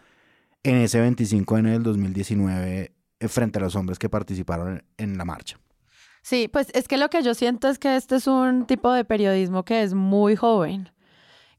en 0.62 0.76
ese 0.76 1.04
25N 1.04 1.70
del 1.70 1.82
2019 1.82 2.80
eh, 2.80 2.92
frente 3.28 3.58
a 3.58 3.62
los 3.62 3.76
hombres 3.76 3.98
que 3.98 4.08
participaron 4.08 4.84
en, 4.96 5.10
en 5.10 5.18
la 5.18 5.24
marcha. 5.24 5.58
Sí, 6.22 6.48
pues 6.48 6.68
es 6.72 6.88
que 6.88 6.96
lo 6.96 7.10
que 7.10 7.22
yo 7.22 7.34
siento 7.34 7.68
es 7.68 7.78
que 7.78 7.96
este 7.96 8.16
es 8.16 8.26
un 8.26 8.66
tipo 8.66 8.90
de 8.92 9.04
periodismo 9.04 9.64
que 9.64 9.82
es 9.82 9.92
muy 9.92 10.36
joven, 10.36 10.88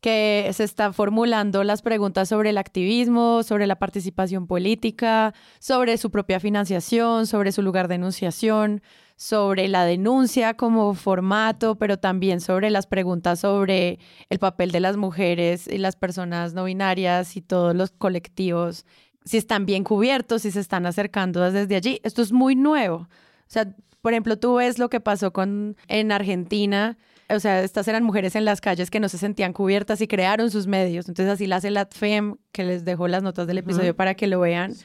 que 0.01 0.49
se 0.53 0.63
está 0.63 0.91
formulando 0.91 1.63
las 1.63 1.83
preguntas 1.83 2.29
sobre 2.29 2.49
el 2.49 2.57
activismo, 2.57 3.43
sobre 3.43 3.67
la 3.67 3.77
participación 3.77 4.47
política, 4.47 5.35
sobre 5.59 5.97
su 5.97 6.09
propia 6.09 6.39
financiación, 6.39 7.27
sobre 7.27 7.51
su 7.51 7.61
lugar 7.61 7.87
de 7.87 7.95
enunciación, 7.95 8.81
sobre 9.17 9.67
la 9.67 9.85
denuncia 9.85 10.55
como 10.55 10.93
formato, 10.93 11.75
pero 11.75 11.97
también 11.97 12.41
sobre 12.41 12.69
las 12.69 12.85
preguntas 12.85 13.39
sobre 13.39 13.99
el 14.29 14.39
papel 14.39 14.71
de 14.71 14.79
las 14.79 14.97
mujeres 14.97 15.67
y 15.67 15.77
las 15.77 15.95
personas 15.95 16.53
no 16.53 16.65
binarias 16.65 17.37
y 17.37 17.41
todos 17.41 17.75
los 17.75 17.91
colectivos, 17.91 18.85
si 19.25 19.37
están 19.37 19.65
bien 19.65 19.83
cubiertos, 19.83 20.43
si 20.43 20.51
se 20.51 20.59
están 20.59 20.85
acercando 20.85 21.51
desde 21.51 21.75
allí. 21.75 21.99
Esto 22.03 22.21
es 22.21 22.31
muy 22.31 22.55
nuevo. 22.55 22.95
O 22.95 23.07
sea, 23.47 23.67
por 24.01 24.13
ejemplo, 24.13 24.37
tú 24.37 24.55
ves 24.55 24.77
lo 24.77 24.89
que 24.89 24.99
pasó 24.99 25.33
con 25.33 25.75
en 25.87 26.11
Argentina. 26.11 26.97
O 27.27 27.39
sea, 27.39 27.63
estas 27.63 27.87
eran 27.87 28.03
mujeres 28.03 28.35
en 28.35 28.45
las 28.45 28.61
calles 28.61 28.91
que 28.91 28.99
no 28.99 29.09
se 29.09 29.17
sentían 29.17 29.51
cubiertas 29.51 29.99
y 29.99 30.07
crearon 30.07 30.51
sus 30.51 30.67
medios. 30.67 31.07
Entonces 31.07 31.33
así 31.33 31.47
la 31.47 31.55
hace 31.55 31.71
la 31.71 31.87
FEM, 31.87 32.35
que 32.51 32.63
les 32.63 32.85
dejo 32.85 33.07
las 33.07 33.23
notas 33.23 33.47
del 33.47 33.57
episodio 33.57 33.95
para 33.95 34.13
que 34.13 34.27
lo 34.27 34.39
vean. 34.39 34.75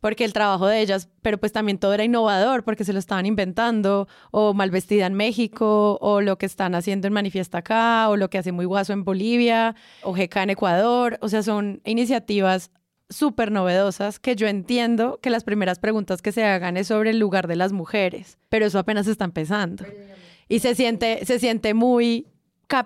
Porque 0.00 0.24
el 0.24 0.32
trabajo 0.32 0.66
de 0.66 0.80
ellas, 0.80 1.10
pero 1.20 1.36
pues 1.36 1.52
también 1.52 1.76
todo 1.76 1.92
era 1.92 2.04
innovador 2.04 2.64
porque 2.64 2.84
se 2.84 2.94
lo 2.94 2.98
estaban 2.98 3.26
inventando, 3.26 4.08
o 4.30 4.54
mal 4.54 4.70
vestida 4.70 5.04
en 5.04 5.12
México, 5.12 5.98
o 6.00 6.22
lo 6.22 6.38
que 6.38 6.46
están 6.46 6.74
haciendo 6.74 7.06
en 7.06 7.12
Manifiesta 7.12 7.58
acá, 7.58 8.08
o 8.08 8.16
lo 8.16 8.30
que 8.30 8.38
hace 8.38 8.50
muy 8.50 8.64
guaso 8.64 8.94
en 8.94 9.04
Bolivia, 9.04 9.76
o 10.02 10.14
GK 10.14 10.36
en 10.36 10.50
Ecuador. 10.50 11.18
O 11.20 11.28
sea, 11.28 11.42
son 11.42 11.82
iniciativas 11.84 12.70
súper 13.10 13.50
novedosas 13.50 14.18
que 14.18 14.36
yo 14.36 14.46
entiendo 14.46 15.18
que 15.22 15.30
las 15.30 15.44
primeras 15.44 15.78
preguntas 15.78 16.22
que 16.22 16.32
se 16.32 16.44
hagan 16.44 16.76
es 16.76 16.88
sobre 16.88 17.10
el 17.10 17.18
lugar 17.18 17.48
de 17.48 17.56
las 17.56 17.72
mujeres, 17.72 18.38
pero 18.48 18.66
eso 18.66 18.78
apenas 18.78 19.06
está 19.06 19.24
empezando. 19.24 19.84
Y 20.48 20.60
se 20.60 20.74
siente, 20.74 21.24
se 21.24 21.38
siente 21.38 21.74
muy 21.74 22.26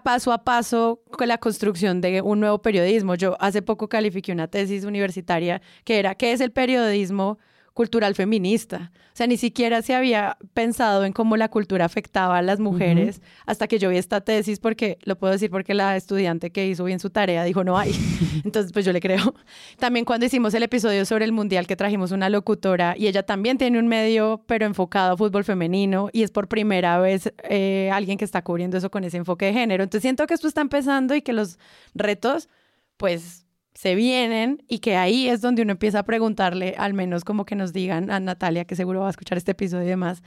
paso 0.05 0.33
a 0.33 0.45
paso 0.45 1.03
con 1.11 1.29
la 1.29 1.39
construcción 1.39 2.01
de 2.01 2.23
un 2.23 2.41
nuevo 2.41 2.63
periodismo. 2.63 3.17
Yo 3.17 3.37
hace 3.41 3.63
poco 3.63 3.89
califiqué 3.89 4.33
una 4.33 4.49
tesis 4.49 4.85
universitaria 4.85 5.61
que 5.85 5.99
era 5.99 6.15
¿qué 6.15 6.33
es 6.33 6.41
el 6.41 6.53
periodismo 6.53 7.39
cultural 7.75 8.15
feminista? 8.15 8.93
O 9.13 9.17
sea, 9.17 9.27
ni 9.27 9.37
siquiera 9.37 9.83
se 9.83 9.95
había 9.95 10.39
pensado 10.55 11.05
en 11.05 11.13
cómo 11.13 11.37
la 11.37 11.51
cultura 11.51 11.85
afectaba 11.85 12.39
a 12.39 12.43
las 12.43 12.61
mujeres 12.61 13.21
hasta 13.45 13.69
que 13.69 13.79
yo 13.79 13.91
vi 13.91 13.99
esta 13.99 14.23
tesis 14.23 14.59
porque, 14.59 14.99
lo 15.03 15.19
puedo 15.19 15.33
decir 15.33 15.51
porque 15.51 15.75
la 15.75 15.97
estudiante 15.97 16.51
que 16.51 16.67
hizo 16.67 16.85
bien 16.85 16.99
su 16.99 17.11
tarea 17.11 17.45
dijo 17.45 17.63
no 17.63 17.77
hay. 17.79 17.93
Entonces, 18.45 18.73
pues 18.73 18.87
yo 18.87 18.93
le 18.93 19.01
creo. 19.01 19.35
También 19.79 20.07
cuando 20.07 20.25
hicimos 20.25 20.55
el 20.55 20.63
episodio 20.63 21.05
sobre 21.05 21.27
el 21.27 21.33
Mundial 21.33 21.67
que 21.67 21.77
trajimos 21.77 22.11
una 22.11 22.31
locutora 22.31 22.95
y 22.97 23.07
ella 23.07 23.23
también 23.23 23.59
tiene 23.59 23.79
un 23.79 23.87
medio, 23.87 24.43
pero 24.47 24.65
enfocado 24.65 25.13
a 25.13 25.17
fútbol 25.17 25.45
femenino 25.45 26.09
y 26.13 26.23
es 26.23 26.31
por 26.31 26.49
primera 26.49 26.99
vez 26.99 27.33
eh, 27.51 27.91
alguien 27.93 28.17
que 28.17 28.25
está 28.25 28.43
cubriendo 28.43 28.79
eso 28.79 28.91
con 28.91 29.05
ese 29.05 29.19
enfoque 29.19 29.47
de 29.47 29.53
género. 29.53 29.85
Entonces 29.85 30.03
siento 30.03 30.27
que 30.27 30.35
esto 30.35 30.49
está 30.49 30.63
empezando 30.63 31.15
y 31.15 31.21
que 31.21 31.35
los 31.35 31.59
retos, 31.95 32.49
pues 32.97 33.42
se 33.75 33.95
vienen 33.95 34.63
y 34.69 34.79
que 34.79 34.97
ahí 34.97 35.29
es 35.29 35.41
donde 35.41 35.63
uno 35.63 35.73
empieza 35.73 36.01
a 36.01 36.03
preguntarle, 36.03 36.75
al 36.79 36.95
menos 36.95 37.25
como 37.25 37.45
que 37.45 37.57
nos 37.57 37.73
digan 37.73 38.11
a 38.11 38.21
Natalia, 38.21 38.65
que 38.65 38.77
seguro 38.77 39.01
va 39.01 39.09
a 39.09 39.11
escuchar 39.11 39.39
este 39.39 39.53
episodio 39.53 39.85
y 39.85 39.89
demás, 39.89 40.23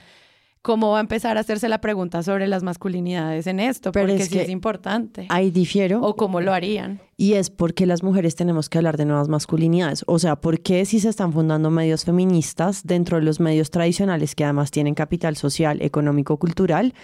cómo 0.65 0.89
va 0.89 0.97
a 0.97 1.01
empezar 1.01 1.37
a 1.37 1.41
hacerse 1.41 1.69
la 1.69 1.79
pregunta 1.79 2.23
sobre 2.23 2.47
las 2.47 2.63
masculinidades 2.63 3.45
en 3.45 3.59
esto, 3.59 3.91
Pero 3.91 4.07
porque 4.07 4.23
es 4.23 4.29
sí 4.29 4.35
que 4.35 4.41
es 4.41 4.49
importante. 4.49 5.27
Ahí 5.29 5.51
difiero. 5.51 6.01
O 6.01 6.15
cómo 6.15 6.41
lo 6.41 6.53
harían. 6.53 7.01
Y 7.17 7.33
es 7.33 7.51
porque 7.51 7.85
las 7.85 8.01
mujeres 8.01 8.35
tenemos 8.35 8.67
que 8.67 8.79
hablar 8.79 8.97
de 8.97 9.05
nuevas 9.05 9.29
masculinidades. 9.29 10.03
O 10.07 10.17
sea, 10.17 10.37
¿por 10.37 10.61
qué 10.61 10.83
si 10.85 10.99
se 10.99 11.09
están 11.09 11.31
fundando 11.33 11.69
medios 11.69 12.03
feministas 12.03 12.81
dentro 12.83 13.17
de 13.17 13.23
los 13.23 13.39
medios 13.39 13.69
tradicionales 13.69 14.33
que 14.33 14.43
además 14.43 14.71
tienen 14.71 14.95
capital 14.95 15.35
social, 15.37 15.83
económico, 15.83 16.37
cultural, 16.37 16.95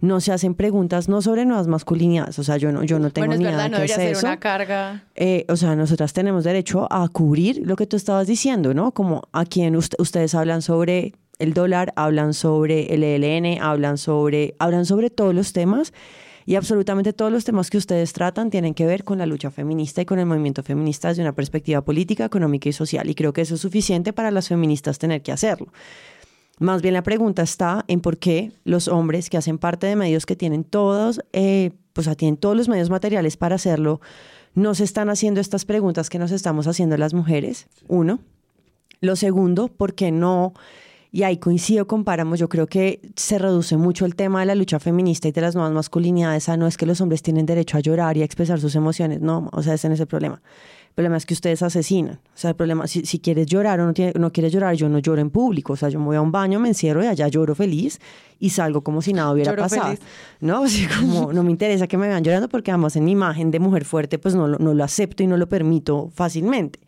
no 0.00 0.20
se 0.20 0.32
hacen 0.32 0.54
preguntas 0.54 1.08
no 1.08 1.22
sobre 1.22 1.44
nuevas 1.44 1.66
masculinidades? 1.66 2.38
O 2.38 2.44
sea, 2.44 2.56
yo 2.56 2.72
no, 2.72 2.82
yo 2.84 2.98
no 2.98 3.10
tengo 3.10 3.26
bueno, 3.28 3.34
es 3.34 3.38
ni 3.40 3.44
verdad, 3.46 3.64
no 3.70 3.76
qué 3.78 3.82
debería 3.82 3.94
es 3.96 4.00
ser 4.02 4.10
eso. 4.12 4.26
una 4.26 4.38
carga. 4.40 5.04
Eh, 5.14 5.44
o 5.48 5.56
sea, 5.56 5.74
nosotras 5.76 6.12
tenemos 6.12 6.44
derecho 6.44 6.86
a 6.92 7.08
cubrir 7.08 7.60
lo 7.64 7.76
que 7.76 7.86
tú 7.86 7.96
estabas 7.96 8.26
diciendo, 8.26 8.74
¿no? 8.74 8.92
Como 8.92 9.22
a 9.32 9.44
quien 9.44 9.74
ust- 9.74 9.94
ustedes 9.98 10.34
hablan 10.34 10.62
sobre 10.62 11.14
el 11.38 11.54
dólar, 11.54 11.92
hablan 11.96 12.34
sobre 12.34 12.92
el 12.94 13.04
ELN, 13.04 13.60
hablan 13.62 13.98
sobre, 13.98 14.54
hablan 14.58 14.84
sobre 14.86 15.10
todos 15.10 15.34
los 15.34 15.52
temas 15.52 15.92
y 16.46 16.54
absolutamente 16.56 17.12
todos 17.12 17.30
los 17.30 17.44
temas 17.44 17.68
que 17.68 17.76
ustedes 17.76 18.12
tratan 18.14 18.48
tienen 18.50 18.72
que 18.72 18.86
ver 18.86 19.04
con 19.04 19.18
la 19.18 19.26
lucha 19.26 19.50
feminista 19.50 20.00
y 20.00 20.06
con 20.06 20.18
el 20.18 20.24
movimiento 20.26 20.62
feminista 20.62 21.08
desde 21.08 21.20
una 21.22 21.34
perspectiva 21.34 21.82
política, 21.82 22.24
económica 22.24 22.68
y 22.70 22.72
social. 22.72 23.08
Y 23.10 23.14
creo 23.14 23.32
que 23.34 23.42
eso 23.42 23.56
es 23.56 23.60
suficiente 23.60 24.12
para 24.14 24.30
las 24.30 24.48
feministas 24.48 24.98
tener 24.98 25.20
que 25.22 25.30
hacerlo. 25.30 25.68
Más 26.58 26.82
bien 26.82 26.94
la 26.94 27.02
pregunta 27.02 27.42
está 27.42 27.84
en 27.88 28.00
por 28.00 28.18
qué 28.18 28.52
los 28.64 28.88
hombres 28.88 29.30
que 29.30 29.36
hacen 29.36 29.58
parte 29.58 29.86
de 29.86 29.96
medios 29.96 30.26
que 30.26 30.36
tienen 30.36 30.64
todos, 30.64 31.20
eh, 31.32 31.70
pues, 31.92 32.06
o 32.06 32.10
sea, 32.10 32.16
tienen 32.16 32.36
todos 32.36 32.56
los 32.56 32.68
medios 32.68 32.90
materiales 32.90 33.36
para 33.36 33.54
hacerlo, 33.54 34.00
no 34.54 34.74
se 34.74 34.84
están 34.84 35.08
haciendo 35.08 35.40
estas 35.40 35.64
preguntas 35.64 36.10
que 36.10 36.18
nos 36.18 36.32
estamos 36.32 36.66
haciendo 36.66 36.96
las 36.96 37.14
mujeres. 37.14 37.68
Uno. 37.86 38.18
Lo 39.00 39.14
segundo, 39.14 39.68
¿por 39.68 39.94
qué 39.94 40.10
no? 40.10 40.52
Y 41.12 41.22
ahí 41.22 41.38
coincido 41.38 41.86
con 41.86 42.04
Páramo, 42.04 42.34
yo 42.34 42.48
creo 42.48 42.66
que 42.66 43.00
se 43.16 43.38
reduce 43.38 43.76
mucho 43.76 44.04
el 44.04 44.14
tema 44.14 44.40
de 44.40 44.46
la 44.46 44.54
lucha 44.54 44.78
feminista 44.78 45.28
y 45.28 45.32
de 45.32 45.40
las 45.40 45.54
nuevas 45.54 45.72
masculinidades 45.72 46.48
a 46.48 46.56
no 46.56 46.66
es 46.66 46.76
que 46.76 46.84
los 46.84 47.00
hombres 47.00 47.22
tienen 47.22 47.46
derecho 47.46 47.78
a 47.78 47.80
llorar 47.80 48.16
y 48.16 48.22
a 48.22 48.24
expresar 48.24 48.60
sus 48.60 48.74
emociones, 48.74 49.20
no, 49.20 49.48
o 49.52 49.62
sea, 49.62 49.74
ese 49.74 49.88
no 49.88 49.94
es 49.94 50.00
el 50.00 50.06
problema. 50.06 50.42
El 50.98 51.02
problema 51.04 51.16
es 51.16 51.26
que 51.26 51.34
ustedes 51.34 51.62
asesinan. 51.62 52.16
O 52.34 52.36
sea, 52.36 52.50
el 52.50 52.56
problema, 52.56 52.88
si, 52.88 53.06
si 53.06 53.20
quieres 53.20 53.46
llorar 53.46 53.78
o 53.78 53.86
no, 53.86 53.94
tiene- 53.94 54.14
no 54.18 54.32
quieres 54.32 54.52
llorar, 54.52 54.74
yo 54.74 54.88
no 54.88 54.98
lloro 54.98 55.20
en 55.20 55.30
público. 55.30 55.74
O 55.74 55.76
sea, 55.76 55.88
yo 55.90 56.00
me 56.00 56.06
voy 56.06 56.16
a 56.16 56.20
un 56.20 56.32
baño, 56.32 56.58
me 56.58 56.66
encierro 56.66 57.04
y 57.04 57.06
allá 57.06 57.28
lloro 57.28 57.54
feliz 57.54 58.00
y 58.40 58.50
salgo 58.50 58.82
como 58.82 59.00
si 59.00 59.12
nada 59.12 59.30
hubiera 59.30 59.52
Lloro 59.52 59.62
pasado. 59.62 59.84
feliz. 59.84 60.00
¿No? 60.40 60.64
Así 60.64 60.88
como 60.88 61.32
no 61.32 61.44
me 61.44 61.52
interesa 61.52 61.86
que 61.86 61.96
me 61.96 62.08
vean 62.08 62.24
llorando 62.24 62.48
porque 62.48 62.72
además 62.72 62.96
en 62.96 63.04
mi 63.04 63.12
imagen 63.12 63.52
de 63.52 63.60
mujer 63.60 63.84
fuerte 63.84 64.18
pues 64.18 64.34
no, 64.34 64.48
lo- 64.48 64.58
no 64.58 64.74
lo 64.74 64.82
acepto 64.82 65.22
y 65.22 65.28
no 65.28 65.36
lo 65.36 65.48
permito 65.48 66.10
fácilmente. 66.16 66.80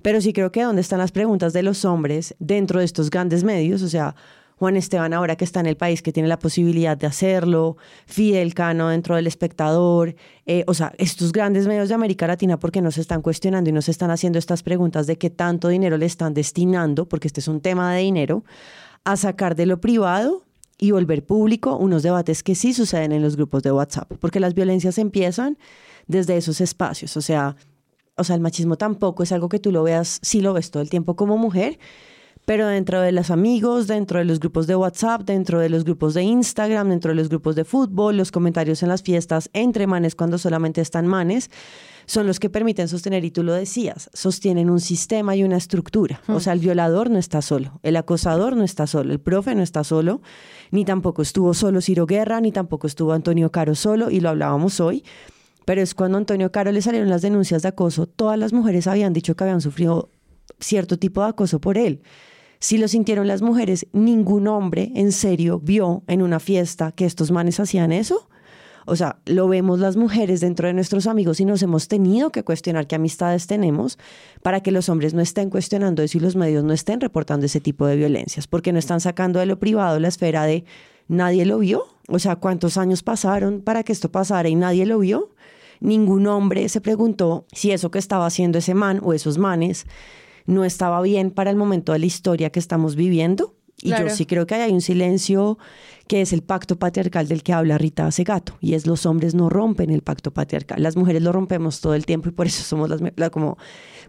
Pero 0.00 0.22
sí 0.22 0.32
creo 0.32 0.50
que 0.50 0.62
dónde 0.62 0.80
están 0.80 0.98
las 1.00 1.12
preguntas 1.12 1.52
de 1.52 1.62
los 1.62 1.84
hombres 1.84 2.34
dentro 2.38 2.78
de 2.78 2.86
estos 2.86 3.10
grandes 3.10 3.44
medios, 3.44 3.82
o 3.82 3.88
sea, 3.90 4.14
Juan 4.56 4.76
Esteban 4.76 5.12
ahora 5.12 5.36
que 5.36 5.44
está 5.44 5.60
en 5.60 5.66
el 5.66 5.76
país, 5.76 6.02
que 6.02 6.12
tiene 6.12 6.28
la 6.28 6.38
posibilidad 6.38 6.96
de 6.96 7.06
hacerlo, 7.06 7.76
Fidel 8.06 8.54
Cano 8.54 8.88
dentro 8.88 9.16
del 9.16 9.26
espectador, 9.26 10.14
eh, 10.46 10.64
o 10.66 10.74
sea, 10.74 10.92
estos 10.98 11.32
grandes 11.32 11.66
medios 11.66 11.88
de 11.88 11.94
América 11.94 12.26
Latina, 12.26 12.58
porque 12.58 12.80
no 12.80 12.90
se 12.90 13.00
están 13.00 13.22
cuestionando 13.22 13.70
y 13.70 13.72
no 13.72 13.82
se 13.82 13.90
están 13.90 14.10
haciendo 14.10 14.38
estas 14.38 14.62
preguntas 14.62 15.06
de 15.06 15.18
qué 15.18 15.30
tanto 15.30 15.68
dinero 15.68 15.96
le 15.96 16.06
están 16.06 16.34
destinando, 16.34 17.08
porque 17.08 17.28
este 17.28 17.40
es 17.40 17.48
un 17.48 17.60
tema 17.60 17.92
de 17.94 18.02
dinero, 18.02 18.44
a 19.04 19.16
sacar 19.16 19.54
de 19.56 19.66
lo 19.66 19.80
privado 19.80 20.44
y 20.78 20.90
volver 20.90 21.24
público 21.24 21.76
unos 21.76 22.02
debates 22.02 22.42
que 22.42 22.54
sí 22.54 22.72
suceden 22.72 23.12
en 23.12 23.22
los 23.22 23.36
grupos 23.36 23.62
de 23.62 23.72
WhatsApp, 23.72 24.12
porque 24.20 24.40
las 24.40 24.54
violencias 24.54 24.98
empiezan 24.98 25.58
desde 26.06 26.36
esos 26.36 26.60
espacios, 26.60 27.16
o 27.16 27.22
sea, 27.22 27.56
o 28.16 28.22
sea, 28.22 28.36
el 28.36 28.42
machismo 28.42 28.76
tampoco 28.76 29.22
es 29.22 29.32
algo 29.32 29.48
que 29.48 29.58
tú 29.58 29.72
lo 29.72 29.82
veas, 29.82 30.20
sí 30.22 30.40
lo 30.40 30.52
ves 30.52 30.70
todo 30.70 30.82
el 30.82 30.90
tiempo 30.90 31.16
como 31.16 31.36
mujer, 31.36 31.78
pero 32.44 32.66
dentro 32.66 33.00
de 33.00 33.12
los 33.12 33.30
amigos, 33.30 33.86
dentro 33.86 34.18
de 34.18 34.24
los 34.24 34.38
grupos 34.38 34.66
de 34.66 34.76
WhatsApp, 34.76 35.22
dentro 35.22 35.60
de 35.60 35.70
los 35.70 35.84
grupos 35.84 36.14
de 36.14 36.22
Instagram, 36.22 36.90
dentro 36.90 37.10
de 37.10 37.14
los 37.14 37.28
grupos 37.28 37.56
de 37.56 37.64
fútbol, 37.64 38.16
los 38.16 38.30
comentarios 38.32 38.82
en 38.82 38.90
las 38.90 39.02
fiestas 39.02 39.48
entre 39.52 39.86
manes 39.86 40.14
cuando 40.14 40.36
solamente 40.36 40.80
están 40.80 41.06
manes, 41.06 41.50
son 42.06 42.26
los 42.26 42.38
que 42.38 42.50
permiten 42.50 42.86
sostener, 42.86 43.24
y 43.24 43.30
tú 43.30 43.42
lo 43.42 43.54
decías, 43.54 44.10
sostienen 44.12 44.68
un 44.68 44.80
sistema 44.80 45.36
y 45.36 45.42
una 45.42 45.56
estructura. 45.56 46.20
O 46.28 46.38
sea, 46.38 46.52
el 46.52 46.58
violador 46.58 47.08
no 47.08 47.18
está 47.18 47.40
solo, 47.40 47.80
el 47.82 47.96
acosador 47.96 48.56
no 48.56 48.64
está 48.64 48.86
solo, 48.86 49.12
el 49.12 49.20
profe 49.20 49.54
no 49.54 49.62
está 49.62 49.84
solo, 49.84 50.20
ni 50.70 50.84
tampoco 50.84 51.22
estuvo 51.22 51.54
solo 51.54 51.80
Ciro 51.80 52.04
Guerra, 52.04 52.42
ni 52.42 52.52
tampoco 52.52 52.86
estuvo 52.86 53.14
Antonio 53.14 53.50
Caro 53.50 53.74
solo, 53.74 54.10
y 54.10 54.20
lo 54.20 54.28
hablábamos 54.28 54.80
hoy. 54.80 55.02
Pero 55.64 55.80
es 55.80 55.94
cuando 55.94 56.18
a 56.18 56.20
Antonio 56.20 56.52
Caro 56.52 56.72
le 56.72 56.82
salieron 56.82 57.08
las 57.08 57.22
denuncias 57.22 57.62
de 57.62 57.68
acoso, 57.68 58.06
todas 58.06 58.38
las 58.38 58.52
mujeres 58.52 58.86
habían 58.86 59.14
dicho 59.14 59.34
que 59.34 59.44
habían 59.44 59.62
sufrido 59.62 60.10
cierto 60.60 60.98
tipo 60.98 61.22
de 61.22 61.28
acoso 61.28 61.58
por 61.58 61.78
él. 61.78 62.02
Si 62.64 62.78
lo 62.78 62.88
sintieron 62.88 63.26
las 63.26 63.42
mujeres, 63.42 63.86
ningún 63.92 64.48
hombre 64.48 64.90
en 64.94 65.12
serio 65.12 65.60
vio 65.62 66.02
en 66.06 66.22
una 66.22 66.40
fiesta 66.40 66.92
que 66.92 67.04
estos 67.04 67.30
manes 67.30 67.60
hacían 67.60 67.92
eso. 67.92 68.26
O 68.86 68.96
sea, 68.96 69.18
lo 69.26 69.48
vemos 69.48 69.80
las 69.80 69.98
mujeres 69.98 70.40
dentro 70.40 70.66
de 70.66 70.72
nuestros 70.72 71.06
amigos 71.06 71.40
y 71.40 71.44
nos 71.44 71.62
hemos 71.62 71.88
tenido 71.88 72.30
que 72.30 72.42
cuestionar 72.42 72.86
qué 72.86 72.94
amistades 72.94 73.46
tenemos 73.46 73.98
para 74.40 74.62
que 74.62 74.70
los 74.70 74.88
hombres 74.88 75.12
no 75.12 75.20
estén 75.20 75.50
cuestionando 75.50 76.02
eso 76.02 76.16
y 76.16 76.22
los 76.22 76.36
medios 76.36 76.64
no 76.64 76.72
estén 76.72 77.02
reportando 77.02 77.44
ese 77.44 77.60
tipo 77.60 77.86
de 77.86 77.96
violencias, 77.96 78.46
porque 78.46 78.72
no 78.72 78.78
están 78.78 79.02
sacando 79.02 79.40
de 79.40 79.44
lo 79.44 79.58
privado 79.58 80.00
la 80.00 80.08
esfera 80.08 80.44
de 80.44 80.64
nadie 81.06 81.44
lo 81.44 81.58
vio. 81.58 81.84
O 82.08 82.18
sea, 82.18 82.36
¿cuántos 82.36 82.78
años 82.78 83.02
pasaron 83.02 83.60
para 83.60 83.82
que 83.82 83.92
esto 83.92 84.10
pasara 84.10 84.48
y 84.48 84.54
nadie 84.54 84.86
lo 84.86 85.00
vio? 85.00 85.34
Ningún 85.80 86.26
hombre 86.28 86.70
se 86.70 86.80
preguntó 86.80 87.44
si 87.52 87.72
eso 87.72 87.90
que 87.90 87.98
estaba 87.98 88.24
haciendo 88.24 88.56
ese 88.56 88.72
man 88.72 89.00
o 89.02 89.12
esos 89.12 89.36
manes 89.36 89.84
no 90.46 90.64
estaba 90.64 91.00
bien 91.02 91.30
para 91.30 91.50
el 91.50 91.56
momento 91.56 91.92
de 91.92 91.98
la 92.00 92.06
historia 92.06 92.50
que 92.50 92.58
estamos 92.60 92.96
viviendo. 92.96 93.54
Y 93.82 93.88
Claro. 93.88 94.08
yo 94.08 94.14
sí 94.14 94.24
creo 94.24 94.46
que 94.46 94.54
hay 94.54 94.72
un 94.72 94.80
silencio 94.80 95.58
que 96.06 96.20
es 96.22 96.32
el 96.32 96.42
pacto 96.42 96.78
patriarcal 96.78 97.26
del 97.28 97.42
que 97.42 97.52
habla 97.52 97.76
Rita 97.76 98.08
Segato, 98.12 98.56
y 98.60 98.74
es 98.74 98.86
los 98.86 99.04
hombres 99.04 99.34
no 99.34 99.50
rompen 99.50 99.90
el 99.90 100.00
pacto 100.00 100.32
patriarcal, 100.32 100.80
las 100.82 100.96
mujeres 100.96 101.22
lo 101.22 101.32
rompemos 101.32 101.80
todo 101.80 101.94
el 101.94 102.06
tiempo 102.06 102.28
y 102.28 102.32
por 102.32 102.46
eso 102.46 102.62
somos 102.62 102.88
las, 102.88 103.00
la- 103.16 103.30
como, 103.30 103.58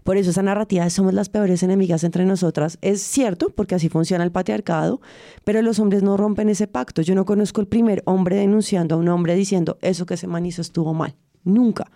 por 0.04 0.16
eso 0.18 0.30
esa 0.30 0.42
narrativa 0.42 0.84
de 0.84 0.90
somos 0.90 1.12
las 1.14 1.28
peores 1.28 1.62
enemigas 1.64 2.04
entre 2.04 2.24
nosotras 2.24 2.78
es 2.80 3.02
cierto, 3.02 3.50
porque 3.50 3.74
así 3.74 3.88
funciona 3.88 4.22
el 4.24 4.30
patriarcado, 4.30 5.00
pero 5.44 5.60
los 5.62 5.78
hombres 5.80 6.02
no 6.02 6.16
rompen 6.16 6.48
ese 6.48 6.68
pacto. 6.68 7.02
Yo 7.02 7.14
no 7.14 7.24
conozco 7.24 7.60
el 7.60 7.66
primer 7.66 8.02
hombre 8.06 8.36
denunciando 8.36 8.94
a 8.94 8.98
un 8.98 9.08
hombre 9.08 9.34
diciendo 9.34 9.78
eso 9.82 10.06
que 10.06 10.16
se 10.16 10.26
man 10.28 10.46
hizo 10.46 10.62
estuvo 10.62 10.94
mal, 10.94 11.16
nunca. 11.44 11.90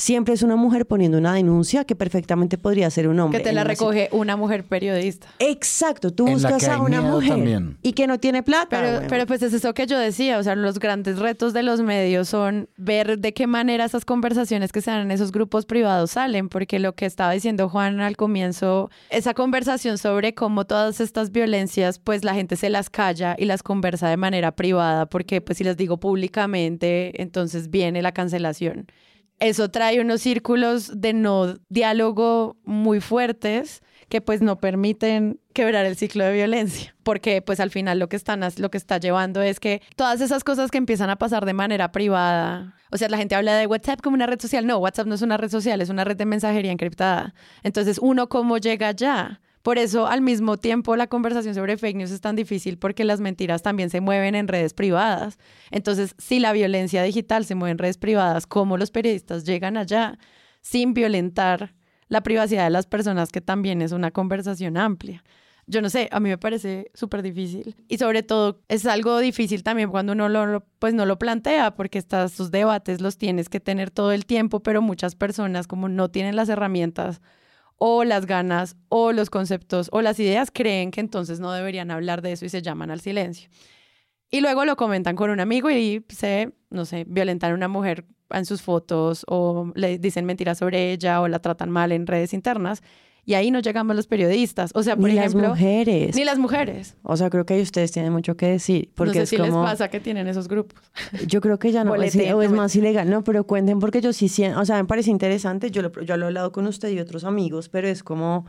Siempre 0.00 0.32
es 0.32 0.42
una 0.42 0.56
mujer 0.56 0.86
poniendo 0.86 1.18
una 1.18 1.34
denuncia 1.34 1.84
que 1.84 1.94
perfectamente 1.94 2.56
podría 2.56 2.88
ser 2.88 3.06
un 3.06 3.20
hombre. 3.20 3.40
Que 3.40 3.44
te 3.44 3.52
la 3.52 3.60
una 3.60 3.68
recoge 3.68 4.08
una 4.12 4.34
mujer 4.34 4.64
periodista. 4.64 5.28
Exacto, 5.38 6.10
tú 6.10 6.26
En 6.26 6.32
buscas 6.32 6.66
a 6.68 6.80
una 6.80 7.02
mujer 7.02 7.28
también. 7.28 7.76
y 7.82 7.92
que 7.92 8.06
no 8.06 8.18
tiene 8.18 8.42
plata. 8.42 8.80
Pero, 8.80 9.06
pero 9.10 9.26
pues 9.26 9.42
es 9.42 9.52
eso 9.52 9.74
que 9.74 9.86
yo 9.86 9.98
decía, 9.98 10.38
o 10.38 10.42
sea, 10.42 10.56
los 10.56 10.78
grandes 10.78 11.18
retos 11.18 11.52
de 11.52 11.62
los 11.62 11.82
medios 11.82 12.30
son 12.30 12.70
ver 12.78 13.18
de 13.18 13.34
qué 13.34 13.46
manera 13.46 13.84
esas 13.84 14.06
conversaciones 14.06 14.72
que 14.72 14.80
se 14.80 14.90
dan 14.90 15.02
en 15.02 15.10
esos 15.10 15.32
grupos 15.32 15.66
privados 15.66 16.12
salen, 16.12 16.48
porque 16.48 16.78
lo 16.78 16.94
que 16.94 17.04
estaba 17.04 17.32
diciendo 17.32 17.68
Juan 17.68 18.00
al 18.00 18.16
comienzo, 18.16 18.88
esa 19.10 19.34
conversación 19.34 19.98
sobre 19.98 20.32
cómo 20.34 20.64
todas 20.64 21.02
estas 21.02 21.30
violencias, 21.30 21.98
pues 21.98 22.24
la 22.24 22.32
gente 22.32 22.56
se 22.56 22.70
las 22.70 22.88
calla 22.88 23.36
y 23.38 23.44
las 23.44 23.62
conversa 23.62 24.08
de 24.08 24.16
manera 24.16 24.52
privada, 24.52 25.04
porque 25.04 25.42
pues 25.42 25.58
si 25.58 25.64
las 25.64 25.76
digo 25.76 26.00
públicamente, 26.00 27.20
entonces 27.20 27.68
viene 27.68 28.00
la 28.00 28.12
cancelación. 28.12 28.86
Eso 29.40 29.70
trae 29.70 30.00
unos 30.00 30.20
círculos 30.20 31.00
de 31.00 31.14
no 31.14 31.56
diálogo 31.68 32.58
muy 32.64 33.00
fuertes 33.00 33.82
que 34.10 34.20
pues 34.20 34.42
no 34.42 34.58
permiten 34.58 35.40
quebrar 35.54 35.86
el 35.86 35.96
ciclo 35.96 36.24
de 36.24 36.32
violencia, 36.32 36.94
porque 37.04 37.42
pues 37.42 37.60
al 37.60 37.70
final 37.70 37.98
lo 37.98 38.08
que 38.08 38.16
están 38.16 38.40
lo 38.58 38.70
que 38.70 38.76
está 38.76 38.98
llevando 38.98 39.40
es 39.40 39.60
que 39.60 39.82
todas 39.96 40.20
esas 40.20 40.44
cosas 40.44 40.70
que 40.70 40.78
empiezan 40.78 41.10
a 41.10 41.16
pasar 41.16 41.46
de 41.46 41.54
manera 41.54 41.92
privada, 41.92 42.74
o 42.90 42.98
sea, 42.98 43.08
la 43.08 43.16
gente 43.16 43.34
habla 43.34 43.56
de 43.56 43.66
WhatsApp 43.66 44.00
como 44.02 44.14
una 44.14 44.26
red 44.26 44.40
social, 44.40 44.66
no, 44.66 44.78
WhatsApp 44.78 45.06
no 45.06 45.14
es 45.14 45.22
una 45.22 45.36
red 45.36 45.48
social, 45.48 45.80
es 45.80 45.88
una 45.88 46.04
red 46.04 46.16
de 46.16 46.26
mensajería 46.26 46.72
encriptada. 46.72 47.34
Entonces, 47.62 47.98
uno 48.02 48.28
cómo 48.28 48.58
llega 48.58 48.88
allá? 48.88 49.40
Por 49.62 49.78
eso, 49.78 50.06
al 50.06 50.22
mismo 50.22 50.56
tiempo, 50.56 50.96
la 50.96 51.06
conversación 51.06 51.54
sobre 51.54 51.76
fake 51.76 51.96
news 51.96 52.10
es 52.10 52.20
tan 52.22 52.34
difícil 52.34 52.78
porque 52.78 53.04
las 53.04 53.20
mentiras 53.20 53.62
también 53.62 53.90
se 53.90 54.00
mueven 54.00 54.34
en 54.34 54.48
redes 54.48 54.72
privadas. 54.72 55.38
Entonces, 55.70 56.14
si 56.18 56.40
la 56.40 56.52
violencia 56.52 57.02
digital 57.02 57.44
se 57.44 57.54
mueve 57.54 57.72
en 57.72 57.78
redes 57.78 57.98
privadas, 57.98 58.46
¿cómo 58.46 58.78
los 58.78 58.90
periodistas 58.90 59.44
llegan 59.44 59.76
allá 59.76 60.18
sin 60.62 60.94
violentar 60.94 61.74
la 62.08 62.22
privacidad 62.22 62.64
de 62.64 62.70
las 62.70 62.86
personas, 62.86 63.30
que 63.30 63.42
también 63.42 63.82
es 63.82 63.92
una 63.92 64.10
conversación 64.10 64.78
amplia? 64.78 65.22
Yo 65.66 65.82
no 65.82 65.90
sé, 65.90 66.08
a 66.10 66.20
mí 66.20 66.30
me 66.30 66.38
parece 66.38 66.90
súper 66.94 67.22
difícil. 67.22 67.76
Y 67.86 67.98
sobre 67.98 68.22
todo, 68.22 68.62
es 68.68 68.86
algo 68.86 69.18
difícil 69.18 69.62
también 69.62 69.90
cuando 69.90 70.14
uno 70.14 70.28
lo, 70.30 70.64
pues 70.78 70.94
no 70.94 71.04
lo 71.04 71.18
plantea, 71.18 71.76
porque 71.76 71.98
estos 71.98 72.50
debates 72.50 73.02
los 73.02 73.18
tienes 73.18 73.50
que 73.50 73.60
tener 73.60 73.90
todo 73.90 74.12
el 74.12 74.24
tiempo, 74.24 74.60
pero 74.60 74.80
muchas 74.80 75.14
personas, 75.14 75.66
como 75.66 75.88
no 75.90 76.10
tienen 76.10 76.34
las 76.34 76.48
herramientas 76.48 77.20
o 77.82 78.04
las 78.04 78.26
ganas 78.26 78.76
o 78.90 79.12
los 79.12 79.30
conceptos 79.30 79.88
o 79.90 80.02
las 80.02 80.20
ideas 80.20 80.50
creen 80.52 80.90
que 80.90 81.00
entonces 81.00 81.40
no 81.40 81.50
deberían 81.50 81.90
hablar 81.90 82.20
de 82.20 82.32
eso 82.32 82.44
y 82.44 82.50
se 82.50 82.60
llaman 82.60 82.90
al 82.90 83.00
silencio. 83.00 83.48
Y 84.30 84.42
luego 84.42 84.66
lo 84.66 84.76
comentan 84.76 85.16
con 85.16 85.30
un 85.30 85.40
amigo 85.40 85.70
y 85.70 86.04
se, 86.10 86.52
no 86.68 86.84
sé, 86.84 87.04
violentan 87.08 87.52
a 87.52 87.54
una 87.54 87.68
mujer 87.68 88.04
en 88.28 88.44
sus 88.44 88.60
fotos 88.60 89.24
o 89.26 89.72
le 89.74 89.98
dicen 89.98 90.26
mentiras 90.26 90.58
sobre 90.58 90.92
ella 90.92 91.22
o 91.22 91.28
la 91.28 91.40
tratan 91.40 91.70
mal 91.70 91.90
en 91.90 92.06
redes 92.06 92.34
internas. 92.34 92.82
Y 93.24 93.34
ahí 93.34 93.50
no 93.50 93.60
llegamos 93.60 93.94
los 93.94 94.06
periodistas. 94.06 94.70
O 94.74 94.82
sea, 94.82 94.96
por 94.96 95.10
ni 95.10 95.18
ejemplo, 95.18 95.42
las 95.42 95.50
mujeres. 95.50 96.16
ni 96.16 96.24
las 96.24 96.38
mujeres. 96.38 96.96
O 97.02 97.16
sea, 97.16 97.30
creo 97.30 97.46
que 97.46 97.54
ahí 97.54 97.62
ustedes 97.62 97.92
tienen 97.92 98.12
mucho 98.12 98.36
que 98.36 98.46
decir. 98.46 98.90
Porque 98.94 99.10
no 99.10 99.14
sé 99.14 99.22
es 99.22 99.28
si 99.30 99.36
les 99.36 99.50
como, 99.50 99.62
pasa 99.62 99.88
que 99.88 100.00
tienen 100.00 100.26
esos 100.26 100.48
grupos. 100.48 100.80
Yo 101.26 101.40
creo 101.40 101.58
que 101.58 101.72
ya 101.72 101.84
no, 101.84 101.94
es, 101.94 102.16
o 102.16 102.42
es 102.42 102.50
más 102.50 102.74
ilegal. 102.76 103.08
No, 103.10 103.22
pero 103.22 103.44
cuenten 103.44 103.78
porque 103.78 104.00
yo 104.00 104.12
sí 104.12 104.28
siento, 104.28 104.60
o 104.60 104.64
sea, 104.64 104.76
me 104.76 104.86
parece 104.86 105.10
interesante. 105.10 105.70
Yo 105.70 105.82
lo, 105.82 105.92
yo 106.02 106.16
lo 106.16 106.24
he 106.24 106.28
hablado 106.28 106.52
con 106.52 106.66
usted 106.66 106.90
y 106.90 106.98
otros 106.98 107.24
amigos, 107.24 107.68
pero 107.68 107.88
es 107.88 108.02
como, 108.02 108.46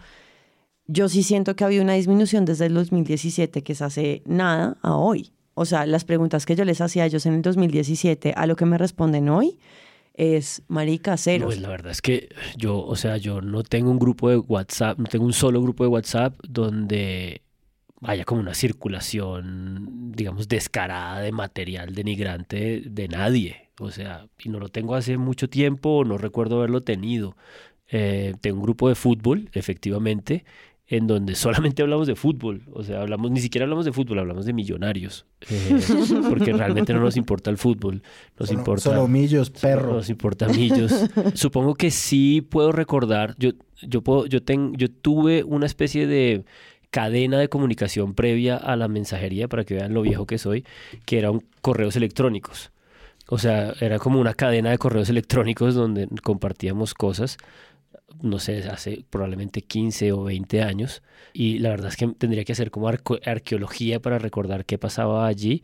yo 0.88 1.10
sí 1.10 1.24
siento 1.24 1.56
que 1.56 1.64
ha 1.64 1.68
habido 1.68 1.84
una 1.84 1.94
disminución 1.94 2.46
desde 2.46 2.66
el 2.66 2.74
2017, 2.74 3.64
que 3.64 3.74
es 3.74 3.82
hace 3.82 4.24
nada, 4.26 4.78
a 4.82 4.96
hoy. 4.96 5.32
O 5.54 5.66
sea, 5.66 5.86
las 5.86 6.06
preguntas 6.06 6.46
que 6.46 6.56
yo 6.56 6.66
les 6.66 6.82
hacía 6.82 7.04
a 7.04 7.06
ellos 7.06 7.26
en 7.26 7.34
el 7.34 7.42
2017, 7.42 8.34
a 8.36 8.46
lo 8.46 8.56
que 8.56 8.66
me 8.66 8.78
responden 8.78 9.30
hoy, 9.30 9.60
es 10.22 10.62
marica 10.68 11.18
cero. 11.18 11.46
Pues 11.46 11.60
la 11.60 11.70
verdad 11.70 11.92
es 11.92 12.02
que 12.02 12.30
yo, 12.56 12.80
o 12.80 12.96
sea, 12.96 13.18
yo 13.18 13.42
no 13.42 13.64
tengo 13.64 13.90
un 13.90 13.98
grupo 13.98 14.30
de 14.30 14.38
WhatsApp, 14.38 15.00
no 15.00 15.06
tengo 15.06 15.26
un 15.26 15.34
solo 15.34 15.60
grupo 15.64 15.84
de 15.84 15.90
WhatsApp 15.90 16.36
donde 16.48 17.42
haya 18.04 18.24
como 18.24 18.40
una 18.40 18.54
circulación, 18.54 20.12
digamos, 20.12 20.48
descarada 20.48 21.22
de 21.22 21.32
material 21.32 21.96
denigrante 21.96 22.84
de 22.86 23.08
nadie. 23.08 23.70
O 23.80 23.90
sea, 23.90 24.28
y 24.38 24.50
no 24.50 24.60
lo 24.60 24.70
tengo 24.70 24.94
hace 24.94 25.18
mucho 25.18 25.50
tiempo, 25.50 26.04
no 26.06 26.20
recuerdo 26.20 26.58
haberlo 26.58 26.82
tenido. 26.82 27.36
Eh, 27.88 28.36
tengo 28.42 28.58
un 28.58 28.64
grupo 28.64 28.90
de 28.90 28.96
fútbol, 28.96 29.50
efectivamente, 29.54 30.46
en 30.92 31.08
donde 31.08 31.34
solamente 31.76 31.82
hablamos 31.82 32.06
de 32.06 32.16
fútbol. 32.16 32.62
O 32.74 32.84
sea, 32.84 33.02
hablamos, 33.02 33.32
ni 33.32 33.40
siquiera 33.40 33.64
hablamos 33.64 33.86
de 33.86 33.94
fútbol, 33.94 34.20
hablamos 34.20 34.46
de 34.46 34.54
millonarios. 34.54 35.26
eh, 35.50 35.80
porque 36.30 36.52
realmente 36.54 36.94
no 36.94 37.00
nos 37.00 37.16
importa 37.24 37.50
el 37.50 37.58
fútbol. 37.58 38.04
Nos 38.38 38.50
Solo- 38.50 38.60
importa. 38.60 38.84
Solo 38.84 39.08
perro. 39.50 39.94
Nos 39.94 40.10
importa 40.10 40.48
millos. 40.50 40.94
Supongo 41.34 41.76
que 41.76 41.90
sí 41.92 42.42
puedo 42.42 42.72
recordar. 42.72 43.36
Yo, 43.40 43.52
yo 43.82 44.02
puedo, 44.02 44.26
yo 44.28 44.44
ten- 44.44 44.74
yo 44.76 44.90
tuve 44.92 45.44
una 45.44 45.66
especie 45.66 46.06
de 46.08 46.44
cadena 46.90 47.40
de 47.40 47.48
comunicación 47.48 48.14
previa 48.14 48.58
a 48.58 48.76
la 48.76 48.90
mensajería, 48.90 49.48
para 49.48 49.64
que 49.64 49.76
vean 49.76 49.94
lo 49.94 50.02
viejo 50.02 50.26
que 50.26 50.38
soy, 50.38 50.66
que 51.06 51.20
eran 51.20 51.42
correos 51.62 51.96
electrónicos. 51.96 52.72
O 53.30 53.38
sea, 53.38 53.74
era 53.80 53.98
como 53.98 54.20
una 54.20 54.34
cadena 54.34 54.72
de 54.72 54.78
correos 54.78 55.08
electrónicos 55.10 55.74
donde 55.74 56.10
compartíamos 56.22 56.94
cosas, 56.94 57.38
no 58.22 58.40
sé, 58.40 58.60
hace 58.70 59.06
probablemente 59.10 59.62
15 59.62 60.12
o 60.12 60.24
20 60.24 60.62
años. 60.62 61.02
Y 61.34 61.60
la 61.60 61.70
verdad 61.70 61.88
es 61.90 61.96
que 61.98 62.08
tendría 62.08 62.44
que 62.44 62.52
hacer 62.54 62.72
como 62.72 62.88
arco- 62.90 63.20
arqueología 63.26 64.00
para 64.02 64.20
recordar 64.20 64.66
qué 64.66 64.78
pasaba 64.78 65.26
allí. 65.28 65.64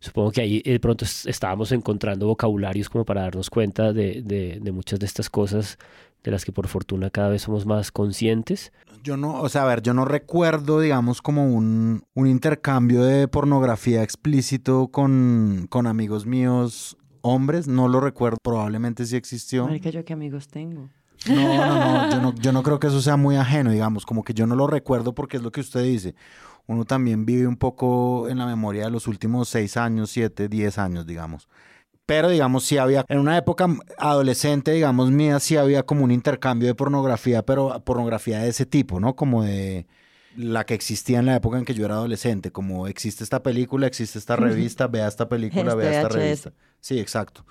Supongo 0.00 0.30
que 0.32 0.40
ahí 0.40 0.62
de 0.62 0.80
pronto 0.80 1.04
es- 1.04 1.26
estábamos 1.26 1.72
encontrando 1.72 2.26
vocabularios 2.26 2.88
como 2.88 3.04
para 3.04 3.22
darnos 3.22 3.50
cuenta 3.50 3.92
de, 3.92 4.22
de- 4.22 4.58
de 4.60 4.72
muchas 4.72 4.98
de 4.98 5.06
estas 5.06 5.28
cosas 5.28 5.78
de 6.24 6.30
las 6.30 6.44
que 6.44 6.52
por 6.52 6.68
fortuna 6.68 7.08
cada 7.10 7.28
vez 7.30 7.42
somos 7.42 7.64
más 7.66 7.90
conscientes. 7.90 8.72
Yo 9.02 9.16
no, 9.16 9.40
o 9.40 9.48
sea, 9.48 9.62
a 9.62 9.66
ver, 9.66 9.80
yo 9.82 9.94
no 9.94 10.04
recuerdo, 10.04 10.78
digamos, 10.80 11.22
como 11.22 11.46
un, 11.54 12.02
un 12.14 12.26
intercambio 12.26 13.02
de 13.04 13.26
pornografía 13.28 14.02
explícito 14.02 14.88
con, 14.88 15.66
con 15.70 15.86
amigos 15.86 16.26
míos 16.26 16.98
hombres. 17.22 17.68
No 17.68 17.88
lo 17.88 18.00
recuerdo, 18.00 18.36
probablemente 18.42 19.06
sí 19.06 19.16
existió. 19.16 19.66
Marica, 19.66 19.88
yo 19.90 20.04
qué 20.04 20.12
amigos 20.12 20.48
tengo. 20.48 20.90
No, 21.28 21.66
no, 21.66 21.66
no, 21.66 22.10
yo 22.10 22.20
no, 22.20 22.34
yo 22.34 22.52
no 22.52 22.62
creo 22.62 22.80
que 22.80 22.86
eso 22.86 23.00
sea 23.02 23.16
muy 23.16 23.36
ajeno, 23.36 23.70
digamos, 23.70 24.06
como 24.06 24.24
que 24.24 24.32
yo 24.32 24.46
no 24.46 24.56
lo 24.56 24.66
recuerdo 24.66 25.14
porque 25.14 25.36
es 25.36 25.42
lo 25.42 25.52
que 25.52 25.60
usted 25.60 25.82
dice. 25.82 26.14
Uno 26.66 26.84
también 26.84 27.26
vive 27.26 27.46
un 27.46 27.56
poco 27.56 28.28
en 28.28 28.38
la 28.38 28.46
memoria 28.46 28.84
de 28.84 28.90
los 28.90 29.06
últimos 29.06 29.48
seis 29.48 29.76
años, 29.76 30.10
siete, 30.10 30.48
diez 30.48 30.78
años, 30.78 31.06
digamos. 31.06 31.48
Pero, 32.06 32.28
digamos, 32.28 32.64
sí 32.64 32.78
había, 32.78 33.04
en 33.08 33.18
una 33.18 33.36
época 33.36 33.68
adolescente, 33.98 34.72
digamos, 34.72 35.10
mía, 35.10 35.38
sí 35.40 35.56
había 35.56 35.84
como 35.84 36.04
un 36.04 36.10
intercambio 36.10 36.68
de 36.68 36.74
pornografía, 36.74 37.44
pero 37.44 37.80
pornografía 37.84 38.40
de 38.40 38.48
ese 38.48 38.66
tipo, 38.66 38.98
¿no? 38.98 39.14
Como 39.14 39.44
de, 39.44 39.86
la 40.36 40.64
que 40.64 40.74
existía 40.74 41.18
en 41.18 41.26
la 41.26 41.36
época 41.36 41.58
en 41.58 41.64
que 41.64 41.74
yo 41.74 41.84
era 41.84 41.94
adolescente, 41.94 42.50
como 42.52 42.86
existe 42.86 43.24
esta 43.24 43.42
película, 43.42 43.86
existe 43.86 44.18
esta 44.18 44.36
revista, 44.36 44.86
vea 44.86 45.08
esta 45.08 45.28
película, 45.28 45.74
vea 45.74 46.02
esta 46.02 46.08
VHS. 46.08 46.14
revista. 46.14 46.52
Sí, 46.80 46.98
exacto. 46.98 47.44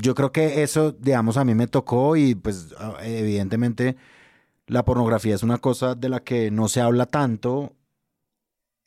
Yo 0.00 0.14
creo 0.14 0.30
que 0.30 0.62
eso, 0.62 0.92
digamos, 0.92 1.36
a 1.36 1.44
mí 1.44 1.54
me 1.54 1.66
tocó 1.66 2.16
y 2.16 2.34
pues 2.34 2.74
evidentemente 3.02 3.96
la 4.66 4.84
pornografía 4.84 5.34
es 5.34 5.42
una 5.42 5.58
cosa 5.58 5.94
de 5.94 6.08
la 6.08 6.20
que 6.20 6.50
no 6.50 6.68
se 6.68 6.80
habla 6.80 7.06
tanto 7.06 7.74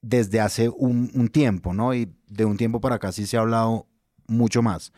desde 0.02 0.40
hace 0.40 0.70
un, 0.70 1.12
un 1.14 1.28
tiempo, 1.28 1.74
¿no? 1.74 1.94
Y 1.94 2.14
de 2.28 2.46
un 2.46 2.58
tiempo 2.58 2.80
para 2.80 2.96
acá 2.96 3.12
sí 3.12 3.28
se 3.28 3.38
ha 3.38 3.42
hablado 3.42 3.88
mucho 4.28 4.62
más, 4.62 4.94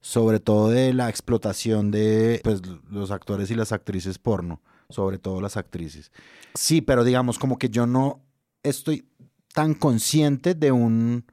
sobre 0.00 0.40
todo 0.40 0.70
de 0.70 0.94
la 0.94 1.08
explotación 1.10 1.90
de 1.90 2.40
pues, 2.42 2.62
los 2.88 3.10
actores 3.10 3.50
y 3.50 3.54
las 3.54 3.72
actrices 3.72 4.18
porno, 4.18 4.62
sobre 4.88 5.18
todo 5.18 5.40
las 5.40 5.56
actrices. 5.56 6.10
Sí, 6.54 6.80
pero 6.80 7.04
digamos 7.04 7.38
como 7.38 7.58
que 7.58 7.68
yo 7.68 7.86
no 7.86 8.22
estoy 8.62 9.06
tan 9.52 9.74
consciente 9.74 10.54
de 10.54 10.72
un 10.72 11.24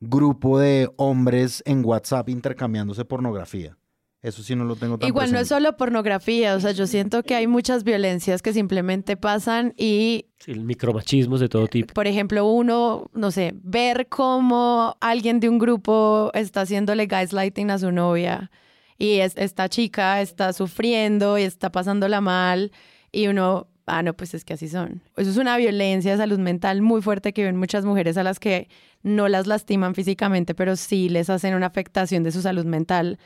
grupo 0.00 0.58
de 0.58 0.90
hombres 0.96 1.62
en 1.66 1.84
WhatsApp 1.84 2.28
intercambiándose 2.28 3.04
pornografía. 3.04 3.76
Eso 4.22 4.42
sí 4.42 4.56
no 4.56 4.64
lo 4.64 4.74
tengo 4.74 4.98
tan 4.98 5.08
Igual 5.08 5.30
no 5.32 5.38
es 5.38 5.48
solo 5.48 5.76
pornografía, 5.76 6.56
o 6.56 6.60
sea, 6.60 6.72
yo 6.72 6.86
siento 6.88 7.22
que 7.22 7.36
hay 7.36 7.46
muchas 7.46 7.84
violencias 7.84 8.42
que 8.42 8.52
simplemente 8.52 9.16
pasan 9.16 9.72
y, 9.76 10.26
Sí, 10.38 10.50
el 10.50 10.64
micromachismos 10.64 11.38
de 11.38 11.48
todo 11.48 11.68
tipo. 11.68 11.94
por 11.94 12.06
ejemplo, 12.08 12.44
uno, 12.46 13.08
no 13.14 13.30
sé, 13.30 13.52
ver 13.62 14.08
cómo 14.08 14.96
alguien 15.00 15.38
de 15.38 15.48
un 15.48 15.58
grupo 15.58 16.30
está 16.34 16.62
haciéndole 16.62 17.06
gaslighting 17.06 17.70
a 17.70 17.78
su 17.78 17.92
novia 17.92 18.50
y 18.98 19.18
es- 19.20 19.36
esta 19.36 19.68
chica 19.68 20.20
está 20.20 20.52
sufriendo 20.52 21.38
y 21.38 21.42
está 21.42 21.70
pasándola 21.70 22.20
mal 22.20 22.72
y 23.12 23.28
uno, 23.28 23.68
ah, 23.86 24.02
no, 24.02 24.14
pues 24.14 24.34
es 24.34 24.44
que 24.44 24.54
así 24.54 24.68
son. 24.68 25.02
Eso 25.16 25.30
es 25.30 25.36
una 25.36 25.56
violencia 25.56 26.12
de 26.12 26.18
salud 26.18 26.38
mental 26.38 26.82
muy 26.82 27.02
fuerte 27.02 27.32
que 27.32 27.44
ven 27.44 27.56
muchas 27.56 27.84
mujeres 27.84 28.16
a 28.16 28.22
las 28.22 28.38
que 28.38 28.68
no 29.02 29.28
las 29.28 29.46
lastiman 29.46 29.94
físicamente, 29.94 30.54
pero 30.54 30.76
sí 30.76 31.08
les 31.08 31.30
hacen 31.30 31.54
una 31.54 31.66
afectación 31.66 32.22
de 32.22 32.32
su 32.32 32.42
salud 32.42 32.64
mental 32.64 33.18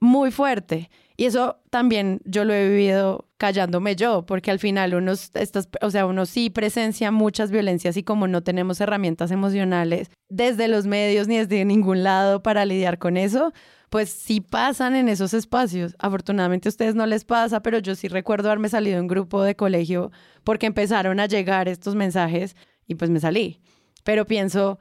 muy 0.00 0.30
fuerte. 0.30 0.90
Y 1.16 1.26
eso 1.26 1.60
también 1.70 2.20
yo 2.24 2.44
lo 2.44 2.54
he 2.54 2.68
vivido 2.68 3.29
callándome 3.40 3.96
yo, 3.96 4.26
porque 4.26 4.50
al 4.50 4.58
final 4.58 4.92
uno, 4.92 5.12
estas, 5.12 5.70
o 5.80 5.90
sea, 5.90 6.04
uno 6.04 6.26
sí 6.26 6.50
presencia 6.50 7.10
muchas 7.10 7.50
violencias 7.50 7.96
y 7.96 8.02
como 8.02 8.28
no 8.28 8.42
tenemos 8.42 8.82
herramientas 8.82 9.30
emocionales 9.30 10.10
desde 10.28 10.68
los 10.68 10.86
medios 10.86 11.26
ni 11.26 11.38
desde 11.38 11.64
ningún 11.64 12.02
lado 12.02 12.42
para 12.42 12.66
lidiar 12.66 12.98
con 12.98 13.16
eso, 13.16 13.54
pues 13.88 14.10
sí 14.10 14.42
pasan 14.42 14.94
en 14.94 15.08
esos 15.08 15.32
espacios. 15.32 15.96
Afortunadamente 15.98 16.68
a 16.68 16.70
ustedes 16.70 16.94
no 16.94 17.06
les 17.06 17.24
pasa, 17.24 17.62
pero 17.62 17.78
yo 17.78 17.94
sí 17.94 18.08
recuerdo 18.08 18.50
haberme 18.50 18.68
salido 18.68 18.96
de 18.96 19.00
un 19.00 19.08
grupo 19.08 19.42
de 19.42 19.56
colegio 19.56 20.12
porque 20.44 20.66
empezaron 20.66 21.18
a 21.18 21.24
llegar 21.24 21.66
estos 21.66 21.94
mensajes 21.94 22.56
y 22.86 22.96
pues 22.96 23.08
me 23.08 23.20
salí. 23.20 23.58
Pero 24.04 24.26
pienso 24.26 24.78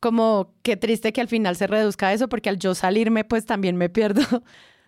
como 0.00 0.52
qué 0.62 0.76
triste 0.76 1.14
que 1.14 1.22
al 1.22 1.28
final 1.28 1.56
se 1.56 1.66
reduzca 1.66 2.08
a 2.08 2.12
eso, 2.12 2.28
porque 2.28 2.50
al 2.50 2.58
yo 2.58 2.74
salirme, 2.74 3.24
pues 3.24 3.46
también 3.46 3.76
me 3.76 3.88
pierdo 3.88 4.20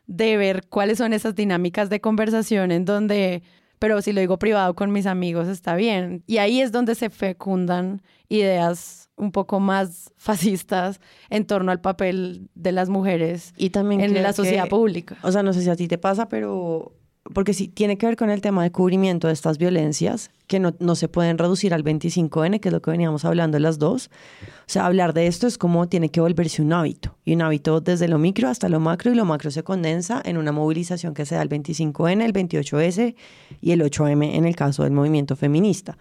de 0.06 0.36
ver 0.36 0.66
cuáles 0.68 0.98
son 0.98 1.12
esas 1.12 1.34
dinámicas 1.34 1.88
de 1.90 2.00
conversación 2.00 2.70
en 2.72 2.84
donde, 2.84 3.42
pero 3.78 4.00
si 4.02 4.12
lo 4.12 4.20
digo 4.20 4.38
privado 4.38 4.74
con 4.74 4.92
mis 4.92 5.06
amigos 5.06 5.48
está 5.48 5.74
bien. 5.76 6.22
Y 6.26 6.38
ahí 6.38 6.60
es 6.60 6.72
donde 6.72 6.94
se 6.94 7.10
fecundan 7.10 8.02
ideas 8.28 9.08
un 9.16 9.30
poco 9.32 9.60
más 9.60 10.12
fascistas 10.16 11.00
en 11.30 11.46
torno 11.46 11.70
al 11.70 11.80
papel 11.80 12.48
de 12.54 12.72
las 12.72 12.88
mujeres 12.88 13.54
Y 13.56 13.70
también 13.70 14.00
en 14.00 14.22
la 14.22 14.32
sociedad 14.32 14.64
que- 14.64 14.70
pública. 14.70 15.16
O 15.22 15.30
sea, 15.30 15.42
no 15.42 15.52
sé 15.52 15.62
si 15.62 15.70
a 15.70 15.76
ti 15.76 15.86
te 15.88 15.98
pasa, 15.98 16.28
pero 16.28 16.92
porque 17.32 17.54
sí, 17.54 17.68
tiene 17.68 17.96
que 17.96 18.06
ver 18.06 18.16
con 18.16 18.28
el 18.28 18.42
tema 18.42 18.62
de 18.62 18.70
cubrimiento 18.70 19.28
de 19.28 19.32
estas 19.32 19.56
violencias, 19.56 20.30
que 20.46 20.60
no, 20.60 20.74
no 20.78 20.94
se 20.94 21.08
pueden 21.08 21.38
reducir 21.38 21.72
al 21.72 21.82
25N, 21.82 22.60
que 22.60 22.68
es 22.68 22.72
lo 22.72 22.82
que 22.82 22.90
veníamos 22.90 23.24
hablando 23.24 23.58
las 23.58 23.78
dos. 23.78 24.10
O 24.42 24.66
sea, 24.66 24.84
hablar 24.84 25.14
de 25.14 25.26
esto 25.26 25.46
es 25.46 25.56
como 25.56 25.88
tiene 25.88 26.10
que 26.10 26.20
volverse 26.20 26.60
un 26.60 26.72
hábito, 26.74 27.16
y 27.24 27.34
un 27.34 27.40
hábito 27.40 27.80
desde 27.80 28.08
lo 28.08 28.18
micro 28.18 28.48
hasta 28.48 28.68
lo 28.68 28.78
macro, 28.78 29.10
y 29.10 29.14
lo 29.14 29.24
macro 29.24 29.50
se 29.50 29.62
condensa 29.62 30.20
en 30.24 30.36
una 30.36 30.52
movilización 30.52 31.14
que 31.14 31.24
se 31.24 31.34
da 31.34 31.42
el 31.42 31.48
25N, 31.48 32.22
el 32.22 32.32
28S 32.34 33.14
y 33.62 33.70
el 33.70 33.80
8M 33.80 34.34
en 34.34 34.44
el 34.44 34.54
caso 34.54 34.82
del 34.82 34.92
movimiento 34.92 35.34
feminista. 35.34 35.96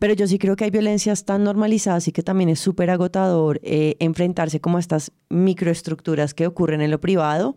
Pero 0.00 0.14
yo 0.14 0.26
sí 0.26 0.36
creo 0.36 0.56
que 0.56 0.64
hay 0.64 0.70
violencias 0.72 1.24
tan 1.24 1.44
normalizadas 1.44 2.08
y 2.08 2.12
que 2.12 2.24
también 2.24 2.48
es 2.48 2.58
súper 2.58 2.90
agotador 2.90 3.60
eh, 3.62 3.94
enfrentarse 4.00 4.60
como 4.60 4.78
a 4.78 4.80
estas 4.80 5.12
microestructuras 5.28 6.34
que 6.34 6.48
ocurren 6.48 6.80
en 6.80 6.90
lo 6.90 7.00
privado, 7.00 7.54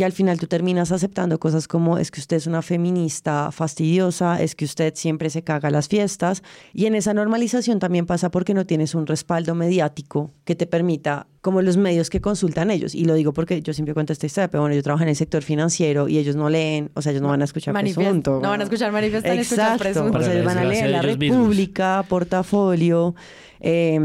que 0.00 0.06
al 0.06 0.12
final 0.12 0.40
tú 0.40 0.46
terminas 0.46 0.92
aceptando 0.92 1.38
cosas 1.38 1.68
como 1.68 1.98
es 1.98 2.10
que 2.10 2.20
usted 2.20 2.38
es 2.38 2.46
una 2.46 2.62
feminista 2.62 3.52
fastidiosa, 3.52 4.40
es 4.40 4.54
que 4.54 4.64
usted 4.64 4.94
siempre 4.96 5.28
se 5.28 5.42
caga 5.44 5.68
a 5.68 5.70
las 5.70 5.88
fiestas. 5.88 6.42
Y 6.72 6.86
en 6.86 6.94
esa 6.94 7.12
normalización 7.12 7.78
también 7.80 8.06
pasa 8.06 8.30
porque 8.30 8.54
no 8.54 8.64
tienes 8.64 8.94
un 8.94 9.06
respaldo 9.06 9.54
mediático 9.54 10.30
que 10.46 10.54
te 10.56 10.66
permita, 10.66 11.26
como 11.42 11.60
los 11.60 11.76
medios 11.76 12.08
que 12.08 12.22
consultan 12.22 12.70
ellos. 12.70 12.94
Y 12.94 13.04
lo 13.04 13.12
digo 13.12 13.34
porque 13.34 13.60
yo 13.60 13.74
siempre 13.74 13.92
cuento 13.92 14.14
esta 14.14 14.24
historia, 14.24 14.48
pero 14.50 14.62
bueno, 14.62 14.74
yo 14.74 14.82
trabajo 14.82 15.02
en 15.02 15.10
el 15.10 15.16
sector 15.16 15.42
financiero 15.42 16.08
y 16.08 16.16
ellos 16.16 16.34
no 16.34 16.48
leen, 16.48 16.90
o 16.94 17.02
sea, 17.02 17.10
ellos 17.12 17.20
no 17.20 17.28
van 17.28 17.42
a 17.42 17.44
escuchar 17.44 17.74
Manifiest- 17.74 17.96
presunto. 17.96 18.40
no 18.42 18.48
van 18.48 18.60
a 18.60 18.64
escuchar 18.64 18.92
manifiesto 18.92 19.30
ni 19.34 19.40
escuchar 19.40 19.72
Exacto, 19.76 19.84
presunto. 19.84 20.18
o 20.18 20.22
sea, 20.22 20.32
ellos 20.32 20.46
van 20.46 20.56
a 20.56 20.64
leer 20.64 20.88
La 20.88 21.02
mismos. 21.02 21.18
República, 21.28 22.06
Portafolio, 22.08 23.14
eh, 23.60 24.00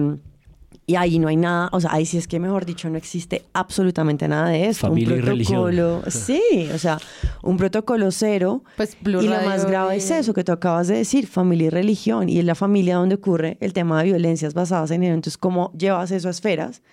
y 0.87 0.95
ahí 0.95 1.17
no 1.17 1.27
hay 1.27 1.35
nada, 1.35 1.69
o 1.71 1.79
sea, 1.81 1.91
ahí 1.93 2.05
sí 2.05 2.17
es 2.17 2.27
que, 2.27 2.39
mejor 2.39 2.63
dicho, 2.65 2.89
no 2.89 2.97
existe 2.97 3.43
absolutamente 3.53 4.27
nada 4.27 4.49
de 4.49 4.67
eso. 4.67 4.81
Familia 4.87 5.15
y 5.15 5.19
un 5.19 5.25
religión. 5.25 5.63
protocolo, 5.75 6.03
sí, 6.11 6.41
o 6.73 6.77
sea, 6.77 6.99
un 7.41 7.57
protocolo 7.57 8.11
cero. 8.11 8.63
Pues 8.77 8.95
Blue 9.01 9.21
y 9.23 9.27
lo 9.27 9.41
más 9.41 9.65
grave 9.65 9.95
y- 9.95 9.97
es 9.97 10.11
eso 10.11 10.33
que 10.33 10.43
tú 10.43 10.51
acabas 10.51 10.87
de 10.87 10.97
decir, 10.97 11.25
familia 11.27 11.67
y 11.67 11.69
religión, 11.71 12.29
y 12.29 12.37
es 12.39 12.45
la 12.45 12.53
familia 12.55 12.97
donde 12.97 13.15
ocurre 13.15 13.57
el 13.61 13.73
tema 13.73 13.97
de 13.99 14.05
violencias 14.11 14.53
basadas 14.53 14.91
en 14.91 14.97
género. 15.01 15.15
Entonces, 15.15 15.37
¿cómo 15.39 15.71
llevas 15.77 16.11
eso 16.11 16.27
a 16.27 16.31
esferas? 16.31 16.83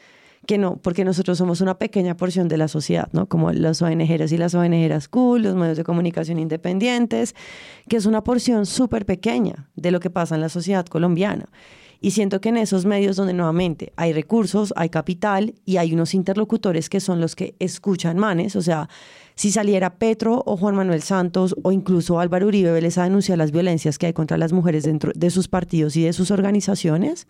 Que 0.47 0.59
no, 0.59 0.77
porque 0.79 1.05
nosotros 1.05 1.39
somos 1.39 1.61
una 1.61 1.79
pequeña 1.79 2.17
porción 2.17 2.49
de 2.49 2.57
la 2.57 2.67
sociedad, 2.67 3.09
¿no? 3.13 3.27
Como 3.29 3.53
los 3.53 3.81
ONGeros 3.81 4.33
y 4.33 4.39
las 4.39 4.55
ONGeras 4.55 5.07
cool, 5.09 5.43
los 5.43 5.55
medios 5.55 5.77
de 5.77 5.85
comunicación 5.85 6.39
independientes, 6.41 7.35
que 7.89 7.97
es 7.99 8.07
una 8.07 8.25
porción 8.25 8.67
súper 8.67 9.07
pequeña 9.07 9.69
de 9.77 9.91
lo 9.93 10.01
que 10.01 10.11
pasa 10.11 10.35
en 10.35 10.41
la 10.41 10.49
sociedad 10.49 10.85
colombiana. 10.87 11.47
Y 12.05 12.11
siento 12.11 12.41
que 12.41 12.49
en 12.49 12.57
esos 12.57 12.85
medios 12.85 13.15
donde 13.15 13.33
nuevamente 13.33 13.93
hay 13.95 14.13
recursos, 14.13 14.75
hay 14.77 14.89
capital 14.89 15.55
y 15.65 15.77
hay 15.77 15.95
unos 15.95 16.15
interlocutores 16.15 16.91
que 16.91 16.99
son 16.99 17.21
los 17.21 17.37
que 17.37 17.55
escuchan 17.61 18.19
manes, 18.19 18.57
o 18.57 18.61
sea, 18.61 18.89
si 19.37 19.53
saliera 19.53 19.99
Petro 19.99 20.43
o 20.45 20.57
Juan 20.57 20.75
Manuel 20.75 21.01
Santos 21.03 21.55
o 21.63 21.71
incluso 21.71 22.19
Álvaro 22.19 22.49
Uribe 22.49 22.73
Vélez 22.73 22.99
a 22.99 23.05
denunciar 23.05 23.39
las 23.39 23.53
violencias 23.53 23.99
que 23.99 24.07
hay 24.07 24.13
contra 24.13 24.37
las 24.37 24.53
mujeres 24.53 24.83
dentro 24.83 25.13
de 25.15 25.31
sus 25.31 25.47
partidos 25.47 25.97
y 25.97 26.03
de 26.03 26.13
sus 26.13 26.33
organizaciones, 26.33 27.29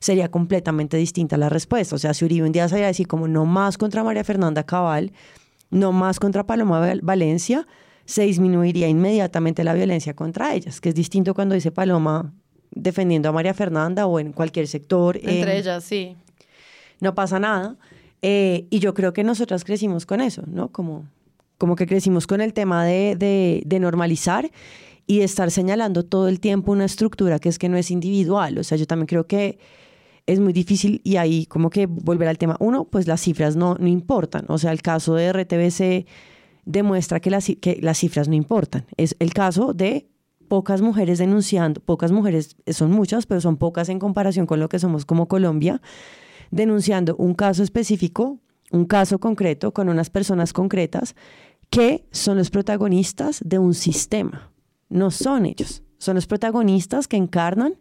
sería 0.00 0.30
completamente 0.30 0.96
distinta 0.96 1.36
la 1.36 1.50
respuesta. 1.50 1.94
O 1.94 1.98
sea, 1.98 2.14
si 2.14 2.24
Uribe 2.24 2.46
un 2.46 2.52
día 2.52 2.66
saliera 2.68 2.88
a 2.88 2.92
decir 2.92 3.06
como 3.06 3.28
no 3.28 3.44
más 3.44 3.76
contra 3.76 4.02
María 4.02 4.24
Fernanda 4.24 4.64
Cabal, 4.64 5.12
no 5.70 5.92
más 5.92 6.18
contra 6.18 6.46
Paloma 6.46 6.80
Val- 6.80 7.00
Valencia, 7.02 7.66
se 8.06 8.22
disminuiría 8.22 8.88
inmediatamente 8.88 9.64
la 9.64 9.74
violencia 9.74 10.14
contra 10.14 10.54
ellas, 10.54 10.80
que 10.80 10.88
es 10.88 10.94
distinto 10.94 11.34
cuando 11.34 11.54
dice 11.54 11.70
Paloma 11.70 12.32
defendiendo 12.74 13.28
a 13.28 13.32
María 13.32 13.54
Fernanda 13.54 14.06
o 14.06 14.18
en 14.18 14.32
cualquier 14.32 14.66
sector. 14.66 15.16
Entre 15.16 15.54
eh, 15.54 15.58
ellas, 15.58 15.84
sí. 15.84 16.16
no 17.00 17.14
pasa 17.14 17.38
nada. 17.38 17.76
Eh, 18.22 18.66
y 18.70 18.78
yo 18.78 18.94
creo 18.94 19.12
que 19.12 19.24
nosotras 19.24 19.64
crecimos 19.64 20.06
con 20.06 20.20
eso, 20.20 20.42
¿no? 20.46 20.72
Como, 20.72 21.08
como 21.58 21.76
que 21.76 21.86
crecimos 21.86 22.26
con 22.26 22.40
el 22.40 22.52
tema 22.52 22.84
de, 22.84 23.16
de, 23.16 23.62
de 23.66 23.80
normalizar 23.80 24.50
y 25.06 25.18
de 25.18 25.24
estar 25.24 25.50
señalando 25.50 26.04
todo 26.04 26.28
el 26.28 26.40
tiempo 26.40 26.72
una 26.72 26.86
estructura 26.86 27.38
que 27.38 27.48
es 27.48 27.58
que 27.58 27.68
no 27.68 27.76
es 27.76 27.90
individual. 27.90 28.58
O 28.58 28.64
sea, 28.64 28.78
yo 28.78 28.86
también 28.86 29.06
creo 29.06 29.26
que 29.26 29.58
es 30.26 30.40
muy 30.40 30.52
difícil 30.52 31.00
y 31.04 31.16
ahí 31.16 31.46
como 31.46 31.70
que 31.70 31.86
volver 31.86 32.28
al 32.28 32.38
tema. 32.38 32.56
Uno, 32.60 32.84
pues 32.84 33.06
las 33.06 33.20
cifras 33.20 33.56
no, 33.56 33.76
no 33.78 33.88
importan. 33.88 34.46
O 34.48 34.58
sea, 34.58 34.72
el 34.72 34.80
caso 34.80 35.14
de 35.14 35.32
RTBC 35.32 36.06
demuestra 36.64 37.20
que 37.20 37.30
las, 37.30 37.46
que 37.60 37.78
las 37.82 37.98
cifras 37.98 38.28
no 38.28 38.34
importan. 38.34 38.86
Es 38.96 39.16
el 39.18 39.34
caso 39.34 39.74
de 39.74 40.08
pocas 40.54 40.82
mujeres 40.82 41.18
denunciando, 41.18 41.80
pocas 41.80 42.12
mujeres, 42.12 42.54
son 42.68 42.92
muchas, 42.92 43.26
pero 43.26 43.40
son 43.40 43.56
pocas 43.56 43.88
en 43.88 43.98
comparación 43.98 44.46
con 44.46 44.60
lo 44.60 44.68
que 44.68 44.78
somos 44.78 45.04
como 45.04 45.26
Colombia, 45.26 45.82
denunciando 46.52 47.16
un 47.16 47.34
caso 47.34 47.64
específico, 47.64 48.38
un 48.70 48.84
caso 48.84 49.18
concreto 49.18 49.74
con 49.74 49.88
unas 49.88 50.10
personas 50.10 50.52
concretas 50.52 51.16
que 51.70 52.06
son 52.12 52.38
los 52.38 52.50
protagonistas 52.50 53.40
de 53.44 53.58
un 53.58 53.74
sistema. 53.74 54.52
No 54.88 55.10
son 55.10 55.44
ellos, 55.44 55.82
son 55.98 56.14
los 56.14 56.28
protagonistas 56.28 57.08
que 57.08 57.16
encarnan 57.16 57.74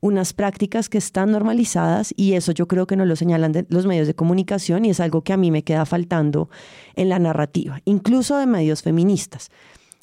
unas 0.00 0.34
prácticas 0.34 0.90
que 0.90 0.98
están 0.98 1.30
normalizadas 1.30 2.12
y 2.18 2.34
eso 2.34 2.52
yo 2.52 2.68
creo 2.68 2.86
que 2.86 2.96
no 2.96 3.06
lo 3.06 3.16
señalan 3.16 3.66
los 3.70 3.86
medios 3.86 4.06
de 4.06 4.14
comunicación 4.14 4.84
y 4.84 4.90
es 4.90 5.00
algo 5.00 5.22
que 5.24 5.32
a 5.32 5.38
mí 5.38 5.50
me 5.50 5.64
queda 5.64 5.86
faltando 5.86 6.50
en 6.96 7.08
la 7.08 7.18
narrativa, 7.18 7.80
incluso 7.86 8.36
de 8.36 8.44
medios 8.44 8.82
feministas. 8.82 9.48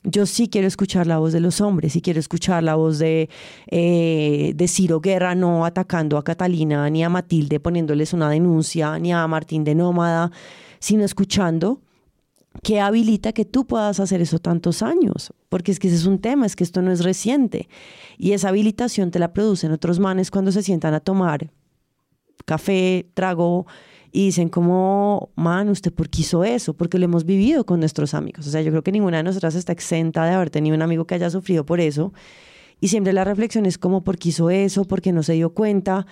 Yo 0.09 0.25
sí 0.25 0.47
quiero 0.47 0.67
escuchar 0.67 1.05
la 1.05 1.17
voz 1.17 1.33
de 1.33 1.41
los 1.41 1.59
hombres, 1.59 1.91
sí 1.91 2.01
quiero 2.01 2.19
escuchar 2.19 2.63
la 2.63 2.75
voz 2.75 2.97
de, 2.97 3.29
eh, 3.69 4.53
de 4.55 4.67
Ciro 4.69 5.01
Guerra 5.01 5.35
no 5.35 5.65
atacando 5.65 6.17
a 6.17 6.23
Catalina 6.23 6.89
ni 6.89 7.03
a 7.03 7.09
Matilde 7.09 7.59
poniéndoles 7.59 8.13
una 8.13 8.29
denuncia, 8.29 8.97
ni 8.99 9.11
a 9.11 9.27
Martín 9.27 9.65
de 9.65 9.75
Nómada, 9.75 10.31
sino 10.79 11.03
escuchando 11.03 11.81
¿Qué 12.63 12.79
habilita 12.79 13.33
que 13.33 13.45
tú 13.45 13.67
puedas 13.67 13.99
hacer 13.99 14.19
eso 14.19 14.39
tantos 14.39 14.81
años? 14.81 15.31
Porque 15.47 15.71
es 15.71 15.79
que 15.79 15.89
ese 15.89 15.97
es 15.97 16.05
un 16.05 16.17
tema, 16.17 16.47
es 16.47 16.55
que 16.55 16.63
esto 16.63 16.81
no 16.81 16.91
es 16.91 17.03
reciente. 17.03 17.69
Y 18.17 18.31
esa 18.31 18.49
habilitación 18.49 19.11
te 19.11 19.19
la 19.19 19.31
producen 19.31 19.71
otros 19.71 19.99
manes 19.99 20.31
cuando 20.31 20.51
se 20.51 20.63
sientan 20.63 20.95
a 20.95 20.99
tomar 20.99 21.51
café, 22.45 23.09
trago, 23.13 23.67
y 24.17 24.25
dicen 24.25 24.49
como, 24.49 25.29
man, 25.35 25.69
¿usted 25.69 25.93
por 25.93 26.09
qué 26.09 26.21
hizo 26.21 26.43
eso? 26.43 26.73
Porque 26.73 26.97
lo 26.97 27.05
hemos 27.05 27.23
vivido 27.23 27.67
con 27.67 27.79
nuestros 27.79 28.15
amigos. 28.15 28.47
O 28.47 28.49
sea, 28.49 28.63
yo 28.63 28.71
creo 28.71 28.81
que 28.81 28.91
ninguna 28.91 29.17
de 29.17 29.23
nosotras 29.23 29.53
está 29.53 29.73
exenta 29.73 30.25
de 30.25 30.31
haber 30.31 30.49
tenido 30.49 30.75
un 30.75 30.81
amigo 30.81 31.05
que 31.05 31.13
haya 31.13 31.29
sufrido 31.29 31.67
por 31.67 31.79
eso. 31.79 32.13
Y 32.81 32.87
siempre 32.87 33.13
la 33.13 33.25
reflexión 33.25 33.67
es 33.67 33.77
como, 33.77 34.03
¿por 34.03 34.17
qué 34.17 34.29
hizo 34.29 34.49
eso? 34.49 34.85
¿Por 34.85 35.03
qué 35.03 35.11
no 35.11 35.21
se 35.21 35.33
dio 35.33 35.51
cuenta? 35.51 36.07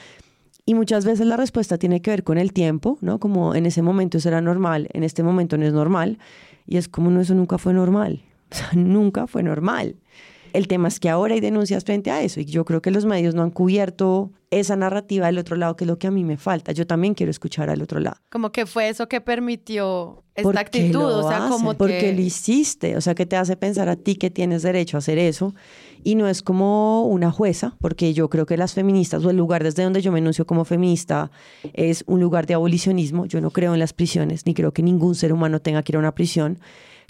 Y 0.67 0.75
muchas 0.75 1.03
veces 1.03 1.25
la 1.25 1.35
respuesta 1.35 1.79
tiene 1.79 2.03
que 2.03 2.11
ver 2.11 2.23
con 2.23 2.37
el 2.37 2.53
tiempo, 2.53 2.99
¿no? 3.01 3.19
Como 3.19 3.55
en 3.55 3.65
ese 3.65 3.81
momento 3.81 4.19
eso 4.19 4.29
era 4.29 4.39
normal, 4.39 4.87
en 4.93 5.03
este 5.03 5.23
momento 5.23 5.57
no 5.57 5.65
es 5.65 5.73
normal. 5.73 6.19
Y 6.67 6.77
es 6.77 6.87
como, 6.87 7.09
no, 7.09 7.21
eso 7.21 7.33
nunca 7.33 7.57
fue 7.57 7.73
normal. 7.73 8.21
O 8.51 8.55
sea, 8.55 8.69
nunca 8.75 9.25
fue 9.25 9.41
normal. 9.41 9.95
El 10.55 10.69
tema 10.69 10.87
es 10.87 11.01
que 11.01 11.09
ahora 11.09 11.33
hay 11.33 11.41
denuncias 11.41 11.83
frente 11.83 12.11
a 12.11 12.21
eso 12.21 12.39
y 12.39 12.45
yo 12.45 12.63
creo 12.63 12.81
que 12.81 12.89
los 12.89 13.03
medios 13.03 13.35
no 13.35 13.43
han 13.43 13.51
cubierto 13.51 14.31
esa 14.51 14.77
narrativa 14.77 15.25
del 15.25 15.37
otro 15.37 15.57
lado, 15.57 15.75
que 15.75 15.83
es 15.83 15.87
lo 15.89 15.99
que 15.99 16.07
a 16.07 16.11
mí 16.11 16.23
me 16.23 16.37
falta. 16.37 16.71
Yo 16.71 16.87
también 16.87 17.13
quiero 17.13 17.29
escuchar 17.29 17.69
al 17.69 17.81
otro 17.81 17.99
lado. 17.99 18.15
Como 18.29 18.53
que 18.53 18.65
fue 18.65 18.87
eso 18.87 19.09
que 19.09 19.19
permitió 19.19 20.23
esta 20.33 20.43
¿Por 20.43 20.53
qué 20.53 20.59
actitud, 20.61 21.03
o 21.03 21.27
sea, 21.27 21.49
como 21.49 21.73
Porque 21.73 21.99
que... 21.99 22.13
lo 22.13 22.21
hiciste, 22.21 22.95
o 22.95 23.01
sea, 23.01 23.15
que 23.15 23.25
te 23.25 23.35
hace 23.35 23.57
pensar 23.57 23.89
a 23.89 23.97
ti 23.97 24.15
que 24.15 24.29
tienes 24.29 24.61
derecho 24.61 24.95
a 24.95 24.99
hacer 24.99 25.17
eso. 25.17 25.53
Y 26.05 26.15
no 26.15 26.29
es 26.29 26.41
como 26.41 27.05
una 27.05 27.31
jueza, 27.31 27.75
porque 27.81 28.13
yo 28.13 28.29
creo 28.29 28.45
que 28.45 28.55
las 28.55 28.73
feministas, 28.73 29.25
o 29.25 29.29
el 29.29 29.35
lugar 29.35 29.61
desde 29.61 29.83
donde 29.83 30.01
yo 30.01 30.13
me 30.13 30.19
enuncio 30.19 30.45
como 30.45 30.63
feminista, 30.63 31.31
es 31.73 32.05
un 32.07 32.21
lugar 32.21 32.45
de 32.45 32.53
abolicionismo. 32.53 33.25
Yo 33.25 33.41
no 33.41 33.51
creo 33.51 33.73
en 33.73 33.79
las 33.81 33.91
prisiones, 33.91 34.45
ni 34.45 34.53
creo 34.53 34.71
que 34.71 34.83
ningún 34.83 35.15
ser 35.15 35.33
humano 35.33 35.59
tenga 35.59 35.83
que 35.83 35.91
ir 35.91 35.97
a 35.97 35.99
una 35.99 36.15
prisión. 36.15 36.59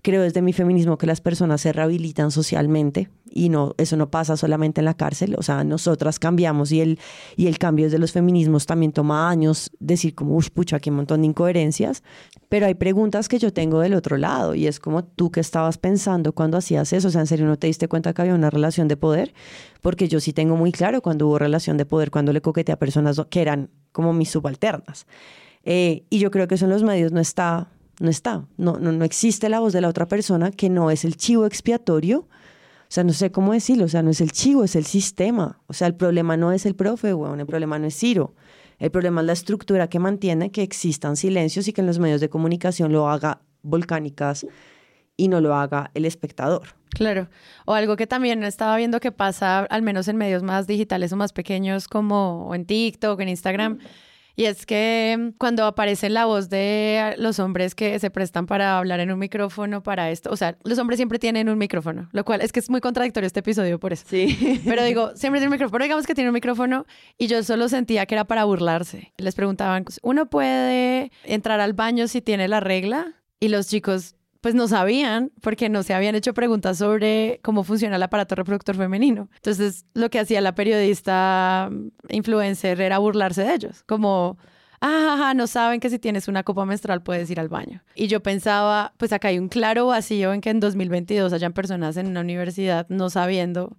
Creo 0.05 0.21
desde 0.21 0.43
mi 0.43 0.53
feminismo 0.53 0.99
que 0.99 1.07
las 1.07 1.19
personas 1.19 1.61
se 1.61 1.73
rehabilitan 1.73 2.29
socialmente 2.29 3.09
y 3.27 3.49
no, 3.49 3.73
eso 3.79 3.97
no 3.97 4.11
pasa 4.11 4.37
solamente 4.37 4.79
en 4.79 4.85
la 4.85 4.93
cárcel. 4.93 5.33
O 5.35 5.41
sea, 5.41 5.63
nosotras 5.63 6.19
cambiamos 6.19 6.71
y 6.71 6.79
el, 6.79 6.99
y 7.35 7.47
el 7.47 7.57
cambio 7.57 7.87
desde 7.87 7.97
los 7.97 8.11
feminismos 8.11 8.67
también 8.67 8.91
toma 8.91 9.27
años 9.27 9.71
decir 9.79 10.13
como, 10.13 10.35
uy, 10.35 10.45
pucha, 10.53 10.75
aquí 10.75 10.89
hay 10.89 10.91
un 10.91 10.97
montón 10.97 11.21
de 11.21 11.27
incoherencias. 11.29 12.03
Pero 12.49 12.67
hay 12.67 12.75
preguntas 12.75 13.27
que 13.27 13.39
yo 13.39 13.51
tengo 13.51 13.79
del 13.79 13.95
otro 13.95 14.17
lado 14.17 14.53
y 14.53 14.67
es 14.67 14.79
como 14.79 15.03
tú 15.03 15.31
que 15.31 15.39
estabas 15.39 15.79
pensando 15.79 16.33
cuando 16.33 16.59
hacías 16.59 16.93
eso. 16.93 17.07
O 17.07 17.11
sea, 17.11 17.21
¿en 17.21 17.27
serio 17.27 17.47
no 17.47 17.57
te 17.57 17.65
diste 17.65 17.87
cuenta 17.87 18.13
que 18.13 18.21
había 18.21 18.35
una 18.35 18.51
relación 18.51 18.87
de 18.87 18.97
poder? 18.97 19.33
Porque 19.81 20.07
yo 20.07 20.19
sí 20.19 20.33
tengo 20.33 20.55
muy 20.55 20.71
claro 20.71 21.01
cuando 21.01 21.25
hubo 21.25 21.39
relación 21.39 21.77
de 21.77 21.87
poder, 21.87 22.11
cuando 22.11 22.31
le 22.31 22.41
coqueteé 22.41 22.73
a 22.73 22.77
personas 22.77 23.19
que 23.31 23.41
eran 23.41 23.71
como 23.91 24.13
mis 24.13 24.29
subalternas. 24.29 25.07
Eh, 25.63 26.05
y 26.11 26.19
yo 26.19 26.29
creo 26.29 26.47
que 26.47 26.53
eso 26.53 26.65
en 26.65 26.71
los 26.71 26.83
medios 26.83 27.11
no 27.11 27.19
está 27.19 27.71
no 27.99 28.09
está, 28.09 28.45
no, 28.57 28.77
no, 28.77 28.91
no 28.91 29.05
existe 29.05 29.49
la 29.49 29.59
voz 29.59 29.73
de 29.73 29.81
la 29.81 29.87
otra 29.87 30.07
persona 30.07 30.51
que 30.51 30.69
no 30.69 30.91
es 30.91 31.05
el 31.05 31.15
chivo 31.15 31.45
expiatorio. 31.45 32.27
O 32.87 32.91
sea, 32.95 33.03
no 33.03 33.13
sé 33.13 33.31
cómo 33.31 33.53
decirlo, 33.53 33.85
o 33.85 33.87
sea, 33.87 34.03
no 34.03 34.11
es 34.11 34.21
el 34.21 34.31
chivo, 34.31 34.63
es 34.63 34.75
el 34.75 34.85
sistema. 34.85 35.59
O 35.67 35.73
sea, 35.73 35.87
el 35.87 35.95
problema 35.95 36.37
no 36.37 36.51
es 36.51 36.65
el 36.65 36.75
profe, 36.75 37.13
weón, 37.13 37.39
el 37.39 37.45
problema 37.47 37.79
no 37.79 37.87
es 37.87 37.97
Ciro. 37.97 38.35
El 38.77 38.91
problema 38.91 39.21
es 39.21 39.27
la 39.27 39.33
estructura 39.33 39.87
que 39.87 39.99
mantiene 39.99 40.51
que 40.51 40.61
existan 40.61 41.15
silencios 41.15 41.67
y 41.67 41.73
que 41.73 41.81
en 41.81 41.87
los 41.87 41.99
medios 41.99 42.21
de 42.21 42.29
comunicación 42.29 42.91
lo 42.91 43.09
haga 43.09 43.41
volcánicas 43.63 44.45
y 45.17 45.29
no 45.29 45.41
lo 45.41 45.55
haga 45.55 45.91
el 45.93 46.05
espectador. 46.05 46.75
Claro. 46.89 47.29
O 47.65 47.73
algo 47.73 47.95
que 47.95 48.07
también 48.07 48.43
estaba 48.43 48.75
viendo 48.77 48.99
que 48.99 49.11
pasa, 49.11 49.59
al 49.59 49.81
menos 49.81 50.07
en 50.07 50.17
medios 50.17 50.43
más 50.43 50.67
digitales 50.67 51.11
o 51.11 51.15
más 51.15 51.33
pequeños, 51.33 51.87
como 51.87 52.51
en 52.53 52.65
TikTok, 52.65 53.19
en 53.21 53.29
Instagram. 53.29 53.79
Y 54.35 54.45
es 54.45 54.65
que 54.65 55.33
cuando 55.37 55.65
aparece 55.65 56.09
la 56.09 56.25
voz 56.25 56.49
de 56.49 57.15
los 57.17 57.39
hombres 57.39 57.73
que 57.73 57.97
se 57.99 58.09
prestan 58.09 58.45
para 58.45 58.77
hablar 58.77 58.99
en 58.99 59.11
un 59.11 59.19
micrófono 59.19 59.81
para 59.81 60.11
esto, 60.11 60.29
o 60.29 60.35
sea, 60.35 60.57
los 60.63 60.77
hombres 60.77 60.97
siempre 60.97 61.19
tienen 61.19 61.47
un 61.47 61.57
micrófono, 61.57 62.09
lo 62.11 62.25
cual 62.25 62.41
es 62.41 62.51
que 62.51 62.59
es 62.59 62.69
muy 62.69 62.81
contradictorio 62.81 63.27
este 63.27 63.39
episodio 63.39 63.79
por 63.79 63.93
eso. 63.93 64.05
Sí. 64.07 64.61
Pero 64.65 64.83
digo, 64.83 65.11
siempre 65.15 65.39
tiene 65.39 65.47
un 65.47 65.53
micrófono, 65.53 65.83
digamos 65.83 66.05
que 66.05 66.15
tiene 66.15 66.29
un 66.29 66.33
micrófono 66.33 66.85
y 67.17 67.27
yo 67.27 67.43
solo 67.43 67.69
sentía 67.69 68.05
que 68.05 68.15
era 68.15 68.25
para 68.25 68.43
burlarse. 68.43 69.13
Les 69.17 69.35
preguntaban, 69.35 69.85
¿uno 70.01 70.29
puede 70.29 71.11
entrar 71.23 71.61
al 71.61 71.73
baño 71.73 72.07
si 72.07 72.21
tiene 72.21 72.47
la 72.47 72.59
regla? 72.59 73.13
Y 73.39 73.49
los 73.49 73.67
chicos 73.67 74.14
pues 74.45 74.53
no 74.53 74.67
sabían 74.67 75.31
porque 75.41 75.69
no 75.69 75.81
se 75.81 75.95
habían 75.95 76.13
hecho 76.13 76.35
preguntas 76.35 76.77
sobre 76.77 77.39
cómo 77.41 77.63
funciona 77.63 77.95
el 77.95 78.03
aparato 78.03 78.35
reproductor 78.35 78.75
femenino. 78.75 79.27
Entonces, 79.37 79.87
lo 79.95 80.11
que 80.11 80.19
hacía 80.19 80.39
la 80.39 80.53
periodista 80.53 81.71
influencer 82.09 82.79
era 82.79 82.99
burlarse 82.99 83.41
de 83.41 83.55
ellos, 83.55 83.81
como, 83.87 84.37
ah, 84.81 85.33
no 85.35 85.47
saben 85.47 85.79
que 85.79 85.89
si 85.89 85.97
tienes 85.97 86.27
una 86.27 86.43
copa 86.43 86.63
menstrual 86.63 87.01
puedes 87.01 87.27
ir 87.31 87.39
al 87.39 87.49
baño. 87.49 87.81
Y 87.95 88.05
yo 88.05 88.21
pensaba, 88.21 88.93
pues 88.97 89.13
acá 89.13 89.29
hay 89.29 89.39
un 89.39 89.49
claro 89.49 89.87
vacío 89.87 90.31
en 90.31 90.41
que 90.41 90.51
en 90.51 90.59
2022 90.59 91.33
hayan 91.33 91.53
personas 91.53 91.97
en 91.97 92.05
una 92.05 92.21
universidad 92.21 92.85
no 92.87 93.09
sabiendo 93.09 93.75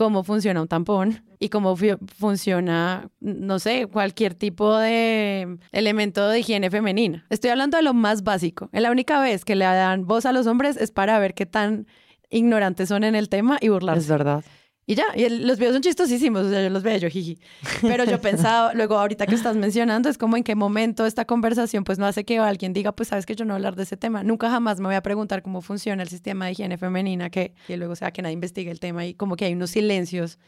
cómo 0.00 0.24
funciona 0.24 0.62
un 0.62 0.66
tampón 0.66 1.22
y 1.38 1.50
cómo 1.50 1.76
funciona, 2.16 3.10
no 3.20 3.58
sé, 3.58 3.86
cualquier 3.86 4.32
tipo 4.32 4.74
de 4.78 5.58
elemento 5.72 6.26
de 6.26 6.38
higiene 6.38 6.70
femenina. 6.70 7.26
Estoy 7.28 7.50
hablando 7.50 7.76
de 7.76 7.82
lo 7.82 7.92
más 7.92 8.22
básico. 8.22 8.70
La 8.72 8.90
única 8.90 9.20
vez 9.20 9.44
que 9.44 9.56
le 9.56 9.66
dan 9.66 10.06
voz 10.06 10.24
a 10.24 10.32
los 10.32 10.46
hombres 10.46 10.78
es 10.78 10.90
para 10.90 11.18
ver 11.18 11.34
qué 11.34 11.44
tan 11.44 11.86
ignorantes 12.30 12.88
son 12.88 13.04
en 13.04 13.14
el 13.14 13.28
tema 13.28 13.58
y 13.60 13.68
burlarse. 13.68 14.00
Es 14.00 14.08
verdad. 14.08 14.42
Y 14.90 14.96
ya, 14.96 15.04
y 15.14 15.22
el- 15.22 15.46
los 15.46 15.56
videos 15.58 15.74
son 15.74 15.82
chistosísimos, 15.82 16.46
o 16.46 16.50
sea, 16.50 16.64
yo 16.64 16.68
los 16.70 16.82
veo, 16.82 16.96
yo 16.98 17.08
jiji. 17.08 17.38
Pero 17.82 18.02
yo 18.02 18.20
pensaba, 18.20 18.72
luego 18.74 18.98
ahorita 18.98 19.24
que 19.26 19.36
estás 19.36 19.54
mencionando, 19.54 20.08
es 20.08 20.18
como 20.18 20.36
en 20.36 20.42
qué 20.42 20.56
momento 20.56 21.06
esta 21.06 21.24
conversación 21.26 21.84
pues 21.84 21.98
no 22.00 22.06
hace 22.06 22.24
que 22.24 22.38
alguien 22.38 22.72
diga, 22.72 22.90
pues 22.90 23.08
sabes 23.10 23.24
que 23.24 23.36
yo 23.36 23.44
no 23.44 23.50
voy 23.54 23.54
a 23.54 23.58
hablar 23.58 23.76
de 23.76 23.84
ese 23.84 23.96
tema. 23.96 24.24
Nunca 24.24 24.50
jamás 24.50 24.80
me 24.80 24.86
voy 24.86 24.96
a 24.96 25.00
preguntar 25.02 25.42
cómo 25.42 25.60
funciona 25.60 26.02
el 26.02 26.08
sistema 26.08 26.46
de 26.46 26.52
higiene 26.52 26.76
femenina, 26.76 27.30
que, 27.30 27.52
que 27.68 27.76
luego 27.76 27.94
sea 27.94 28.10
que 28.10 28.20
nadie 28.20 28.32
investigue 28.34 28.72
el 28.72 28.80
tema 28.80 29.06
y 29.06 29.14
como 29.14 29.36
que 29.36 29.44
hay 29.44 29.52
unos 29.52 29.70
silencios 29.70 30.40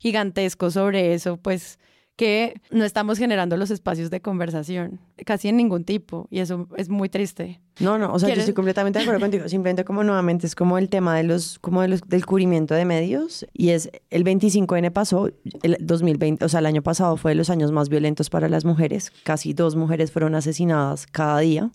gigantescos 0.00 0.74
sobre 0.74 1.14
eso, 1.14 1.36
pues 1.36 1.78
que 2.16 2.60
no 2.70 2.84
estamos 2.84 3.18
generando 3.18 3.56
los 3.56 3.72
espacios 3.72 4.08
de 4.08 4.20
conversación, 4.20 5.00
casi 5.26 5.48
en 5.48 5.56
ningún 5.56 5.82
tipo, 5.84 6.28
y 6.30 6.38
eso 6.38 6.68
es 6.76 6.88
muy 6.88 7.08
triste. 7.08 7.60
No, 7.80 7.98
no, 7.98 8.12
o 8.12 8.18
sea, 8.20 8.28
yo 8.32 8.36
estoy 8.38 8.54
completamente 8.54 9.00
de 9.00 9.02
acuerdo 9.04 9.20
contigo. 9.20 9.48
Simplemente 9.48 9.84
como 9.84 10.04
nuevamente 10.04 10.46
es 10.46 10.54
como 10.54 10.78
el 10.78 10.88
tema 10.88 11.16
de 11.16 11.24
los, 11.24 11.58
como 11.58 11.82
de 11.82 11.88
los, 11.88 12.02
del 12.02 12.24
cubrimiento 12.24 12.74
de 12.74 12.84
medios 12.84 13.44
y 13.52 13.70
es 13.70 13.90
el 14.10 14.22
25N 14.24 14.92
pasó, 14.92 15.28
el 15.62 15.76
2020, 15.80 16.44
o 16.44 16.48
sea, 16.48 16.60
el 16.60 16.66
año 16.66 16.82
pasado 16.82 17.16
fue 17.16 17.32
de 17.32 17.34
los 17.34 17.50
años 17.50 17.72
más 17.72 17.88
violentos 17.88 18.30
para 18.30 18.48
las 18.48 18.64
mujeres. 18.64 19.10
Casi 19.24 19.52
dos 19.52 19.74
mujeres 19.74 20.12
fueron 20.12 20.36
asesinadas 20.36 21.06
cada 21.08 21.40
día. 21.40 21.72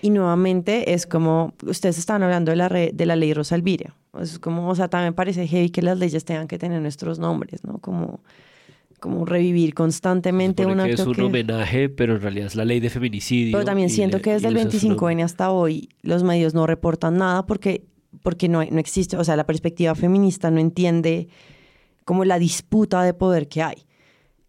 Y 0.00 0.10
nuevamente 0.10 0.92
es 0.94 1.06
como, 1.06 1.52
ustedes 1.66 1.98
estaban 1.98 2.22
hablando 2.22 2.50
de 2.50 2.56
la, 2.56 2.68
re- 2.68 2.90
de 2.94 3.06
la 3.06 3.16
ley 3.16 3.32
Rosa 3.34 3.54
Elvira. 3.54 3.94
Es 4.20 4.38
como, 4.38 4.68
o 4.68 4.74
sea, 4.74 4.88
también 4.88 5.12
parece 5.14 5.46
heavy 5.46 5.70
que 5.70 5.82
las 5.82 5.98
leyes 5.98 6.24
tengan 6.24 6.46
que 6.48 6.58
tener 6.58 6.80
nuestros 6.82 7.18
nombres, 7.18 7.64
¿no? 7.64 7.78
Como, 7.78 8.20
como 9.04 9.26
revivir 9.26 9.74
constantemente 9.74 10.62
Supone 10.62 10.80
un 10.80 10.86
que 10.86 10.92
acto 10.92 11.02
es 11.02 11.08
un 11.08 11.14
que... 11.14 11.22
homenaje, 11.24 11.90
pero 11.90 12.14
en 12.14 12.22
realidad 12.22 12.46
es 12.46 12.54
la 12.54 12.64
ley 12.64 12.80
de 12.80 12.88
feminicidio. 12.88 13.52
Pero 13.52 13.66
también 13.66 13.90
siento 13.90 14.22
que 14.22 14.32
desde 14.32 14.48
el 14.48 14.56
usa 14.56 14.70
su 14.70 14.88
nombre. 14.88 15.14
25N 15.14 15.24
hasta 15.24 15.50
hoy 15.50 15.90
los 16.00 16.22
medios 16.22 16.54
no 16.54 16.66
reportan 16.66 17.18
nada 17.18 17.44
porque, 17.44 17.84
porque 18.22 18.48
no, 18.48 18.64
no 18.64 18.80
existe, 18.80 19.18
o 19.18 19.22
sea, 19.22 19.36
la 19.36 19.44
perspectiva 19.44 19.94
feminista 19.94 20.50
no 20.50 20.58
entiende 20.58 21.28
como 22.06 22.24
la 22.24 22.38
disputa 22.38 23.02
de 23.02 23.12
poder 23.12 23.46
que 23.46 23.62
hay. 23.62 23.84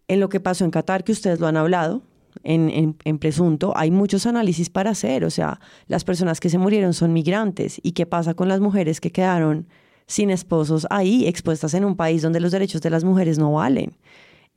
En 0.08 0.20
lo 0.20 0.30
que 0.30 0.40
pasó 0.40 0.64
en 0.64 0.70
Qatar, 0.70 1.04
que 1.04 1.12
ustedes 1.12 1.38
lo 1.38 1.48
han 1.48 1.58
hablado, 1.58 2.02
en, 2.42 2.70
en, 2.70 2.96
en 3.04 3.18
presunto, 3.18 3.74
hay 3.76 3.90
muchos 3.90 4.24
análisis 4.24 4.70
para 4.70 4.88
hacer, 4.88 5.26
o 5.26 5.30
sea, 5.30 5.60
las 5.86 6.04
personas 6.04 6.40
que 6.40 6.48
se 6.48 6.56
murieron 6.56 6.94
son 6.94 7.12
migrantes 7.12 7.78
y 7.82 7.92
qué 7.92 8.06
pasa 8.06 8.32
con 8.32 8.48
las 8.48 8.60
mujeres 8.60 9.02
que 9.02 9.12
quedaron 9.12 9.68
sin 10.06 10.30
esposos 10.30 10.86
ahí, 10.88 11.26
expuestas 11.26 11.74
en 11.74 11.84
un 11.84 11.94
país 11.94 12.22
donde 12.22 12.40
los 12.40 12.52
derechos 12.52 12.80
de 12.80 12.88
las 12.88 13.04
mujeres 13.04 13.38
no 13.38 13.52
valen. 13.52 13.98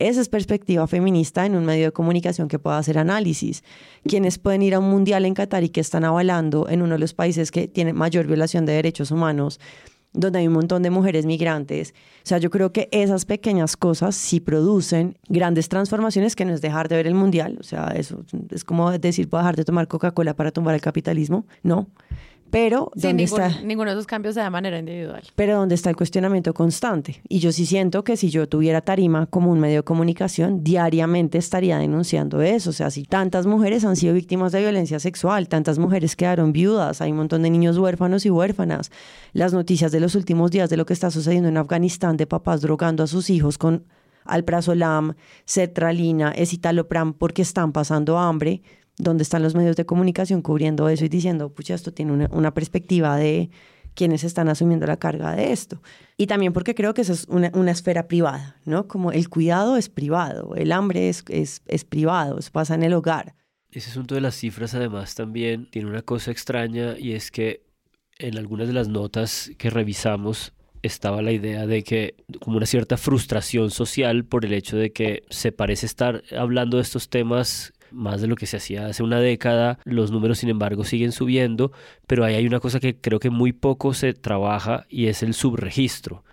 Esa 0.00 0.22
es 0.22 0.30
perspectiva 0.30 0.86
feminista 0.86 1.44
en 1.44 1.54
un 1.54 1.66
medio 1.66 1.84
de 1.84 1.92
comunicación 1.92 2.48
que 2.48 2.58
pueda 2.58 2.78
hacer 2.78 2.96
análisis. 2.96 3.62
Quienes 4.02 4.38
pueden 4.38 4.62
ir 4.62 4.74
a 4.74 4.78
un 4.78 4.88
mundial 4.88 5.26
en 5.26 5.34
Qatar 5.34 5.62
y 5.62 5.68
que 5.68 5.82
están 5.82 6.04
avalando 6.04 6.70
en 6.70 6.80
uno 6.80 6.94
de 6.94 7.00
los 7.00 7.12
países 7.12 7.50
que 7.50 7.68
tiene 7.68 7.92
mayor 7.92 8.26
violación 8.26 8.64
de 8.64 8.72
derechos 8.72 9.10
humanos, 9.10 9.60
donde 10.14 10.38
hay 10.38 10.46
un 10.46 10.54
montón 10.54 10.82
de 10.82 10.88
mujeres 10.88 11.26
migrantes. 11.26 11.92
O 12.24 12.26
sea, 12.26 12.38
yo 12.38 12.48
creo 12.48 12.72
que 12.72 12.88
esas 12.92 13.26
pequeñas 13.26 13.76
cosas 13.76 14.14
sí 14.14 14.40
producen 14.40 15.18
grandes 15.28 15.68
transformaciones 15.68 16.34
que 16.34 16.46
no 16.46 16.54
es 16.54 16.62
dejar 16.62 16.88
de 16.88 16.96
ver 16.96 17.06
el 17.06 17.14
mundial. 17.14 17.58
O 17.60 17.62
sea, 17.62 17.88
eso 17.94 18.24
es 18.50 18.64
como 18.64 18.90
decir, 18.92 19.28
puedo 19.28 19.42
dejar 19.42 19.56
de 19.56 19.66
tomar 19.66 19.86
Coca-Cola 19.86 20.34
para 20.34 20.50
tumbar 20.50 20.74
el 20.74 20.80
capitalismo. 20.80 21.44
No. 21.62 21.88
Pero, 22.50 22.90
Sí, 22.94 23.02
¿dónde 23.02 23.24
ningún- 23.24 23.40
está? 23.42 23.62
ninguno 23.62 23.90
de 23.90 23.96
esos 23.96 24.06
cambios 24.06 24.34
se 24.34 24.40
da 24.40 24.44
de 24.44 24.50
manera 24.50 24.78
individual. 24.78 25.22
pero 25.36 25.56
donde 25.56 25.74
está 25.74 25.90
el 25.90 25.96
cuestionamiento 25.96 26.52
constante. 26.52 27.22
Y 27.28 27.38
yo 27.38 27.52
sí 27.52 27.64
siento 27.66 28.02
que 28.04 28.16
si 28.16 28.30
yo 28.30 28.48
tuviera 28.48 28.80
Tarima 28.80 29.26
como 29.26 29.50
un 29.52 29.60
medio 29.60 29.76
de 29.78 29.82
comunicación, 29.82 30.64
diariamente 30.64 31.38
estaría 31.38 31.78
denunciando 31.78 32.42
eso. 32.42 32.70
O 32.70 32.72
sea, 32.72 32.90
si 32.90 33.04
tantas 33.04 33.46
mujeres 33.46 33.84
han 33.84 33.96
sido 33.96 34.14
víctimas 34.14 34.52
de 34.52 34.60
violencia 34.60 34.98
sexual, 34.98 35.48
tantas 35.48 35.78
mujeres 35.78 36.16
quedaron 36.16 36.52
viudas, 36.52 37.00
hay 37.00 37.10
un 37.12 37.18
montón 37.18 37.42
de 37.42 37.50
niños 37.50 37.78
huérfanos 37.78 38.26
y 38.26 38.30
huérfanas, 38.30 38.90
las 39.32 39.52
noticias 39.52 39.92
de 39.92 40.00
los 40.00 40.14
últimos 40.14 40.50
días 40.50 40.68
de 40.70 40.76
lo 40.76 40.86
que 40.86 40.92
está 40.92 41.10
sucediendo 41.10 41.48
en 41.48 41.56
Afganistán, 41.56 42.16
de 42.16 42.26
papás 42.26 42.60
drogando 42.60 43.02
a 43.02 43.06
sus 43.06 43.30
hijos 43.30 43.58
con 43.58 43.84
alprazolam, 44.24 45.14
sertralina, 45.44 46.30
escitalopram 46.32 47.12
porque 47.14 47.42
están 47.42 47.72
pasando 47.72 48.18
hambre. 48.18 48.62
¿Dónde 49.02 49.22
están 49.22 49.42
los 49.42 49.54
medios 49.54 49.76
de 49.76 49.86
comunicación 49.86 50.42
cubriendo 50.42 50.88
eso 50.88 51.04
y 51.04 51.08
diciendo, 51.08 51.52
pucha, 51.52 51.74
esto 51.74 51.92
tiene 51.92 52.12
una, 52.12 52.28
una 52.32 52.52
perspectiva 52.52 53.16
de 53.16 53.50
quienes 53.94 54.24
están 54.24 54.48
asumiendo 54.48 54.86
la 54.86 54.98
carga 54.98 55.34
de 55.34 55.52
esto? 55.52 55.82
Y 56.16 56.26
también 56.26 56.52
porque 56.52 56.74
creo 56.74 56.94
que 56.94 57.02
eso 57.02 57.12
es 57.12 57.26
una, 57.28 57.50
una 57.54 57.70
esfera 57.70 58.08
privada, 58.08 58.56
¿no? 58.64 58.88
Como 58.88 59.12
el 59.12 59.28
cuidado 59.28 59.76
es 59.76 59.88
privado, 59.88 60.54
el 60.54 60.72
hambre 60.72 61.08
es, 61.08 61.24
es, 61.28 61.62
es 61.66 61.84
privado, 61.84 62.38
eso 62.38 62.50
pasa 62.52 62.74
en 62.74 62.82
el 62.82 62.92
hogar. 62.92 63.34
Ese 63.70 63.90
asunto 63.90 64.14
de 64.14 64.20
las 64.20 64.34
cifras 64.34 64.74
además 64.74 65.14
también 65.14 65.70
tiene 65.70 65.88
una 65.88 66.02
cosa 66.02 66.30
extraña 66.30 66.98
y 66.98 67.12
es 67.12 67.30
que 67.30 67.62
en 68.18 68.36
algunas 68.36 68.66
de 68.66 68.74
las 68.74 68.88
notas 68.88 69.50
que 69.58 69.70
revisamos 69.70 70.52
estaba 70.82 71.22
la 71.22 71.32
idea 71.32 71.66
de 71.66 71.82
que 71.82 72.14
como 72.40 72.56
una 72.56 72.66
cierta 72.66 72.96
frustración 72.96 73.70
social 73.70 74.24
por 74.24 74.44
el 74.44 74.54
hecho 74.54 74.76
de 74.76 74.92
que 74.92 75.24
se 75.30 75.52
parece 75.52 75.86
estar 75.86 76.22
hablando 76.36 76.78
de 76.78 76.82
estos 76.82 77.08
temas 77.08 77.72
más 77.92 78.20
de 78.20 78.26
lo 78.26 78.36
que 78.36 78.46
se 78.46 78.56
hacía 78.56 78.86
hace 78.86 79.02
una 79.02 79.20
década, 79.20 79.78
los 79.84 80.10
números 80.10 80.38
sin 80.38 80.48
embargo 80.48 80.84
siguen 80.84 81.12
subiendo, 81.12 81.72
pero 82.06 82.24
ahí 82.24 82.34
hay 82.34 82.46
una 82.46 82.60
cosa 82.60 82.80
que 82.80 82.96
creo 82.96 83.18
que 83.18 83.30
muy 83.30 83.52
poco 83.52 83.94
se 83.94 84.12
trabaja 84.14 84.86
y 84.88 85.06
es 85.06 85.22
el 85.22 85.34
subregistro. 85.34 86.24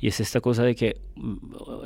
Y 0.00 0.08
es 0.08 0.18
esta 0.18 0.40
cosa 0.40 0.62
de 0.62 0.74
que 0.74 1.00
mm, 1.14 1.36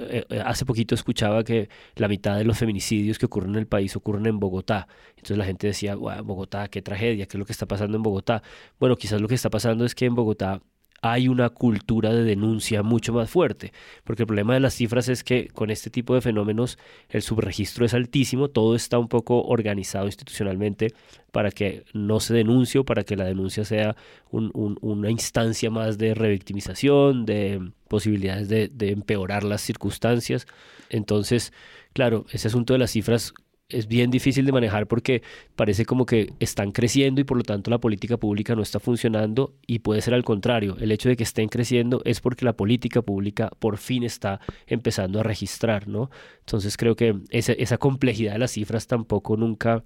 eh, 0.08 0.24
eh, 0.30 0.42
hace 0.44 0.64
poquito 0.64 0.94
escuchaba 0.94 1.42
que 1.42 1.68
la 1.96 2.06
mitad 2.06 2.36
de 2.36 2.44
los 2.44 2.56
feminicidios 2.58 3.18
que 3.18 3.26
ocurren 3.26 3.50
en 3.50 3.56
el 3.56 3.66
país 3.66 3.96
ocurren 3.96 4.26
en 4.26 4.38
Bogotá. 4.38 4.86
Entonces 5.10 5.36
la 5.36 5.44
gente 5.44 5.66
decía, 5.66 5.94
"Guau, 5.94 6.22
Bogotá, 6.24 6.68
qué 6.68 6.80
tragedia, 6.80 7.26
qué 7.26 7.36
es 7.36 7.38
lo 7.38 7.44
que 7.44 7.52
está 7.52 7.66
pasando 7.66 7.96
en 7.96 8.02
Bogotá. 8.04 8.42
Bueno, 8.78 8.96
quizás 8.96 9.20
lo 9.20 9.26
que 9.28 9.34
está 9.34 9.50
pasando 9.50 9.84
es 9.84 9.94
que 9.96 10.06
en 10.06 10.14
Bogotá 10.14 10.62
hay 11.06 11.28
una 11.28 11.50
cultura 11.50 12.14
de 12.14 12.24
denuncia 12.24 12.82
mucho 12.82 13.12
más 13.12 13.28
fuerte, 13.28 13.74
porque 14.04 14.22
el 14.22 14.26
problema 14.26 14.54
de 14.54 14.60
las 14.60 14.72
cifras 14.72 15.10
es 15.10 15.22
que 15.22 15.48
con 15.48 15.68
este 15.70 15.90
tipo 15.90 16.14
de 16.14 16.22
fenómenos 16.22 16.78
el 17.10 17.20
subregistro 17.20 17.84
es 17.84 17.92
altísimo, 17.92 18.48
todo 18.48 18.74
está 18.74 18.98
un 18.98 19.08
poco 19.08 19.42
organizado 19.42 20.06
institucionalmente 20.06 20.94
para 21.30 21.50
que 21.50 21.84
no 21.92 22.20
se 22.20 22.32
denuncie 22.32 22.80
o 22.80 22.84
para 22.86 23.04
que 23.04 23.16
la 23.16 23.24
denuncia 23.26 23.66
sea 23.66 23.96
un- 24.30 24.50
un- 24.54 24.78
una 24.80 25.10
instancia 25.10 25.68
más 25.70 25.98
de 25.98 26.14
revictimización, 26.14 27.26
de 27.26 27.60
posibilidades 27.88 28.48
de, 28.48 28.68
de 28.68 28.90
empeorar 28.92 29.44
las 29.44 29.60
circunstancias. 29.60 30.46
Entonces, 30.88 31.52
claro, 31.92 32.24
ese 32.32 32.48
asunto 32.48 32.72
de 32.72 32.78
las 32.78 32.92
cifras 32.92 33.34
es 33.68 33.88
bien 33.88 34.10
difícil 34.10 34.44
de 34.44 34.52
manejar 34.52 34.86
porque 34.86 35.22
parece 35.56 35.86
como 35.86 36.04
que 36.06 36.32
están 36.38 36.72
creciendo 36.72 37.20
y 37.20 37.24
por 37.24 37.36
lo 37.36 37.42
tanto 37.42 37.70
la 37.70 37.78
política 37.78 38.16
pública 38.16 38.54
no 38.54 38.62
está 38.62 38.78
funcionando 38.78 39.54
y 39.66 39.78
puede 39.80 40.02
ser 40.02 40.14
al 40.14 40.24
contrario. 40.24 40.76
El 40.80 40.92
hecho 40.92 41.08
de 41.08 41.16
que 41.16 41.22
estén 41.24 41.48
creciendo 41.48 42.02
es 42.04 42.20
porque 42.20 42.44
la 42.44 42.54
política 42.54 43.02
pública 43.02 43.50
por 43.58 43.78
fin 43.78 44.04
está 44.04 44.40
empezando 44.66 45.20
a 45.20 45.22
registrar, 45.22 45.88
¿no? 45.88 46.10
Entonces 46.40 46.76
creo 46.76 46.94
que 46.94 47.18
esa, 47.30 47.52
esa 47.52 47.78
complejidad 47.78 48.34
de 48.34 48.38
las 48.38 48.52
cifras 48.52 48.86
tampoco 48.86 49.36
nunca 49.36 49.82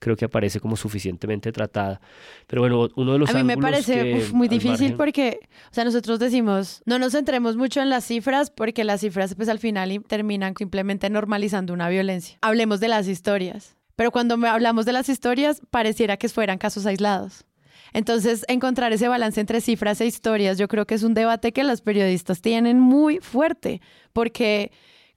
creo 0.00 0.16
que 0.16 0.24
aparece 0.24 0.58
como 0.58 0.76
suficientemente 0.76 1.52
tratada. 1.52 2.00
Pero 2.48 2.62
bueno, 2.62 2.88
uno 2.96 3.12
de 3.12 3.18
los 3.20 3.30
A 3.30 3.34
mí 3.34 3.44
me 3.44 3.56
parece 3.56 4.02
que, 4.02 4.14
uf, 4.16 4.32
muy 4.32 4.48
difícil 4.48 4.88
margen- 4.92 4.96
porque, 4.96 5.38
o 5.70 5.74
sea, 5.74 5.84
nosotros 5.84 6.18
decimos, 6.18 6.82
no 6.86 6.98
nos 6.98 7.12
centremos 7.12 7.56
mucho 7.56 7.80
en 7.80 7.88
las 7.90 8.04
cifras 8.04 8.50
porque 8.50 8.82
las 8.82 9.02
cifras 9.02 9.36
pues 9.36 9.48
al 9.48 9.60
final 9.60 10.02
terminan 10.08 10.54
simplemente 10.58 11.08
normalizando 11.10 11.72
una 11.72 11.88
violencia. 11.88 12.36
Hablemos 12.40 12.80
de 12.80 12.88
las 12.88 13.06
historias. 13.06 13.76
Pero 13.94 14.10
cuando 14.10 14.34
hablamos 14.48 14.86
de 14.86 14.92
las 14.94 15.08
historias, 15.08 15.60
pareciera 15.70 16.16
que 16.16 16.28
fueran 16.30 16.56
casos 16.58 16.86
aislados. 16.86 17.44
Entonces, 17.92 18.44
encontrar 18.48 18.92
ese 18.92 19.08
balance 19.08 19.40
entre 19.40 19.60
cifras 19.60 20.00
e 20.00 20.06
historias, 20.06 20.56
yo 20.58 20.68
creo 20.68 20.86
que 20.86 20.94
es 20.94 21.02
un 21.02 21.12
debate 21.12 21.52
que 21.52 21.64
los 21.64 21.82
periodistas 21.82 22.40
tienen 22.40 22.80
muy 22.80 23.18
fuerte, 23.18 23.80
porque 24.12 24.70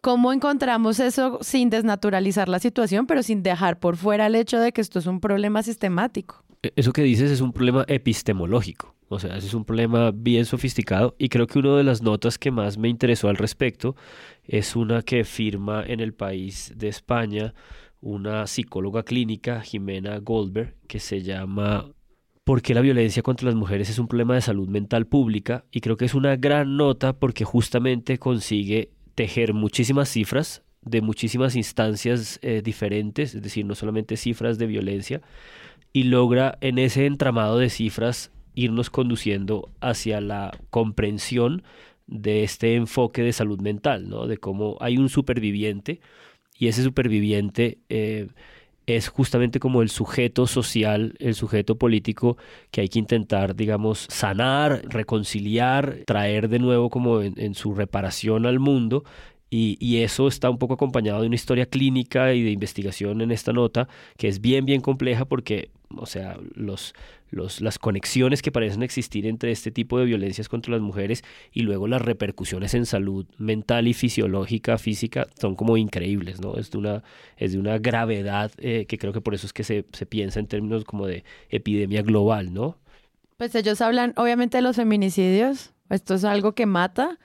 ¿cómo 0.04 0.34
encontramos 0.34 1.00
eso 1.00 1.40
sin 1.42 1.70
desnaturalizar 1.70 2.50
la 2.50 2.60
situación, 2.60 3.08
pero 3.08 3.24
sin 3.24 3.42
dejar 3.42 3.80
por 3.80 3.96
fuera 3.96 4.28
el 4.28 4.36
hecho 4.36 4.60
de 4.60 4.74
que 4.74 4.82
esto 4.82 5.00
es 5.00 5.08
un 5.08 5.22
problema 5.22 5.64
sistemático? 5.64 6.44
E, 6.62 6.74
Eso 6.76 6.92
que 6.92 7.04
dices 7.04 7.32
es 7.32 7.40
un 7.40 7.54
problema 7.54 7.86
epistemológico, 7.88 8.94
o 9.08 9.18
sea, 9.18 9.38
es 9.38 9.54
un 9.54 9.64
problema 9.64 10.12
bien 10.12 10.44
sofisticado 10.44 11.16
y 11.18 11.30
creo 11.30 11.48
que 11.48 11.58
una 11.58 11.78
de 11.78 11.86
las 11.86 12.02
notas 12.02 12.38
que 12.38 12.52
más 12.52 12.78
me 12.78 12.90
interesó 12.90 13.30
al 13.30 13.38
respecto 13.38 13.96
es 14.44 14.76
una 14.76 15.04
que 15.04 15.24
firma 15.24 15.86
en 15.88 16.02
el 16.02 16.14
país 16.14 16.74
de 16.76 16.90
España 16.90 17.54
una 18.02 18.46
psicóloga 18.46 19.04
clínica, 19.04 19.62
Jimena 19.62 20.18
Goldberg, 20.18 20.76
que 20.86 21.00
se 21.00 21.22
llama 21.22 21.86
¿Por 22.44 22.62
qué 22.62 22.74
la 22.74 22.82
violencia 22.82 23.24
contra 23.24 23.46
las 23.46 23.56
mujeres 23.56 23.90
es 23.90 24.00
un 24.00 24.10
problema 24.10 24.36
de 24.36 24.42
salud 24.42 24.68
mental 24.68 25.08
pública? 25.08 25.64
Y 25.72 25.80
creo 25.80 25.96
que 25.96 26.04
es 26.04 26.14
una 26.14 26.36
gran 26.36 26.76
nota 26.76 27.14
porque 27.14 27.46
justamente 27.46 28.20
consigue 28.20 28.92
tejer 29.16 29.54
muchísimas 29.54 30.10
cifras 30.10 30.64
de 30.82 31.02
muchísimas 31.02 31.56
instancias 31.56 32.40
eh, 32.42 32.62
diferentes, 32.64 33.36
es 33.36 33.42
decir, 33.42 33.66
no 33.66 33.76
solamente 33.76 34.18
cifras 34.18 34.58
de 34.58 34.68
violencia, 34.68 35.22
y 35.94 36.04
logra 36.04 36.58
en 36.62 36.78
ese 36.78 37.06
entramado 37.06 37.58
de 37.58 37.70
cifras 37.70 38.32
irnos 38.56 38.90
conduciendo 38.90 39.70
hacia 39.80 40.22
la 40.22 40.52
comprensión 40.70 41.64
de 42.08 42.44
este 42.44 42.76
enfoque 42.76 43.22
de 43.24 43.34
salud 43.34 43.60
mental, 43.62 44.10
¿no? 44.10 44.28
De 44.28 44.38
cómo 44.38 44.78
hay 44.82 44.98
un 44.98 45.10
superviviente 45.10 46.02
y 46.58 46.68
ese 46.68 46.84
superviviente 46.84 47.80
eh, 47.90 48.28
es 48.86 49.08
justamente 49.08 49.60
como 49.60 49.82
el 49.82 49.90
sujeto 49.90 50.48
social, 50.48 51.16
el 51.20 51.36
sujeto 51.36 51.78
político 51.78 52.38
que 52.72 52.82
hay 52.82 52.90
que 52.90 53.00
intentar, 53.00 53.56
digamos, 53.56 54.08
sanar, 54.10 54.82
reconciliar, 54.90 56.00
traer 56.06 56.50
de 56.50 56.60
nuevo 56.60 56.90
como 56.90 57.22
en, 57.22 57.56
su 57.56 57.74
reparación 57.74 58.46
al 58.46 58.60
mundo. 58.60 59.04
Y 59.56 59.98
eso 59.98 60.28
está 60.28 60.50
un 60.50 60.58
poco 60.58 60.74
acompañado 60.74 61.22
de 61.22 61.28
una 61.28 61.36
historia 61.36 61.68
clínica 61.68 62.34
y 62.34 62.42
de 62.42 62.50
investigación 62.50 63.22
en 63.22 63.32
esta 63.32 63.54
nota, 63.54 63.88
que 64.18 64.28
es 64.28 64.42
bien, 64.42 64.66
bien 64.66 64.82
compleja 64.82 65.26
porque, 65.26 65.70
o 65.98 66.06
sea, 66.06 66.38
los, 66.56 66.94
los, 67.32 67.62
las 67.62 67.80
conexiones 67.80 68.42
que 68.42 68.52
parecen 68.52 68.84
existir 68.84 69.26
entre 69.26 69.52
este 69.52 69.72
tipo 69.72 70.00
de 70.00 70.06
violencias 70.06 70.50
contra 70.50 70.74
las 70.74 70.82
mujeres 70.82 71.24
y 71.52 71.62
luego 71.62 71.88
las 71.88 72.02
repercusiones 72.02 72.74
en 72.74 72.86
salud 72.86 73.26
mental 73.38 73.88
y 73.88 73.94
fisiológica, 73.94 74.78
física, 74.78 75.28
son 75.40 75.56
como 75.56 75.78
increíbles, 75.78 76.42
¿no? 76.42 76.56
Es 76.58 76.72
de 76.72 76.78
una, 76.78 77.04
es 77.38 77.54
de 77.54 77.60
una 77.60 77.78
gravedad 77.78 78.52
eh, 78.58 78.86
que 78.88 78.98
creo 78.98 79.14
que 79.14 79.22
por 79.22 79.34
eso 79.34 79.48
es 79.48 79.54
que 79.54 79.64
se, 79.64 79.86
se 79.92 80.06
piensa 80.06 80.40
en 80.40 80.48
términos 80.48 80.84
como 80.86 81.08
de 81.08 81.24
epidemia 81.50 82.02
global, 82.02 82.54
¿no? 82.54 82.78
Pues 83.38 83.56
ellos 83.56 83.82
hablan 83.82 84.14
obviamente 84.16 84.58
de 84.58 84.62
los 84.62 84.76
feminicidios, 84.76 85.74
esto 85.90 86.16
es 86.16 86.24
algo 86.24 86.54
que 86.54 86.66
mata, 86.66 87.20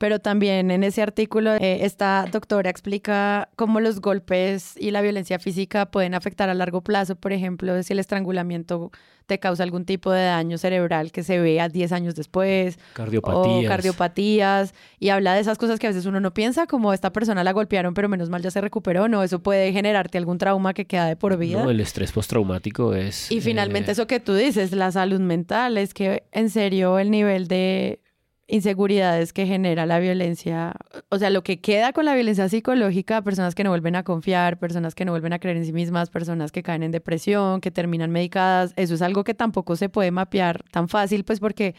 pero 0.00 0.18
también 0.18 0.70
en 0.70 0.82
ese 0.82 1.02
artículo 1.02 1.52
eh, 1.56 1.84
esta 1.84 2.24
doctora 2.32 2.70
explica 2.70 3.50
cómo 3.54 3.80
los 3.80 4.00
golpes 4.00 4.74
y 4.78 4.92
la 4.92 5.02
violencia 5.02 5.38
física 5.38 5.90
pueden 5.90 6.14
afectar 6.14 6.48
a 6.48 6.54
largo 6.54 6.80
plazo, 6.80 7.16
por 7.16 7.34
ejemplo, 7.34 7.82
si 7.82 7.92
el 7.92 7.98
estrangulamiento 7.98 8.90
te 9.26 9.38
causa 9.38 9.62
algún 9.62 9.84
tipo 9.84 10.10
de 10.10 10.24
daño 10.24 10.56
cerebral 10.56 11.12
que 11.12 11.22
se 11.22 11.38
ve 11.38 11.60
a 11.60 11.68
10 11.68 11.92
años 11.92 12.14
después, 12.14 12.78
Cardiopatías. 12.94 13.66
o 13.66 13.68
cardiopatías, 13.68 14.74
y 14.98 15.10
habla 15.10 15.34
de 15.34 15.40
esas 15.40 15.58
cosas 15.58 15.78
que 15.78 15.86
a 15.86 15.90
veces 15.90 16.06
uno 16.06 16.18
no 16.18 16.32
piensa, 16.32 16.66
como 16.66 16.94
esta 16.94 17.12
persona 17.12 17.44
la 17.44 17.52
golpearon, 17.52 17.92
pero 17.92 18.08
menos 18.08 18.30
mal 18.30 18.40
ya 18.40 18.50
se 18.50 18.62
recuperó, 18.62 19.06
no, 19.06 19.22
eso 19.22 19.40
puede 19.40 19.70
generarte 19.70 20.16
algún 20.16 20.38
trauma 20.38 20.72
que 20.72 20.86
queda 20.86 21.04
de 21.04 21.16
por 21.16 21.36
vida. 21.36 21.62
No, 21.62 21.70
el 21.70 21.78
estrés 21.78 22.10
postraumático 22.10 22.94
es... 22.94 23.30
Y 23.30 23.42
finalmente 23.42 23.90
eh, 23.90 23.92
eso 23.92 24.06
que 24.06 24.18
tú 24.18 24.34
dices, 24.34 24.72
la 24.72 24.90
salud 24.92 25.20
mental, 25.20 25.76
es 25.76 25.92
que 25.92 26.24
en 26.32 26.48
serio 26.48 26.98
el 26.98 27.10
nivel 27.10 27.48
de 27.48 28.00
inseguridades 28.50 29.32
que 29.32 29.46
genera 29.46 29.86
la 29.86 29.98
violencia, 29.98 30.74
o 31.08 31.18
sea, 31.18 31.30
lo 31.30 31.42
que 31.42 31.60
queda 31.60 31.92
con 31.92 32.04
la 32.04 32.14
violencia 32.14 32.48
psicológica, 32.48 33.22
personas 33.22 33.54
que 33.54 33.64
no 33.64 33.70
vuelven 33.70 33.96
a 33.96 34.02
confiar, 34.02 34.58
personas 34.58 34.94
que 34.94 35.04
no 35.04 35.12
vuelven 35.12 35.32
a 35.32 35.38
creer 35.38 35.56
en 35.56 35.64
sí 35.64 35.72
mismas, 35.72 36.10
personas 36.10 36.52
que 36.52 36.62
caen 36.62 36.82
en 36.82 36.90
depresión, 36.90 37.60
que 37.60 37.70
terminan 37.70 38.10
medicadas, 38.10 38.72
eso 38.76 38.94
es 38.94 39.02
algo 39.02 39.24
que 39.24 39.34
tampoco 39.34 39.76
se 39.76 39.88
puede 39.88 40.10
mapear 40.10 40.62
tan 40.70 40.88
fácil, 40.88 41.24
pues 41.24 41.40
porque 41.40 41.74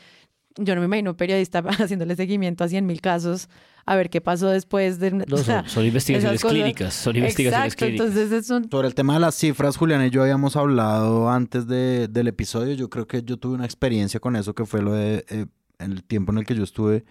yo 0.58 0.76
no 0.76 0.82
me 0.82 0.86
imagino 0.86 1.12
un 1.12 1.16
periodista 1.18 1.60
haciéndole 1.80 2.16
seguimiento 2.16 2.64
a 2.64 2.68
100 2.68 2.86
mil 2.86 3.00
casos 3.02 3.48
a 3.86 3.96
ver 3.96 4.10
qué 4.10 4.22
pasó 4.22 4.48
después 4.50 5.00
de... 5.00 5.12
No, 5.12 5.26
son, 5.38 5.68
son 5.68 5.86
investigaciones 5.86 6.44
clínicas, 6.44 6.94
son 6.94 7.16
investigaciones 7.16 7.74
Exacto, 7.74 7.86
clínicas. 7.86 8.08
entonces 8.08 8.44
es 8.44 8.50
un... 8.52 8.70
Sobre 8.70 8.88
el 8.88 8.94
tema 8.96 9.16
de 9.16 9.22
las 9.22 9.34
cifras, 9.36 9.76
Julián 9.76 10.06
y 10.06 10.10
yo 10.12 10.22
habíamos 10.22 10.56
hablado 10.56 11.30
antes 11.32 11.66
de- 11.68 12.08
del 12.08 12.28
episodio. 12.28 12.76
Yo 12.76 12.90
creo 12.92 13.08
que 13.08 13.24
yo 13.24 13.38
tuve 13.38 13.56
una 13.56 13.66
experiencia 13.66 14.20
con 14.20 14.36
eso, 14.36 14.54
que 14.54 14.66
fue 14.66 14.84
lo 14.84 14.94
de 14.94 15.26
eh, 15.30 15.46
el 15.84 16.04
tiempo 16.04 16.32
en 16.32 16.38
el 16.40 16.46
que 16.46 16.56
yo 16.56 16.64
estuve 16.64 17.06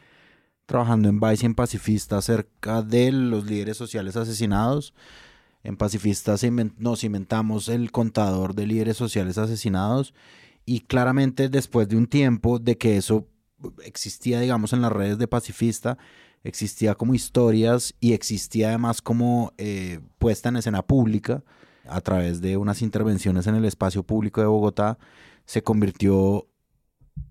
trabajando 0.67 1.09
en 1.09 1.19
Vice 1.19 1.45
y 1.45 1.47
en 1.47 1.55
Pacifista 1.55 2.19
acerca 2.19 2.83
de 2.83 3.11
los 3.11 3.45
líderes 3.45 3.77
sociales 3.77 4.17
asesinados. 4.17 4.95
En 5.65 5.77
Pacifista 5.77 6.39
se 6.39 6.51
inven- 6.51 6.75
nos 6.79 7.03
inventamos 7.05 7.69
el 7.69 7.91
contador 7.91 8.55
de 8.55 8.67
líderes 8.67 8.97
sociales 8.97 9.37
asesinados 9.37 10.15
y 10.65 10.81
claramente 10.81 11.49
después 11.49 11.89
de 11.89 11.97
un 11.97 12.07
tiempo 12.07 12.59
de 12.59 12.79
que 12.79 12.97
eso 12.97 13.27
existía, 13.85 14.41
digamos, 14.41 14.73
en 14.73 14.81
las 14.83 14.93
redes 14.93 15.19
de 15.19 15.27
Pacifista, 15.27 15.99
existía 16.45 16.95
como 16.95 17.15
historias 17.15 17.95
y 18.01 18.13
existía 18.13 18.69
además 18.69 19.03
como 19.03 19.53
eh, 19.59 20.01
puesta 20.19 20.49
en 20.49 20.57
escena 20.57 20.83
pública 20.83 21.43
a 21.87 22.01
través 22.01 22.41
de 22.41 22.57
unas 22.57 22.81
intervenciones 22.81 23.47
en 23.47 23.57
el 23.57 23.65
espacio 23.65 24.03
público 24.05 24.41
de 24.41 24.47
Bogotá, 24.47 24.99
se 25.45 25.63
convirtió, 25.63 26.47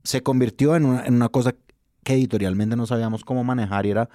se 0.03 0.21
convirtió 0.21 0.75
en 0.75 0.85
una, 0.85 1.05
en 1.05 1.15
una 1.15 1.29
cosa 1.29 1.55
que 2.03 2.13
editorialmente 2.13 2.75
no 2.75 2.85
sabíamos 2.85 3.23
cómo 3.23 3.43
manejar 3.43 3.85
y 3.85 3.91
era 3.91 4.09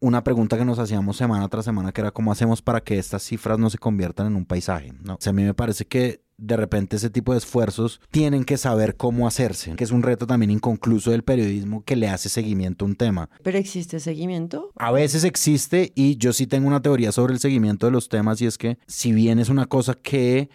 una 0.00 0.22
pregunta 0.22 0.56
que 0.56 0.64
nos 0.64 0.78
hacíamos 0.78 1.16
semana 1.16 1.48
tras 1.48 1.64
semana, 1.64 1.92
que 1.92 2.00
era 2.00 2.10
cómo 2.10 2.30
hacemos 2.30 2.62
para 2.62 2.80
que 2.82 2.98
estas 2.98 3.22
cifras 3.22 3.58
no 3.58 3.68
se 3.70 3.78
conviertan 3.78 4.28
en 4.28 4.36
un 4.36 4.44
paisaje. 4.44 4.92
¿no? 5.02 5.14
O 5.14 5.18
sea, 5.20 5.30
a 5.30 5.32
mí 5.32 5.42
me 5.42 5.54
parece 5.54 5.86
que 5.86 6.22
de 6.36 6.56
repente 6.56 6.96
ese 6.96 7.10
tipo 7.10 7.32
de 7.32 7.38
esfuerzos 7.38 8.00
tienen 8.12 8.44
que 8.44 8.56
saber 8.56 8.96
cómo 8.96 9.26
hacerse, 9.26 9.74
que 9.74 9.82
es 9.82 9.90
un 9.90 10.02
reto 10.02 10.26
también 10.26 10.52
inconcluso 10.52 11.10
del 11.10 11.24
periodismo 11.24 11.82
que 11.82 11.96
le 11.96 12.08
hace 12.08 12.28
seguimiento 12.28 12.84
a 12.84 12.88
un 12.88 12.94
tema. 12.94 13.28
¿Pero 13.42 13.58
existe 13.58 13.98
seguimiento? 13.98 14.70
A 14.76 14.92
veces 14.92 15.24
existe 15.24 15.92
y 15.96 16.16
yo 16.16 16.32
sí 16.32 16.46
tengo 16.46 16.68
una 16.68 16.80
teoría 16.80 17.10
sobre 17.10 17.32
el 17.32 17.40
seguimiento 17.40 17.86
de 17.86 17.92
los 17.92 18.08
temas 18.08 18.40
y 18.40 18.46
es 18.46 18.56
que 18.56 18.78
si 18.86 19.12
bien 19.12 19.40
es 19.40 19.48
una 19.48 19.66
cosa 19.66 19.94
que 19.94 20.48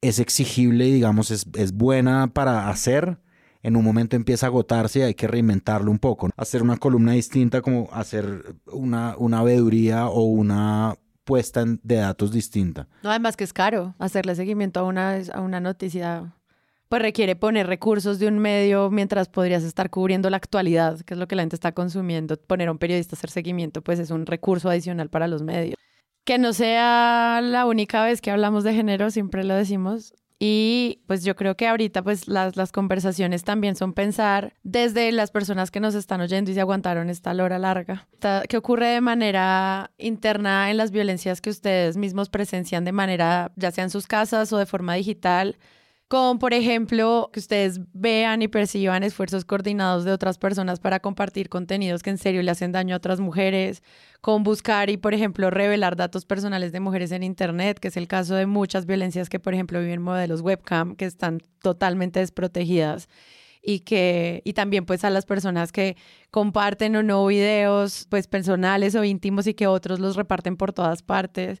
es 0.00 0.18
exigible 0.18 0.88
y 0.88 0.92
digamos 0.92 1.30
es, 1.30 1.46
es 1.54 1.72
buena 1.72 2.26
para 2.34 2.68
hacer, 2.68 3.18
en 3.62 3.76
un 3.76 3.84
momento 3.84 4.16
empieza 4.16 4.46
a 4.46 4.48
agotarse 4.48 5.00
y 5.00 5.02
hay 5.02 5.14
que 5.14 5.28
reinventarlo 5.28 5.90
un 5.90 5.98
poco. 5.98 6.30
Hacer 6.36 6.62
una 6.62 6.76
columna 6.76 7.12
distinta 7.12 7.62
como 7.62 7.88
hacer 7.92 8.56
una, 8.66 9.16
una 9.18 9.42
veeduría 9.42 10.08
o 10.08 10.22
una 10.24 10.96
puesta 11.24 11.64
de 11.64 11.96
datos 11.96 12.32
distinta. 12.32 12.88
No, 13.02 13.10
además 13.10 13.36
que 13.36 13.44
es 13.44 13.52
caro 13.52 13.94
hacerle 13.98 14.34
seguimiento 14.34 14.80
a 14.80 14.82
una, 14.84 15.18
a 15.32 15.40
una 15.40 15.60
noticia. 15.60 16.34
Pues 16.88 17.00
requiere 17.00 17.36
poner 17.36 17.66
recursos 17.66 18.18
de 18.18 18.28
un 18.28 18.38
medio 18.38 18.90
mientras 18.90 19.28
podrías 19.28 19.62
estar 19.62 19.88
cubriendo 19.88 20.28
la 20.28 20.36
actualidad, 20.36 21.00
que 21.00 21.14
es 21.14 21.18
lo 21.18 21.26
que 21.26 21.36
la 21.36 21.42
gente 21.42 21.56
está 21.56 21.72
consumiendo. 21.72 22.36
Poner 22.36 22.68
a 22.68 22.72
un 22.72 22.78
periodista 22.78 23.16
a 23.16 23.18
hacer 23.18 23.30
seguimiento, 23.30 23.80
pues 23.80 23.98
es 23.98 24.10
un 24.10 24.26
recurso 24.26 24.68
adicional 24.68 25.08
para 25.08 25.26
los 25.26 25.42
medios. 25.42 25.76
Que 26.24 26.38
no 26.38 26.52
sea 26.52 27.40
la 27.42 27.64
única 27.64 28.04
vez 28.04 28.20
que 28.20 28.30
hablamos 28.30 28.62
de 28.62 28.74
género, 28.74 29.10
siempre 29.10 29.42
lo 29.42 29.54
decimos. 29.54 30.14
Y 30.44 31.04
pues 31.06 31.22
yo 31.22 31.36
creo 31.36 31.56
que 31.56 31.68
ahorita 31.68 32.02
pues 32.02 32.26
las, 32.26 32.56
las 32.56 32.72
conversaciones 32.72 33.44
también 33.44 33.76
son 33.76 33.92
pensar 33.92 34.54
desde 34.64 35.12
las 35.12 35.30
personas 35.30 35.70
que 35.70 35.78
nos 35.78 35.94
están 35.94 36.20
oyendo 36.20 36.50
y 36.50 36.54
se 36.54 36.60
aguantaron 36.60 37.10
esta 37.10 37.30
hora 37.30 37.60
larga. 37.60 38.08
¿Qué 38.48 38.56
ocurre 38.56 38.88
de 38.88 39.00
manera 39.00 39.92
interna 39.98 40.68
en 40.72 40.78
las 40.78 40.90
violencias 40.90 41.40
que 41.40 41.50
ustedes 41.50 41.96
mismos 41.96 42.28
presencian 42.28 42.84
de 42.84 42.90
manera, 42.90 43.52
ya 43.54 43.70
sea 43.70 43.84
en 43.84 43.90
sus 43.90 44.08
casas 44.08 44.52
o 44.52 44.58
de 44.58 44.66
forma 44.66 44.94
digital? 44.94 45.58
Con, 46.08 46.40
por 46.40 46.54
ejemplo, 46.54 47.30
que 47.32 47.38
ustedes 47.38 47.80
vean 47.92 48.42
y 48.42 48.48
perciban 48.48 49.04
esfuerzos 49.04 49.44
coordinados 49.44 50.04
de 50.04 50.10
otras 50.10 50.38
personas 50.38 50.80
para 50.80 50.98
compartir 50.98 51.48
contenidos 51.48 52.02
que 52.02 52.10
en 52.10 52.18
serio 52.18 52.42
le 52.42 52.50
hacen 52.50 52.72
daño 52.72 52.96
a 52.96 52.98
otras 52.98 53.20
mujeres, 53.20 53.84
con 54.22 54.44
buscar 54.44 54.88
y, 54.88 54.96
por 54.96 55.14
ejemplo, 55.14 55.50
revelar 55.50 55.96
datos 55.96 56.24
personales 56.26 56.70
de 56.70 56.78
mujeres 56.78 57.10
en 57.10 57.24
Internet, 57.24 57.80
que 57.80 57.88
es 57.88 57.96
el 57.96 58.06
caso 58.06 58.36
de 58.36 58.46
muchas 58.46 58.86
violencias 58.86 59.28
que, 59.28 59.40
por 59.40 59.52
ejemplo, 59.52 59.80
viven 59.80 60.00
modelos 60.00 60.42
webcam, 60.42 60.94
que 60.94 61.06
están 61.06 61.40
totalmente 61.60 62.20
desprotegidas 62.20 63.08
y 63.60 63.80
que 63.80 64.40
y 64.44 64.52
también 64.54 64.86
pues 64.86 65.04
a 65.04 65.10
las 65.10 65.26
personas 65.26 65.72
que 65.72 65.96
comparten 66.30 66.96
o 66.96 67.02
no 67.02 67.26
videos 67.26 68.06
pues 68.10 68.28
personales 68.28 68.94
o 68.94 69.04
íntimos 69.04 69.46
y 69.48 69.54
que 69.54 69.66
otros 69.66 69.98
los 69.98 70.14
reparten 70.16 70.56
por 70.56 70.72
todas 70.72 71.02
partes. 71.02 71.60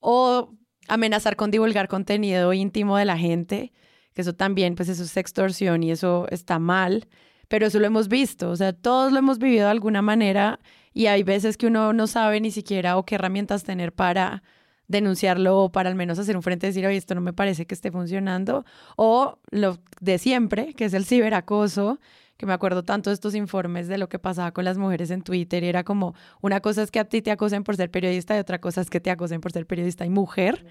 O 0.00 0.52
amenazar 0.88 1.36
con 1.36 1.52
divulgar 1.52 1.86
contenido 1.88 2.52
íntimo 2.52 2.96
de 2.96 3.04
la 3.04 3.16
gente, 3.18 3.72
que 4.14 4.22
eso 4.22 4.34
también 4.34 4.74
pues 4.74 4.88
eso 4.88 5.04
es 5.04 5.16
extorsión 5.16 5.84
y 5.84 5.92
eso 5.92 6.26
está 6.30 6.58
mal, 6.58 7.06
pero 7.48 7.66
eso 7.66 7.78
lo 7.78 7.86
hemos 7.86 8.08
visto, 8.08 8.50
o 8.50 8.56
sea, 8.56 8.72
todos 8.72 9.12
lo 9.12 9.18
hemos 9.20 9.38
vivido 9.38 9.66
de 9.66 9.70
alguna 9.70 10.02
manera 10.02 10.60
y 10.94 11.06
hay 11.06 11.24
veces 11.24 11.56
que 11.56 11.66
uno 11.66 11.92
no 11.92 12.06
sabe 12.06 12.40
ni 12.40 12.52
siquiera 12.52 12.96
o 12.96 13.04
qué 13.04 13.16
herramientas 13.16 13.64
tener 13.64 13.92
para 13.92 14.44
denunciarlo 14.86 15.58
o 15.58 15.72
para 15.72 15.88
al 15.88 15.96
menos 15.96 16.18
hacer 16.20 16.36
un 16.36 16.42
frente 16.42 16.66
y 16.66 16.70
decir, 16.70 16.86
oye, 16.86 16.96
esto 16.96 17.14
no 17.16 17.20
me 17.20 17.32
parece 17.32 17.66
que 17.66 17.74
esté 17.74 17.90
funcionando. 17.90 18.64
O 18.96 19.38
lo 19.50 19.78
de 20.00 20.18
siempre, 20.18 20.72
que 20.74 20.84
es 20.84 20.94
el 20.94 21.04
ciberacoso, 21.04 21.98
que 22.36 22.46
me 22.46 22.52
acuerdo 22.52 22.84
tanto 22.84 23.10
de 23.10 23.14
estos 23.14 23.34
informes 23.34 23.88
de 23.88 23.98
lo 23.98 24.08
que 24.08 24.20
pasaba 24.20 24.52
con 24.52 24.64
las 24.64 24.78
mujeres 24.78 25.10
en 25.10 25.22
Twitter. 25.22 25.64
Y 25.64 25.68
era 25.68 25.82
como, 25.82 26.14
una 26.40 26.60
cosa 26.60 26.82
es 26.82 26.92
que 26.92 27.00
a 27.00 27.04
ti 27.04 27.22
te 27.22 27.32
acosen 27.32 27.64
por 27.64 27.76
ser 27.76 27.90
periodista 27.90 28.36
y 28.36 28.38
otra 28.38 28.60
cosa 28.60 28.80
es 28.80 28.88
que 28.88 29.00
te 29.00 29.10
acosen 29.10 29.40
por 29.40 29.50
ser 29.50 29.66
periodista 29.66 30.06
y 30.06 30.10
mujer, 30.10 30.64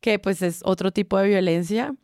que 0.00 0.20
pues 0.20 0.42
es 0.42 0.60
otro 0.64 0.92
tipo 0.92 1.18
de 1.18 1.28
violencia. 1.28 1.94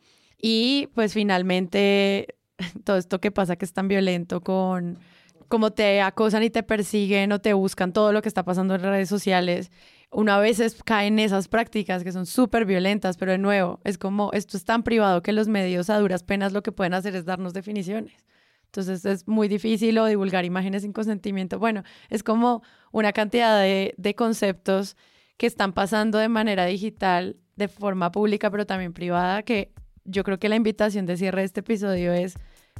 Y 0.41 0.89
pues 0.95 1.13
finalmente 1.13 2.35
todo 2.83 2.97
esto 2.97 3.21
que 3.21 3.31
pasa 3.31 3.55
que 3.55 3.65
es 3.65 3.73
tan 3.73 3.87
violento 3.87 4.41
con 4.41 4.99
cómo 5.47 5.71
te 5.71 6.01
acosan 6.01 6.43
y 6.43 6.49
te 6.49 6.63
persiguen 6.63 7.31
o 7.31 7.39
te 7.39 7.53
buscan 7.53 7.93
todo 7.93 8.11
lo 8.11 8.21
que 8.21 8.27
está 8.27 8.43
pasando 8.43 8.75
en 8.75 8.81
redes 8.81 9.09
sociales. 9.09 9.71
Uno 10.11 10.31
a 10.31 10.39
veces 10.39 10.81
cae 10.83 11.07
en 11.07 11.19
esas 11.19 11.47
prácticas 11.47 12.03
que 12.03 12.11
son 12.11 12.25
súper 12.25 12.65
violentas, 12.65 13.17
pero 13.17 13.33
de 13.33 13.37
nuevo, 13.37 13.79
es 13.83 13.97
como 13.97 14.31
esto 14.33 14.57
es 14.57 14.63
tan 14.63 14.83
privado 14.83 15.21
que 15.21 15.33
los 15.33 15.47
medios 15.47 15.89
a 15.89 15.99
duras 15.99 16.23
penas 16.23 16.53
lo 16.53 16.63
que 16.63 16.71
pueden 16.71 16.93
hacer 16.93 17.15
es 17.15 17.25
darnos 17.25 17.53
definiciones. 17.53 18.25
Entonces 18.65 19.05
es 19.05 19.27
muy 19.27 19.47
difícil 19.47 19.97
o 19.97 20.05
divulgar 20.05 20.45
imágenes 20.45 20.83
sin 20.83 20.93
consentimiento. 20.93 21.59
Bueno, 21.59 21.83
es 22.09 22.23
como 22.23 22.63
una 22.91 23.13
cantidad 23.13 23.59
de, 23.61 23.93
de 23.97 24.15
conceptos 24.15 24.95
que 25.37 25.47
están 25.47 25.73
pasando 25.73 26.17
de 26.17 26.29
manera 26.29 26.65
digital, 26.65 27.37
de 27.55 27.67
forma 27.67 28.11
pública, 28.11 28.51
pero 28.51 28.65
también 28.65 28.93
privada, 28.93 29.43
que 29.43 29.73
yo 30.03 30.23
creo 30.23 30.39
que 30.39 30.49
la 30.49 30.55
invitación 30.55 31.05
de 31.05 31.17
cierre 31.17 31.41
de 31.41 31.45
este 31.45 31.59
episodio 31.59 32.13
es 32.13 32.35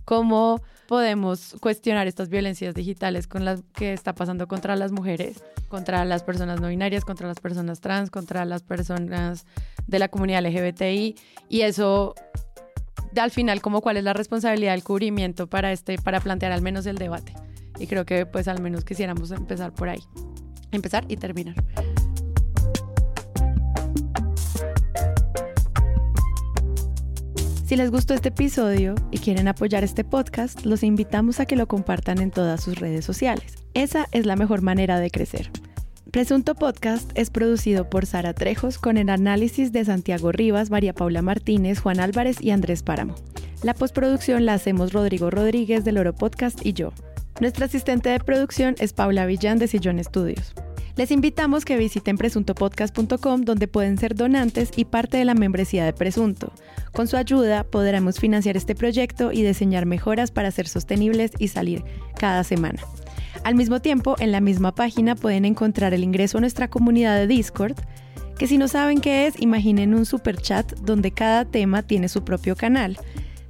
cómo 0.08 0.62
podemos 0.88 1.58
cuestionar 1.60 2.08
estas 2.08 2.30
violencias 2.30 2.74
digitales 2.74 3.28
con 3.28 3.44
las 3.44 3.62
que 3.74 3.92
está 3.92 4.16
pasando 4.16 4.48
contra 4.48 4.78
las 4.78 4.94
mujeres, 4.94 5.44
contra 5.68 6.06
las 6.06 6.24
personas 6.24 6.62
no 6.62 6.70
binarias, 6.70 7.04
contra 7.04 7.28
las 7.28 7.42
personas 7.42 7.82
trans, 7.82 8.10
contra 8.10 8.46
las 8.46 8.64
personas 8.64 9.46
de 9.86 10.00
la 10.00 10.08
comunidad 10.08 10.46
LGBTI 10.46 11.16
y 11.50 11.62
eso 11.62 12.16
al 13.18 13.32
final 13.32 13.62
como 13.62 13.82
cuál 13.82 13.98
es 13.98 14.06
la 14.06 14.14
responsabilidad 14.14 14.72
del 14.72 14.84
cubrimiento 14.86 15.48
para 15.48 15.74
este 15.74 15.98
para 15.98 16.22
plantear 16.22 16.54
al 16.54 16.62
menos 16.62 16.86
el 16.86 16.98
debate. 16.98 17.34
Y 17.78 17.88
creo 17.88 18.06
que 18.06 18.26
pues 18.26 18.48
al 18.48 18.62
menos 18.62 18.86
quisiéramos 18.86 19.32
empezar 19.32 19.74
por 19.74 19.90
ahí. 19.90 20.04
Empezar 20.72 21.04
y 21.10 21.18
terminar. 21.18 21.56
Si 27.68 27.76
les 27.76 27.92
gustó 27.92 28.14
este 28.14 28.30
episodio 28.30 28.96
y 29.12 29.18
quieren 29.18 29.50
apoyar 29.50 29.84
este 29.84 30.06
podcast, 30.06 30.66
los 30.66 30.84
invitamos 30.84 31.42
a 31.42 31.46
que 31.46 31.58
lo 31.58 31.68
compartan 31.68 32.22
en 32.22 32.32
todas 32.32 32.64
sus 32.64 32.80
redes 32.80 33.04
sociales. 33.04 33.56
Esa 33.74 34.08
es 34.14 34.26
la 34.26 34.38
mejor 34.38 34.62
manera 34.62 35.02
de 35.02 35.12
crecer. 35.12 35.52
Presunto 36.10 36.56
Podcast 36.56 37.12
es 37.16 37.30
producido 37.30 37.90
por 37.90 38.06
Sara 38.06 38.34
Trejos 38.34 38.78
con 38.78 38.96
el 38.96 39.10
análisis 39.10 39.74
de 39.74 39.84
Santiago 39.84 40.32
Rivas, 40.32 40.70
María 40.70 40.94
Paula 40.94 41.22
Martínez, 41.22 41.82
Juan 41.82 42.00
Álvarez 42.00 42.42
y 42.42 42.52
Andrés 42.52 42.84
Páramo. 42.84 43.16
La 43.64 43.74
postproducción 43.74 44.46
la 44.46 44.54
hacemos 44.54 44.94
Rodrigo 44.94 45.30
Rodríguez 45.30 45.84
del 45.84 45.98
Oro 45.98 46.16
Podcast 46.16 46.66
y 46.66 46.72
yo. 46.72 46.94
Nuestra 47.42 47.66
asistente 47.66 48.08
de 48.08 48.22
producción 48.22 48.76
es 48.80 48.94
Paula 48.94 49.26
Villán 49.26 49.60
de 49.60 49.68
Sillón 49.68 50.00
Estudios. 50.00 50.54
Les 50.96 51.12
invitamos 51.12 51.66
que 51.66 51.76
visiten 51.76 52.18
presuntopodcast.com 52.18 53.42
donde 53.42 53.68
pueden 53.68 53.98
ser 53.98 54.16
donantes 54.16 54.72
y 54.78 54.86
parte 54.86 55.18
de 55.18 55.26
la 55.26 55.36
membresía 55.36 55.84
de 55.84 55.92
Presunto. 55.92 56.54
Con 56.94 57.08
su 57.08 57.18
ayuda 57.18 57.64
podremos 57.64 58.20
financiar 58.20 58.58
este 58.58 58.76
proyecto 58.76 59.32
y 59.32 59.44
diseñar 59.44 59.86
mejoras 59.86 60.32
para 60.32 60.52
ser 60.52 60.68
sostenibles 60.68 61.32
y 61.38 61.50
salir 61.50 61.84
cada 62.18 62.44
semana. 62.44 62.82
Al 63.44 63.56
mismo 63.56 63.80
tiempo, 63.82 64.16
en 64.20 64.32
la 64.32 64.42
misma 64.42 64.74
página 64.74 65.16
pueden 65.16 65.46
encontrar 65.46 65.94
el 65.94 66.04
ingreso 66.04 66.38
a 66.38 66.42
nuestra 66.42 66.70
comunidad 66.70 67.18
de 67.18 67.28
Discord, 67.28 67.76
que 68.38 68.48
si 68.48 68.58
no 68.58 68.68
saben 68.68 69.02
qué 69.02 69.28
es, 69.28 69.40
imaginen 69.42 69.94
un 69.94 70.06
super 70.06 70.38
chat 70.38 70.72
donde 70.80 71.12
cada 71.12 71.46
tema 71.46 71.84
tiene 71.84 72.10
su 72.10 72.24
propio 72.24 72.56
canal 72.56 72.98